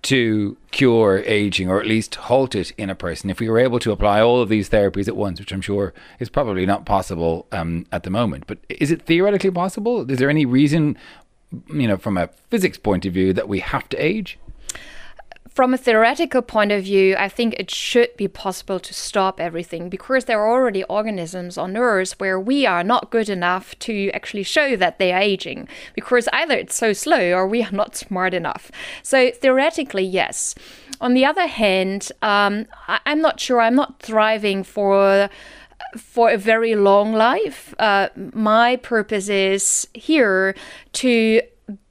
to 0.03 0.55
cure 0.71 1.23
aging 1.25 1.67
or 1.67 1.81
at 1.81 1.87
least 1.87 2.15
halt 2.15 2.55
it 2.55 2.71
in 2.77 2.89
a 2.89 2.95
person? 2.95 3.29
If 3.29 3.41
we 3.41 3.49
were 3.49 3.59
able 3.59 3.79
to 3.79 3.91
apply 3.91 4.21
all 4.21 4.41
of 4.41 4.47
these 4.47 4.69
therapies 4.69 5.09
at 5.09 5.17
once, 5.17 5.39
which 5.39 5.51
I'm 5.51 5.61
sure 5.61 5.93
is 6.19 6.29
probably 6.29 6.65
not 6.65 6.85
possible 6.85 7.47
um, 7.51 7.85
at 7.91 8.03
the 8.03 8.09
moment, 8.09 8.45
but 8.47 8.59
is 8.69 8.91
it 8.91 9.01
theoretically 9.01 9.51
possible? 9.51 10.09
Is 10.09 10.19
there 10.19 10.29
any 10.29 10.45
reason, 10.45 10.97
you 11.73 11.87
know, 11.87 11.97
from 11.97 12.17
a 12.17 12.29
physics 12.49 12.77
point 12.77 13.05
of 13.05 13.13
view, 13.13 13.33
that 13.33 13.49
we 13.49 13.59
have 13.59 13.89
to 13.89 13.97
age? 13.97 14.39
From 15.55 15.73
a 15.73 15.77
theoretical 15.77 16.41
point 16.41 16.73
of 16.73 16.83
view, 16.83 17.15
I 17.17 17.29
think 17.29 17.53
it 17.53 17.71
should 17.71 18.09
be 18.17 18.27
possible 18.27 18.77
to 18.77 18.93
stop 18.93 19.39
everything 19.39 19.87
because 19.87 20.25
there 20.25 20.41
are 20.41 20.51
already 20.51 20.83
organisms 20.83 21.57
on 21.57 21.77
Earth 21.77 22.19
where 22.19 22.37
we 22.37 22.65
are 22.65 22.83
not 22.83 23.09
good 23.09 23.29
enough 23.29 23.73
to 23.79 24.11
actually 24.11 24.43
show 24.43 24.75
that 24.75 24.99
they 24.99 25.13
are 25.13 25.21
aging 25.21 25.69
because 25.93 26.27
either 26.33 26.55
it's 26.55 26.75
so 26.75 26.91
slow 26.91 27.31
or 27.31 27.47
we 27.47 27.63
are 27.63 27.71
not 27.71 27.95
smart 28.05 28.33
enough. 28.33 28.69
So 29.01 29.31
theoretically, 29.31 30.03
yes. 30.03 30.55
On 30.99 31.13
the 31.13 31.23
other 31.23 31.47
hand, 31.47 32.11
um, 32.21 32.65
I- 32.89 32.99
I'm 33.05 33.21
not 33.21 33.39
sure. 33.39 33.61
I'm 33.61 33.75
not 33.75 34.01
thriving 34.01 34.61
for 34.61 35.29
for 35.95 36.31
a 36.31 36.37
very 36.37 36.75
long 36.75 37.13
life. 37.13 37.73
Uh, 37.79 38.09
my 38.33 38.75
purpose 38.75 39.29
is 39.29 39.87
here 39.93 40.53
to 40.91 41.41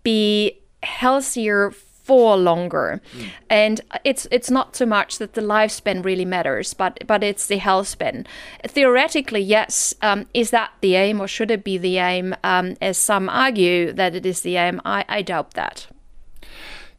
be 0.03 0.59
healthier 0.83 1.73
for 2.05 2.37
longer. 2.37 3.01
Mm. 3.17 3.29
And 3.49 3.81
it's 4.05 4.29
it's 4.31 4.51
not 4.51 4.77
so 4.77 4.87
much 4.87 5.19
that 5.19 5.33
the 5.33 5.41
lifespan 5.41 6.05
really 6.05 6.27
matters, 6.27 6.75
but 6.75 6.99
but 7.07 7.25
it's 7.25 7.47
the 7.47 7.57
health 7.57 7.89
span. 7.89 8.27
Theoretically, 8.67 9.41
yes, 9.41 9.95
um, 10.03 10.27
is 10.35 10.51
that 10.51 10.71
the 10.83 10.95
aim 10.97 11.21
or 11.21 11.27
should 11.27 11.51
it 11.51 11.65
be 11.65 11.79
the 11.79 11.97
aim? 11.97 12.37
Um, 12.45 12.77
as 12.83 12.99
some 12.99 13.29
argue 13.29 13.93
that 13.95 14.15
it 14.15 14.27
is 14.27 14.43
the 14.43 14.57
aim, 14.57 14.83
I, 14.85 15.05
I 15.09 15.23
doubt 15.23 15.55
that. 15.55 15.87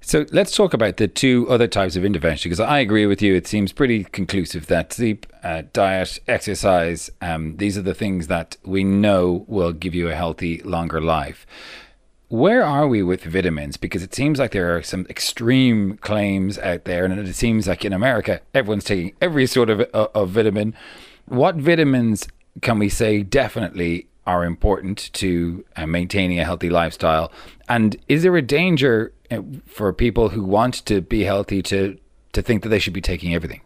So 0.02 0.26
let's 0.32 0.56
talk 0.56 0.74
about 0.74 0.98
the 0.98 1.08
two 1.08 1.48
other 1.50 1.68
types 1.68 1.96
of 1.96 2.06
intervention 2.06 2.50
because 2.50 2.60
I 2.60 2.80
agree 2.80 3.08
with 3.08 3.24
you. 3.24 3.34
It 3.34 3.48
seems 3.48 3.72
pretty 3.72 4.04
conclusive 4.04 4.68
that 4.68 4.94
sleep, 4.94 5.26
uh, 5.44 5.64
diet, 5.74 6.20
exercise, 6.28 7.10
um, 7.22 7.58
these 7.58 7.76
are 7.76 7.82
the 7.82 7.96
things 7.96 8.28
that 8.28 8.58
we 8.64 8.84
know 8.84 9.46
will 9.48 9.74
give 9.74 9.96
you 9.96 10.08
a 10.08 10.14
healthy, 10.16 10.62
longer 10.62 11.02
life 11.02 11.48
where 12.36 12.64
are 12.64 12.88
we 12.88 13.02
with 13.02 13.24
vitamins? 13.24 13.78
Because 13.78 14.04
it 14.04 14.14
seems 14.14 14.40
like 14.40 14.52
there 14.52 14.76
are 14.76 14.84
some 14.84 15.06
extreme 15.10 15.98
claims 15.98 16.58
out 16.60 16.86
there, 16.86 17.06
and 17.06 17.18
it 17.18 17.34
seems 17.36 17.68
like 17.68 17.86
in 17.86 17.94
America, 17.94 18.42
everyone's 18.54 18.84
taking 18.84 19.14
every 19.22 19.48
sort 19.48 19.70
of, 19.70 19.82
uh, 19.94 20.08
of 20.14 20.30
vitamin. 20.30 20.76
What 21.26 21.56
vitamins 21.56 22.28
can 22.62 22.80
we 22.80 22.90
say 22.90 23.24
definitely 23.24 24.08
are 24.28 24.44
important 24.44 25.12
to 25.14 25.64
uh, 25.76 25.86
maintaining 25.86 26.40
a 26.40 26.44
healthy 26.44 26.70
lifestyle? 26.70 27.32
And 27.70 27.96
is 28.08 28.24
there 28.24 28.36
a 28.36 28.42
danger 28.42 29.14
uh, 29.32 29.42
for 29.66 29.94
people 29.94 30.30
who 30.30 30.44
want 30.44 30.86
to 30.86 31.02
be 31.02 31.24
healthy 31.24 31.62
to, 31.64 31.98
to 32.34 32.42
think 32.42 32.64
that 32.64 32.70
they 32.70 32.80
should 32.80 32.94
be 32.94 33.02
taking 33.02 33.34
everything? 33.34 33.62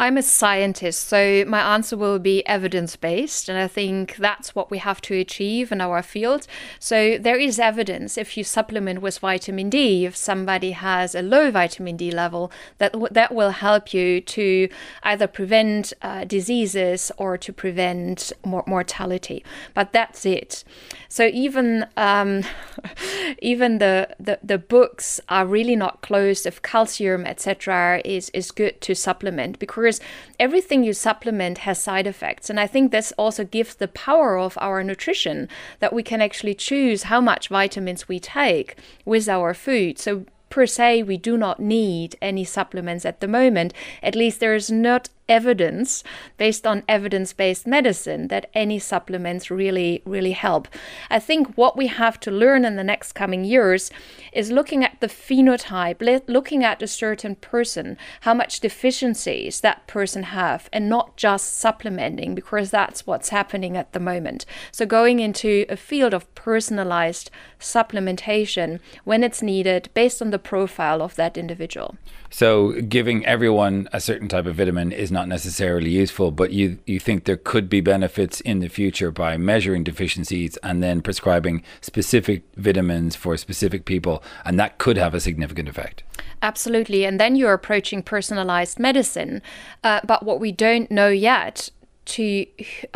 I'm 0.00 0.16
a 0.16 0.22
scientist, 0.22 1.08
so 1.08 1.44
my 1.46 1.74
answer 1.74 1.94
will 1.94 2.18
be 2.18 2.42
evidence 2.46 2.96
based. 2.96 3.50
And 3.50 3.58
I 3.58 3.68
think 3.68 4.16
that's 4.16 4.54
what 4.54 4.70
we 4.70 4.78
have 4.78 5.02
to 5.02 5.14
achieve 5.14 5.70
in 5.70 5.82
our 5.82 6.00
field. 6.02 6.46
So 6.78 7.18
there 7.18 7.38
is 7.38 7.58
evidence 7.58 8.16
if 8.16 8.34
you 8.34 8.42
supplement 8.42 9.02
with 9.02 9.18
vitamin 9.18 9.68
D, 9.68 10.06
if 10.06 10.16
somebody 10.16 10.70
has 10.70 11.14
a 11.14 11.20
low 11.20 11.50
vitamin 11.50 11.98
D 11.98 12.10
level, 12.10 12.50
that, 12.78 12.94
that 13.10 13.34
will 13.34 13.50
help 13.50 13.92
you 13.92 14.22
to 14.22 14.70
either 15.02 15.26
prevent 15.26 15.92
uh, 16.00 16.24
diseases 16.24 17.12
or 17.18 17.36
to 17.36 17.52
prevent 17.52 18.32
mor- 18.42 18.64
mortality. 18.66 19.44
But 19.74 19.92
that's 19.92 20.24
it. 20.24 20.64
So 21.10 21.26
even 21.26 21.84
um, 21.98 22.44
even 23.42 23.76
the, 23.76 24.16
the, 24.18 24.38
the 24.42 24.56
books 24.56 25.20
are 25.28 25.44
really 25.44 25.76
not 25.76 26.00
closed 26.00 26.46
if 26.46 26.62
calcium, 26.62 27.26
etc., 27.26 28.00
is, 28.02 28.30
is 28.30 28.50
good 28.50 28.80
to 28.80 28.94
supplement 28.94 29.58
because 29.58 29.89
everything 30.38 30.84
you 30.84 30.92
supplement 30.92 31.58
has 31.58 31.82
side 31.82 32.06
effects. 32.06 32.50
And 32.50 32.60
I 32.60 32.66
think 32.66 32.92
this 32.92 33.12
also 33.18 33.44
gives 33.44 33.74
the 33.74 33.88
power 33.88 34.38
of 34.38 34.58
our 34.60 34.84
nutrition 34.84 35.48
that 35.78 35.92
we 35.92 36.02
can 36.02 36.20
actually 36.20 36.54
choose 36.54 37.04
how 37.04 37.20
much 37.20 37.48
vitamins 37.48 38.08
we 38.08 38.20
take 38.20 38.76
with 39.04 39.28
our 39.28 39.54
food. 39.54 39.98
So 39.98 40.26
per 40.50 40.66
se, 40.66 41.04
we 41.04 41.16
do 41.16 41.36
not 41.36 41.60
need 41.60 42.16
any 42.20 42.44
supplements 42.44 43.06
at 43.06 43.20
the 43.20 43.28
moment. 43.28 43.72
At 44.02 44.14
least 44.14 44.40
there 44.40 44.54
is 44.54 44.70
not 44.70 45.08
evidence 45.30 46.02
based 46.36 46.66
on 46.66 46.82
evidence 46.88 47.32
based 47.32 47.66
medicine 47.66 48.28
that 48.28 48.50
any 48.52 48.78
supplements 48.78 49.50
really, 49.50 50.02
really 50.04 50.32
help. 50.32 50.68
I 51.08 51.20
think 51.20 51.54
what 51.54 51.76
we 51.76 51.86
have 51.86 52.18
to 52.20 52.30
learn 52.30 52.64
in 52.64 52.76
the 52.76 52.84
next 52.84 53.12
coming 53.12 53.44
years 53.44 53.90
is 54.32 54.50
looking 54.50 54.84
at 54.84 55.00
the 55.00 55.06
phenotype, 55.06 56.22
looking 56.28 56.64
at 56.64 56.82
a 56.82 56.86
certain 56.86 57.36
person, 57.36 57.96
how 58.22 58.34
much 58.34 58.60
deficiencies 58.60 59.60
that 59.60 59.86
person 59.86 60.24
have, 60.24 60.68
and 60.72 60.88
not 60.88 61.16
just 61.16 61.56
supplementing 61.56 62.34
because 62.34 62.70
that's 62.70 63.06
what's 63.06 63.28
happening 63.28 63.76
at 63.76 63.92
the 63.92 64.00
moment. 64.00 64.44
So 64.72 64.84
going 64.84 65.20
into 65.20 65.64
a 65.68 65.76
field 65.76 66.12
of 66.12 66.32
personalized 66.34 67.30
supplementation 67.60 68.80
when 69.04 69.22
it's 69.22 69.42
needed 69.42 69.88
based 69.94 70.20
on 70.20 70.30
the 70.30 70.38
profile 70.38 71.00
of 71.00 71.14
that 71.14 71.38
individual. 71.38 71.96
So 72.32 72.80
giving 72.82 73.26
everyone 73.26 73.88
a 73.92 74.00
certain 74.00 74.28
type 74.28 74.46
of 74.46 74.54
vitamin 74.54 74.92
is 74.92 75.10
not 75.10 75.26
necessarily 75.26 75.90
useful, 75.90 76.30
but 76.30 76.52
you, 76.52 76.78
you 76.86 77.00
think 77.00 77.24
there 77.24 77.36
could 77.36 77.68
be 77.68 77.80
benefits 77.80 78.40
in 78.40 78.60
the 78.60 78.68
future 78.68 79.10
by 79.10 79.36
measuring 79.36 79.82
deficiencies 79.82 80.56
and 80.62 80.80
then 80.80 81.02
prescribing 81.02 81.64
specific 81.80 82.44
vitamins 82.56 83.16
for 83.16 83.36
specific 83.36 83.84
people, 83.84 84.22
and 84.44 84.60
that 84.60 84.78
could 84.78 84.96
have 84.96 85.12
a 85.12 85.20
significant 85.20 85.68
effect. 85.68 86.04
Absolutely. 86.40 87.04
And 87.04 87.18
then 87.18 87.34
you're 87.34 87.52
approaching 87.52 88.02
personalized 88.02 88.78
medicine. 88.78 89.42
Uh, 89.82 90.00
but 90.04 90.22
what 90.22 90.38
we 90.38 90.52
don't 90.52 90.90
know 90.90 91.08
yet 91.08 91.70
to 92.06 92.46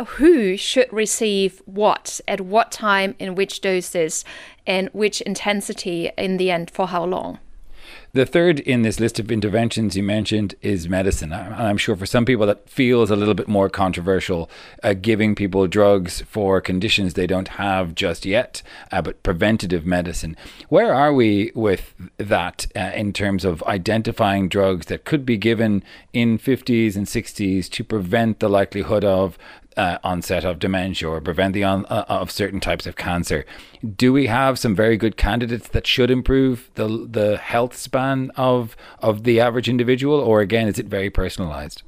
who 0.07 0.57
should 0.57 0.91
receive 0.93 1.61
what 1.67 2.21
at 2.27 2.41
what 2.41 2.73
time 2.73 3.15
in 3.19 3.35
which 3.35 3.61
doses 3.61 4.25
and 4.67 4.89
which 4.93 5.21
intensity 5.23 6.11
in 6.17 6.37
the 6.37 6.51
end 6.51 6.71
for 6.71 6.89
how 6.89 7.05
long 7.05 7.39
the 8.15 8.25
third 8.25 8.61
in 8.61 8.83
this 8.83 9.01
list 9.01 9.19
of 9.19 9.31
interventions 9.31 9.97
you 9.97 10.03
mentioned 10.03 10.55
is 10.63 10.89
medicine. 10.89 11.33
And 11.33 11.53
I'm 11.55 11.77
sure 11.77 11.97
for 11.97 12.07
some 12.07 12.25
people 12.25 12.47
that 12.47 12.71
feels 12.71 13.11
a 13.11 13.17
little 13.17 13.35
bit 13.35 13.49
more 13.49 13.69
controversial, 13.69 14.49
uh, 14.85 14.95
giving 14.95 15.35
people 15.35 15.67
drugs 15.67 16.23
for 16.23 16.61
conditions 16.61 17.15
they 17.15 17.27
don't 17.27 17.49
have 17.49 17.97
just 17.97 18.25
yet, 18.25 18.63
uh, 18.93 19.03
but 19.03 19.25
preventative 19.25 19.85
medicine. 19.85 20.37
Where 20.69 20.95
are 20.95 21.13
we 21.13 21.51
with 21.57 21.93
that 22.17 22.69
uh, 22.77 22.93
in 22.95 23.13
terms 23.13 23.45
of 23.45 23.65
identifying 23.65 24.49
drugs 24.49 24.87
that 24.87 25.05
could 25.05 25.27
be 25.27 25.37
given 25.37 25.83
in 26.13 26.39
50s 26.39 26.95
and 26.95 27.07
60s 27.07 27.69
to 27.69 27.83
prevent 27.83 28.39
the 28.39 28.49
likelihood 28.49 29.05
of 29.05 29.37
uh, 29.77 29.99
onset 30.05 30.45
of 30.45 30.59
dementia 30.59 31.09
or 31.09 31.21
prevent 31.21 31.55
the 31.55 31.65
on, 31.65 31.87
uh, 31.87 32.05
of 32.09 32.31
certain 32.31 32.61
types 32.61 32.87
of 32.87 32.97
cancer. 32.97 33.45
Do 33.97 34.13
we 34.13 34.27
have 34.27 34.59
some 34.59 34.75
very 34.75 34.97
good 34.97 35.17
candidates 35.17 35.69
that 35.69 35.87
should 35.87 36.11
improve 36.11 36.71
the 36.75 37.07
the 37.11 37.37
health 37.37 37.77
span 37.77 38.31
of 38.37 38.77
of 39.01 39.25
the 39.25 39.41
average 39.41 39.69
individual, 39.69 40.19
or 40.21 40.41
again, 40.41 40.69
is 40.69 40.79
it 40.79 40.87
very 40.87 41.11
personalized? 41.11 41.83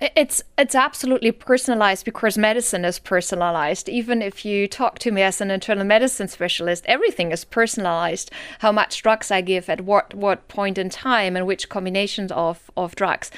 It's 0.00 0.42
it's 0.56 0.74
absolutely 0.74 1.30
personalized 1.30 2.06
because 2.06 2.38
medicine 2.38 2.86
is 2.86 2.98
personalized. 2.98 3.86
Even 3.86 4.22
if 4.22 4.46
you 4.46 4.66
talk 4.66 4.98
to 5.00 5.10
me 5.10 5.20
as 5.20 5.42
an 5.42 5.50
internal 5.50 5.84
medicine 5.84 6.26
specialist, 6.26 6.86
everything 6.86 7.32
is 7.32 7.44
personalized. 7.44 8.30
How 8.60 8.72
much 8.72 9.02
drugs 9.02 9.30
I 9.30 9.42
give 9.42 9.68
at 9.68 9.82
what 9.82 10.14
what 10.14 10.48
point 10.48 10.78
in 10.78 10.88
time 10.88 11.36
and 11.36 11.46
which 11.46 11.68
combinations 11.68 12.32
of 12.32 12.70
of 12.78 12.96
drugs. 12.96 13.30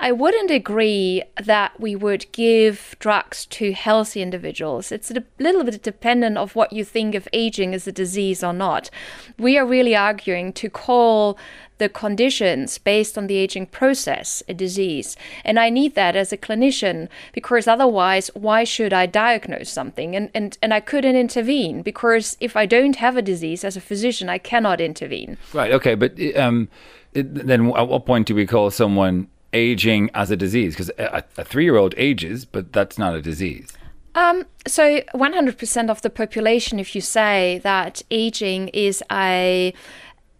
I 0.00 0.10
wouldn't 0.10 0.50
agree 0.50 1.22
that 1.40 1.78
we 1.78 1.94
would 1.94 2.26
give 2.32 2.96
drugs 2.98 3.46
to 3.46 3.72
healthy 3.72 4.20
individuals. 4.20 4.90
It's 4.90 5.12
a 5.12 5.22
little 5.38 5.62
bit 5.62 5.84
dependent 5.84 6.36
of 6.36 6.56
what 6.56 6.72
you 6.72 6.84
think 6.84 7.14
of 7.14 7.28
aging 7.32 7.74
as 7.74 7.86
a 7.86 7.92
disease 7.92 8.42
or 8.42 8.52
not. 8.52 8.90
We 9.38 9.56
are 9.56 9.64
really 9.64 9.94
arguing 9.94 10.52
to 10.54 10.68
call 10.68 11.38
the 11.78 11.88
conditions 11.88 12.78
based 12.78 13.16
on 13.16 13.26
the 13.26 13.36
aging 13.36 13.66
process 13.66 14.42
a 14.48 14.54
disease. 14.54 15.16
And 15.44 15.58
I 15.58 15.70
need 15.70 15.94
that 15.94 16.16
as 16.16 16.32
a 16.32 16.36
clinician 16.36 17.08
because 17.32 17.66
otherwise, 17.66 18.30
why 18.34 18.64
should 18.64 18.92
I 18.92 19.06
diagnose 19.06 19.70
something? 19.70 20.14
And, 20.14 20.30
and, 20.34 20.58
and 20.62 20.74
I 20.74 20.80
couldn't 20.80 21.16
intervene 21.16 21.82
because 21.82 22.36
if 22.40 22.56
I 22.56 22.66
don't 22.66 22.96
have 22.96 23.16
a 23.16 23.22
disease 23.22 23.64
as 23.64 23.76
a 23.76 23.80
physician, 23.80 24.28
I 24.28 24.38
cannot 24.38 24.80
intervene. 24.80 25.38
Right, 25.52 25.72
okay. 25.72 25.94
But 25.94 26.18
um, 26.36 26.68
then 27.12 27.72
at 27.74 27.88
what 27.88 28.06
point 28.06 28.26
do 28.26 28.34
we 28.34 28.46
call 28.46 28.70
someone 28.70 29.28
aging 29.52 30.10
as 30.14 30.30
a 30.30 30.36
disease? 30.36 30.74
Because 30.74 30.90
a, 30.98 31.24
a 31.36 31.44
three 31.44 31.64
year 31.64 31.76
old 31.76 31.94
ages, 31.96 32.44
but 32.44 32.72
that's 32.72 32.98
not 32.98 33.14
a 33.14 33.22
disease. 33.22 33.72
Um, 34.14 34.46
so 34.66 35.00
100% 35.14 35.90
of 35.90 36.02
the 36.02 36.10
population, 36.10 36.80
if 36.80 36.94
you 36.94 37.00
say 37.00 37.60
that 37.62 38.02
aging 38.10 38.68
is 38.68 39.02
a 39.12 39.72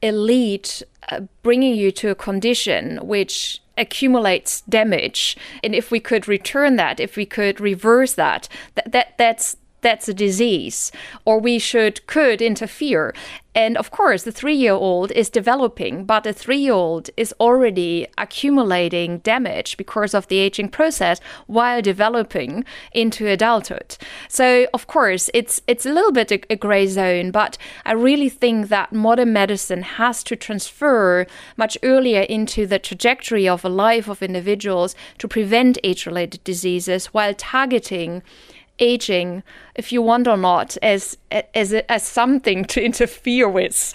elite 0.03 0.82
uh, 1.11 1.20
bringing 1.42 1.74
you 1.74 1.90
to 1.92 2.11
a 2.11 2.14
condition 2.14 2.98
which 3.06 3.61
accumulates 3.78 4.62
damage. 4.62 5.36
And 5.62 5.74
if 5.74 5.90
we 5.90 6.00
could 6.00 6.28
return 6.28 6.76
that 6.76 7.00
if 7.00 7.16
we 7.16 7.24
could 7.24 7.61
reverse 7.61 8.14
that 8.14 8.48
that, 8.74 8.92
that 8.92 9.18
that's 9.18 9.56
that's 9.81 10.09
a 10.09 10.14
disease 10.14 10.93
or 11.24 11.39
we 11.39 11.59
should 11.59 12.07
could 12.07 12.41
interfere. 12.43 13.14
And 13.55 13.76
of 13.76 13.91
course 13.91 14.22
the 14.22 14.33
3 14.33 14.55
year 14.55 14.72
old 14.72 15.11
is 15.12 15.31
developing 15.31 16.05
but 16.05 16.24
the 16.24 16.33
3 16.33 16.57
year 16.57 16.72
old 16.72 17.11
is 17.16 17.35
already 17.41 18.07
accumulating 18.16 19.18
damage 19.18 19.76
because 19.76 20.14
of 20.14 20.29
the 20.29 20.39
aging 20.39 20.68
process 20.68 21.20
while 21.47 21.83
developing 21.83 22.64
into 22.93 23.26
adulthood. 23.26 23.97
So 24.29 24.66
of 24.72 24.87
course 24.87 25.31
it's 25.35 25.61
it's 25.66 25.87
a 25.87 25.93
little 25.93 26.12
bit 26.12 26.31
a, 26.33 26.41
a 26.51 26.57
gray 26.57 26.87
zone 26.87 27.31
but 27.31 27.59
i 27.85 27.93
really 27.93 28.29
think 28.29 28.68
that 28.68 28.93
modern 28.93 29.33
medicine 29.33 29.83
has 29.83 30.22
to 30.24 30.37
transfer 30.37 31.26
much 31.57 31.76
earlier 31.83 32.22
into 32.22 32.66
the 32.66 32.79
trajectory 32.79 33.49
of 33.49 33.64
a 33.64 33.68
life 33.68 34.09
of 34.09 34.22
individuals 34.22 34.95
to 35.18 35.29
prevent 35.29 35.79
age 35.85 36.07
related 36.07 36.43
diseases 36.45 37.07
while 37.07 37.35
targeting 37.35 38.22
aging, 38.79 39.43
if 39.74 39.93
you 39.93 40.03
want 40.03 40.26
or 40.26 40.37
not, 40.37 40.76
as 40.83 41.16
as 41.31 41.72
as 41.72 42.03
something 42.03 42.64
to 42.66 42.83
interfere 42.85 43.49
with. 43.49 43.95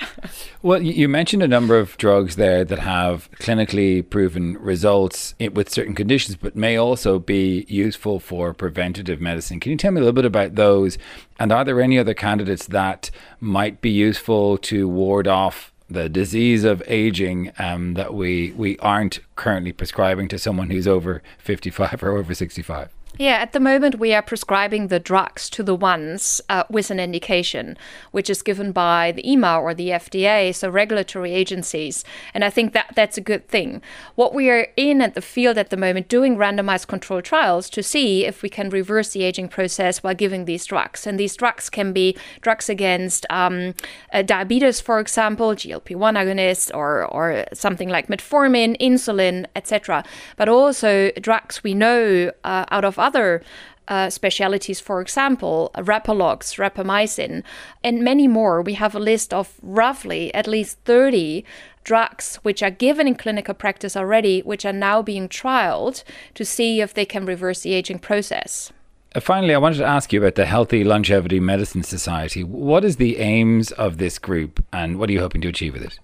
well, 0.62 0.82
you 0.82 1.08
mentioned 1.10 1.44
a 1.44 1.48
number 1.48 1.78
of 1.78 1.98
drugs 1.98 2.36
there 2.36 2.64
that 2.64 2.80
have 2.80 3.30
clinically 3.34 4.08
proven 4.08 4.58
results 4.60 5.36
with 5.54 5.70
certain 5.70 5.96
conditions, 5.96 6.36
but 6.36 6.56
may 6.56 6.78
also 6.78 7.20
be 7.20 7.66
useful 7.68 8.20
for 8.20 8.54
preventative 8.54 9.20
medicine. 9.22 9.60
Can 9.60 9.72
you 9.72 9.78
tell 9.78 9.92
me 9.92 10.00
a 10.00 10.04
little 10.04 10.14
bit 10.14 10.26
about 10.26 10.56
those? 10.56 10.98
And 11.40 11.52
are 11.52 11.66
there 11.66 11.82
any 11.82 11.98
other 11.98 12.14
candidates 12.14 12.68
that 12.68 13.10
might 13.40 13.82
be 13.82 13.90
useful 13.90 14.58
to 14.60 14.88
ward 14.88 15.28
off? 15.28 15.72
The 15.90 16.10
disease 16.10 16.64
of 16.64 16.82
aging 16.88 17.52
um, 17.60 17.94
that 17.96 18.14
we, 18.14 18.52
we 18.54 18.78
aren't 18.80 19.20
currently 19.36 19.74
prescribing 19.74 20.28
to 20.30 20.40
someone 20.40 20.70
who's 20.70 20.88
over 20.88 21.22
55 21.40 22.02
or 22.02 22.18
over 22.18 22.34
65. 22.34 22.90
Yeah, 23.20 23.34
at 23.34 23.51
the 23.51 23.59
moment 23.59 23.99
we 23.99 24.11
are 24.16 24.24
prescribing 24.24 24.88
the 24.88 24.99
drugs 24.99 25.47
to 25.51 25.61
the 25.61 25.76
ones 25.76 26.41
uh, 26.49 26.64
with 26.68 26.89
an 26.89 26.99
indication, 26.99 27.78
which 28.09 28.28
is 28.28 28.41
given 28.41 28.72
by 28.72 29.11
the 29.11 29.30
EMA 29.30 29.59
or 29.59 29.76
the 29.76 29.89
FDA, 29.89 30.53
so 30.53 30.68
regulatory 30.68 31.32
agencies. 31.32 32.03
And 32.34 32.43
I 32.43 32.49
think 32.49 32.74
that 32.74 32.91
that's 32.95 33.16
a 33.16 33.22
good 33.22 33.47
thing. 33.47 33.84
What 34.16 34.34
we 34.34 34.49
are 34.49 34.68
in 34.76 34.99
at 34.99 35.14
the 35.14 35.22
field 35.22 35.59
at 35.59 35.70
the 35.70 35.78
moment, 35.78 36.07
doing 36.07 36.38
randomized 36.38 36.88
controlled 36.88 37.24
trials 37.24 37.70
to 37.72 37.84
see 37.84 38.26
if 38.26 38.41
we 38.41 38.49
can 38.49 38.72
reverse 38.72 39.14
the 39.14 39.22
aging 39.22 39.49
process 39.49 40.01
while 40.01 40.16
giving 40.16 40.45
these 40.45 40.66
drugs. 40.66 41.05
And 41.05 41.20
these 41.20 41.36
drugs 41.36 41.70
can 41.70 41.93
be 41.93 42.18
drugs 42.41 42.68
against 42.68 43.28
um, 43.30 43.76
uh, 44.11 44.24
diabetes, 44.24 44.82
for 44.82 44.99
example, 44.99 45.51
GLP-1 45.51 46.18
agonists, 46.18 46.72
or 46.74 47.05
or 47.05 47.45
something 47.53 47.89
like 47.89 48.07
metformin, 48.07 48.76
insulin, 48.82 49.45
etc. 49.55 50.03
But 50.36 50.49
also 50.49 51.11
drugs 51.22 51.64
we 51.64 51.76
know 51.76 52.32
uh, 52.43 52.66
out 52.72 52.84
of 52.84 52.97
other 53.04 53.43
uh, 53.88 54.10
specialities, 54.10 54.80
for 54.80 55.01
example, 55.01 55.72
rapalogs, 55.76 56.58
rapamycin, 56.58 57.43
and 57.84 58.01
many 58.01 58.28
more. 58.28 58.62
We 58.62 58.76
have 58.76 58.95
a 58.95 58.99
list 58.99 59.34
of 59.34 59.60
roughly 59.62 60.34
at 60.34 60.47
least 60.47 60.78
30 60.86 61.43
drugs 61.84 62.38
which 62.43 62.64
are 62.64 62.72
given 62.72 63.08
in 63.08 63.16
clinical 63.16 63.54
practice 63.54 63.97
already, 63.97 64.41
which 64.41 64.66
are 64.66 64.74
now 64.74 65.01
being 65.01 65.28
trialed 65.28 66.04
to 66.34 66.45
see 66.45 66.82
if 66.82 66.93
they 66.93 67.06
can 67.06 67.26
reverse 67.26 67.62
the 67.62 67.74
aging 67.74 67.99
process. 67.99 68.72
Uh, 69.16 69.20
finally, 69.20 69.54
I 69.54 69.58
wanted 69.58 69.78
to 69.78 69.86
ask 69.86 70.12
you 70.12 70.22
about 70.22 70.36
the 70.36 70.45
Healthy 70.45 70.84
Longevity 70.84 71.39
Medicine 71.39 71.84
Society. 71.84 72.43
What 72.43 72.84
is 72.84 72.95
the 72.95 73.18
aims 73.18 73.72
of 73.74 73.97
this 73.97 74.18
group 74.18 74.64
and 74.72 74.97
what 74.97 75.10
are 75.10 75.14
you 75.14 75.20
hoping 75.20 75.41
to 75.41 75.49
achieve 75.49 75.74
with 75.74 75.84
it? 75.84 75.99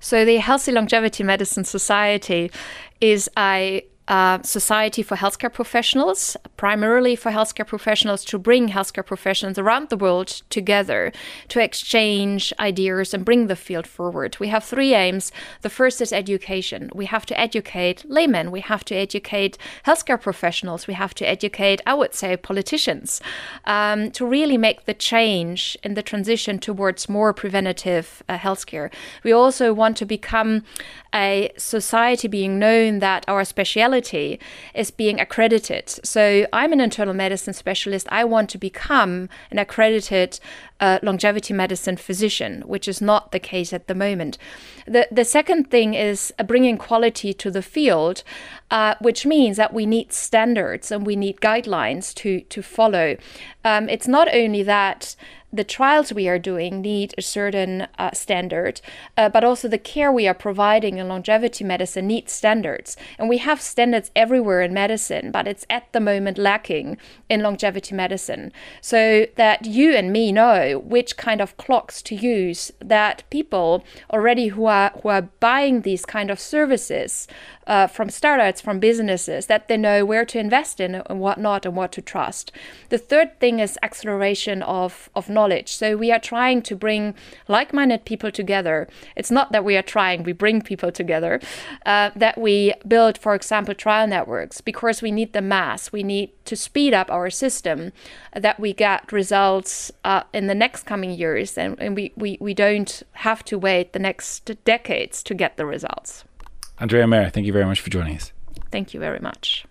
So, 0.00 0.24
the 0.24 0.36
Healthy 0.36 0.72
Longevity 0.72 1.22
Medicine 1.22 1.64
Society 1.64 2.50
is 3.00 3.30
a 3.38 3.86
uh, 4.12 4.42
society 4.42 5.02
for 5.02 5.16
healthcare 5.16 5.50
professionals, 5.50 6.36
primarily 6.58 7.16
for 7.16 7.32
healthcare 7.32 7.66
professionals, 7.66 8.26
to 8.26 8.38
bring 8.38 8.68
healthcare 8.68 9.06
professionals 9.06 9.56
around 9.56 9.88
the 9.88 9.96
world 9.96 10.42
together 10.50 11.10
to 11.48 11.58
exchange 11.62 12.52
ideas 12.60 13.14
and 13.14 13.24
bring 13.24 13.46
the 13.46 13.56
field 13.56 13.86
forward. 13.86 14.36
We 14.38 14.48
have 14.48 14.64
three 14.64 14.92
aims. 14.92 15.32
The 15.62 15.70
first 15.70 16.02
is 16.02 16.12
education. 16.12 16.90
We 16.94 17.06
have 17.06 17.24
to 17.24 17.40
educate 17.40 18.04
laymen, 18.06 18.50
we 18.50 18.60
have 18.60 18.84
to 18.84 18.94
educate 18.94 19.56
healthcare 19.86 20.20
professionals, 20.20 20.86
we 20.86 20.92
have 20.92 21.14
to 21.14 21.26
educate, 21.26 21.80
I 21.86 21.94
would 21.94 22.14
say, 22.14 22.36
politicians 22.36 23.22
um, 23.64 24.10
to 24.10 24.26
really 24.26 24.58
make 24.58 24.84
the 24.84 24.92
change 24.92 25.78
in 25.82 25.94
the 25.94 26.02
transition 26.02 26.58
towards 26.58 27.08
more 27.08 27.32
preventative 27.32 28.22
uh, 28.28 28.36
healthcare. 28.36 28.92
We 29.24 29.32
also 29.32 29.72
want 29.72 29.96
to 29.96 30.04
become 30.04 30.64
a 31.14 31.50
society 31.56 32.28
being 32.28 32.58
known 32.58 32.98
that 32.98 33.24
our 33.26 33.44
speciality 33.44 34.01
is 34.02 34.90
being 34.90 35.20
accredited. 35.20 35.88
So 36.04 36.46
I'm 36.52 36.72
an 36.72 36.80
internal 36.80 37.14
medicine 37.14 37.54
specialist. 37.54 38.06
I 38.10 38.24
want 38.24 38.50
to 38.50 38.58
become 38.58 39.28
an 39.50 39.58
accredited 39.58 40.40
uh, 40.82 40.98
longevity 41.00 41.54
medicine 41.54 41.96
physician, 41.96 42.62
which 42.66 42.88
is 42.88 43.00
not 43.00 43.30
the 43.30 43.38
case 43.38 43.72
at 43.72 43.86
the 43.86 43.94
moment. 43.94 44.36
The, 44.84 45.06
the 45.12 45.24
second 45.24 45.70
thing 45.70 45.94
is 45.94 46.34
bringing 46.44 46.76
quality 46.76 47.32
to 47.34 47.50
the 47.52 47.62
field, 47.62 48.24
uh, 48.68 48.96
which 49.00 49.24
means 49.24 49.56
that 49.58 49.72
we 49.72 49.86
need 49.86 50.12
standards 50.12 50.90
and 50.90 51.06
we 51.06 51.14
need 51.14 51.40
guidelines 51.40 52.12
to, 52.16 52.40
to 52.40 52.62
follow. 52.62 53.16
Um, 53.64 53.88
it's 53.88 54.08
not 54.08 54.34
only 54.34 54.64
that 54.64 55.14
the 55.52 55.64
trials 55.64 56.12
we 56.12 56.28
are 56.28 56.38
doing 56.38 56.80
need 56.80 57.14
a 57.18 57.22
certain 57.22 57.86
uh, 57.98 58.10
standard, 58.12 58.80
uh, 59.18 59.28
but 59.28 59.44
also 59.44 59.68
the 59.68 59.76
care 59.76 60.10
we 60.10 60.26
are 60.26 60.34
providing 60.34 60.96
in 60.96 61.08
longevity 61.08 61.62
medicine 61.62 62.06
needs 62.06 62.32
standards. 62.32 62.96
And 63.18 63.28
we 63.28 63.38
have 63.38 63.60
standards 63.60 64.10
everywhere 64.16 64.62
in 64.62 64.72
medicine, 64.72 65.30
but 65.30 65.46
it's 65.46 65.66
at 65.68 65.92
the 65.92 66.00
moment 66.00 66.38
lacking 66.38 66.96
in 67.28 67.42
longevity 67.42 67.94
medicine. 67.94 68.50
So 68.80 69.26
that 69.36 69.66
you 69.66 69.94
and 69.94 70.10
me 70.10 70.32
know 70.32 70.71
which 70.78 71.16
kind 71.16 71.40
of 71.40 71.56
clocks 71.56 72.02
to 72.02 72.14
use, 72.14 72.72
that 72.80 73.24
people 73.30 73.84
already 74.10 74.48
who 74.48 74.66
are 74.66 74.90
who 75.02 75.08
are 75.08 75.22
buying 75.40 75.82
these 75.82 76.04
kind 76.04 76.30
of 76.30 76.38
services 76.40 77.28
uh, 77.66 77.86
from 77.86 78.10
startups, 78.10 78.60
from 78.60 78.80
businesses, 78.80 79.46
that 79.46 79.68
they 79.68 79.76
know 79.76 80.04
where 80.04 80.24
to 80.24 80.38
invest 80.38 80.80
in 80.80 80.96
and 80.96 81.20
what 81.20 81.38
not 81.38 81.64
and 81.64 81.76
what 81.76 81.92
to 81.92 82.02
trust. 82.02 82.52
The 82.88 82.98
third 82.98 83.38
thing 83.40 83.60
is 83.60 83.78
acceleration 83.82 84.62
of, 84.62 85.08
of 85.14 85.28
knowledge. 85.28 85.68
So 85.68 85.96
we 85.96 86.10
are 86.10 86.18
trying 86.18 86.62
to 86.62 86.76
bring 86.76 87.14
like 87.48 87.72
minded 87.72 88.04
people 88.04 88.30
together. 88.30 88.88
It's 89.16 89.30
not 89.30 89.52
that 89.52 89.64
we 89.64 89.76
are 89.76 89.82
trying, 89.82 90.24
we 90.24 90.32
bring 90.32 90.62
people 90.62 90.90
together, 90.90 91.40
uh, 91.86 92.10
that 92.16 92.38
we 92.38 92.74
build, 92.86 93.18
for 93.18 93.34
example, 93.34 93.74
trial 93.74 94.06
networks 94.06 94.60
because 94.60 95.02
we 95.02 95.10
need 95.10 95.32
the 95.32 95.42
mass. 95.42 95.92
We 95.92 96.02
need 96.02 96.30
to 96.44 96.56
speed 96.56 96.94
up 96.94 97.10
our 97.10 97.30
system, 97.30 97.92
that 98.34 98.58
we 98.58 98.72
get 98.72 99.12
results 99.12 99.90
uh, 100.04 100.22
in 100.32 100.46
the 100.46 100.54
next 100.54 100.84
coming 100.84 101.10
years 101.10 101.56
and, 101.56 101.80
and 101.80 101.94
we, 101.96 102.12
we, 102.16 102.38
we 102.40 102.54
don't 102.54 103.02
have 103.12 103.44
to 103.44 103.58
wait 103.58 103.92
the 103.92 103.98
next 103.98 104.50
decades 104.64 105.22
to 105.22 105.34
get 105.34 105.56
the 105.56 105.66
results. 105.66 106.24
Andrea 106.78 107.04
Maier, 107.04 107.32
thank 107.32 107.46
you 107.46 107.52
very 107.52 107.66
much 107.66 107.80
for 107.80 107.90
joining 107.90 108.16
us. 108.16 108.32
Thank 108.70 108.94
you 108.94 109.00
very 109.00 109.20
much. 109.20 109.64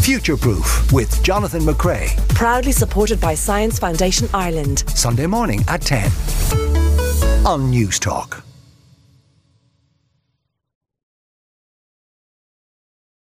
Future 0.00 0.36
Proof 0.36 0.92
with 0.92 1.22
Jonathan 1.22 1.62
McCrea. 1.62 2.16
Proudly 2.34 2.72
supported 2.72 3.20
by 3.20 3.34
Science 3.34 3.78
Foundation 3.78 4.28
Ireland. 4.34 4.80
Sunday 4.88 5.26
morning 5.26 5.62
at 5.68 5.82
10 5.82 6.06
on 7.46 7.70
Newstalk. 7.70 8.42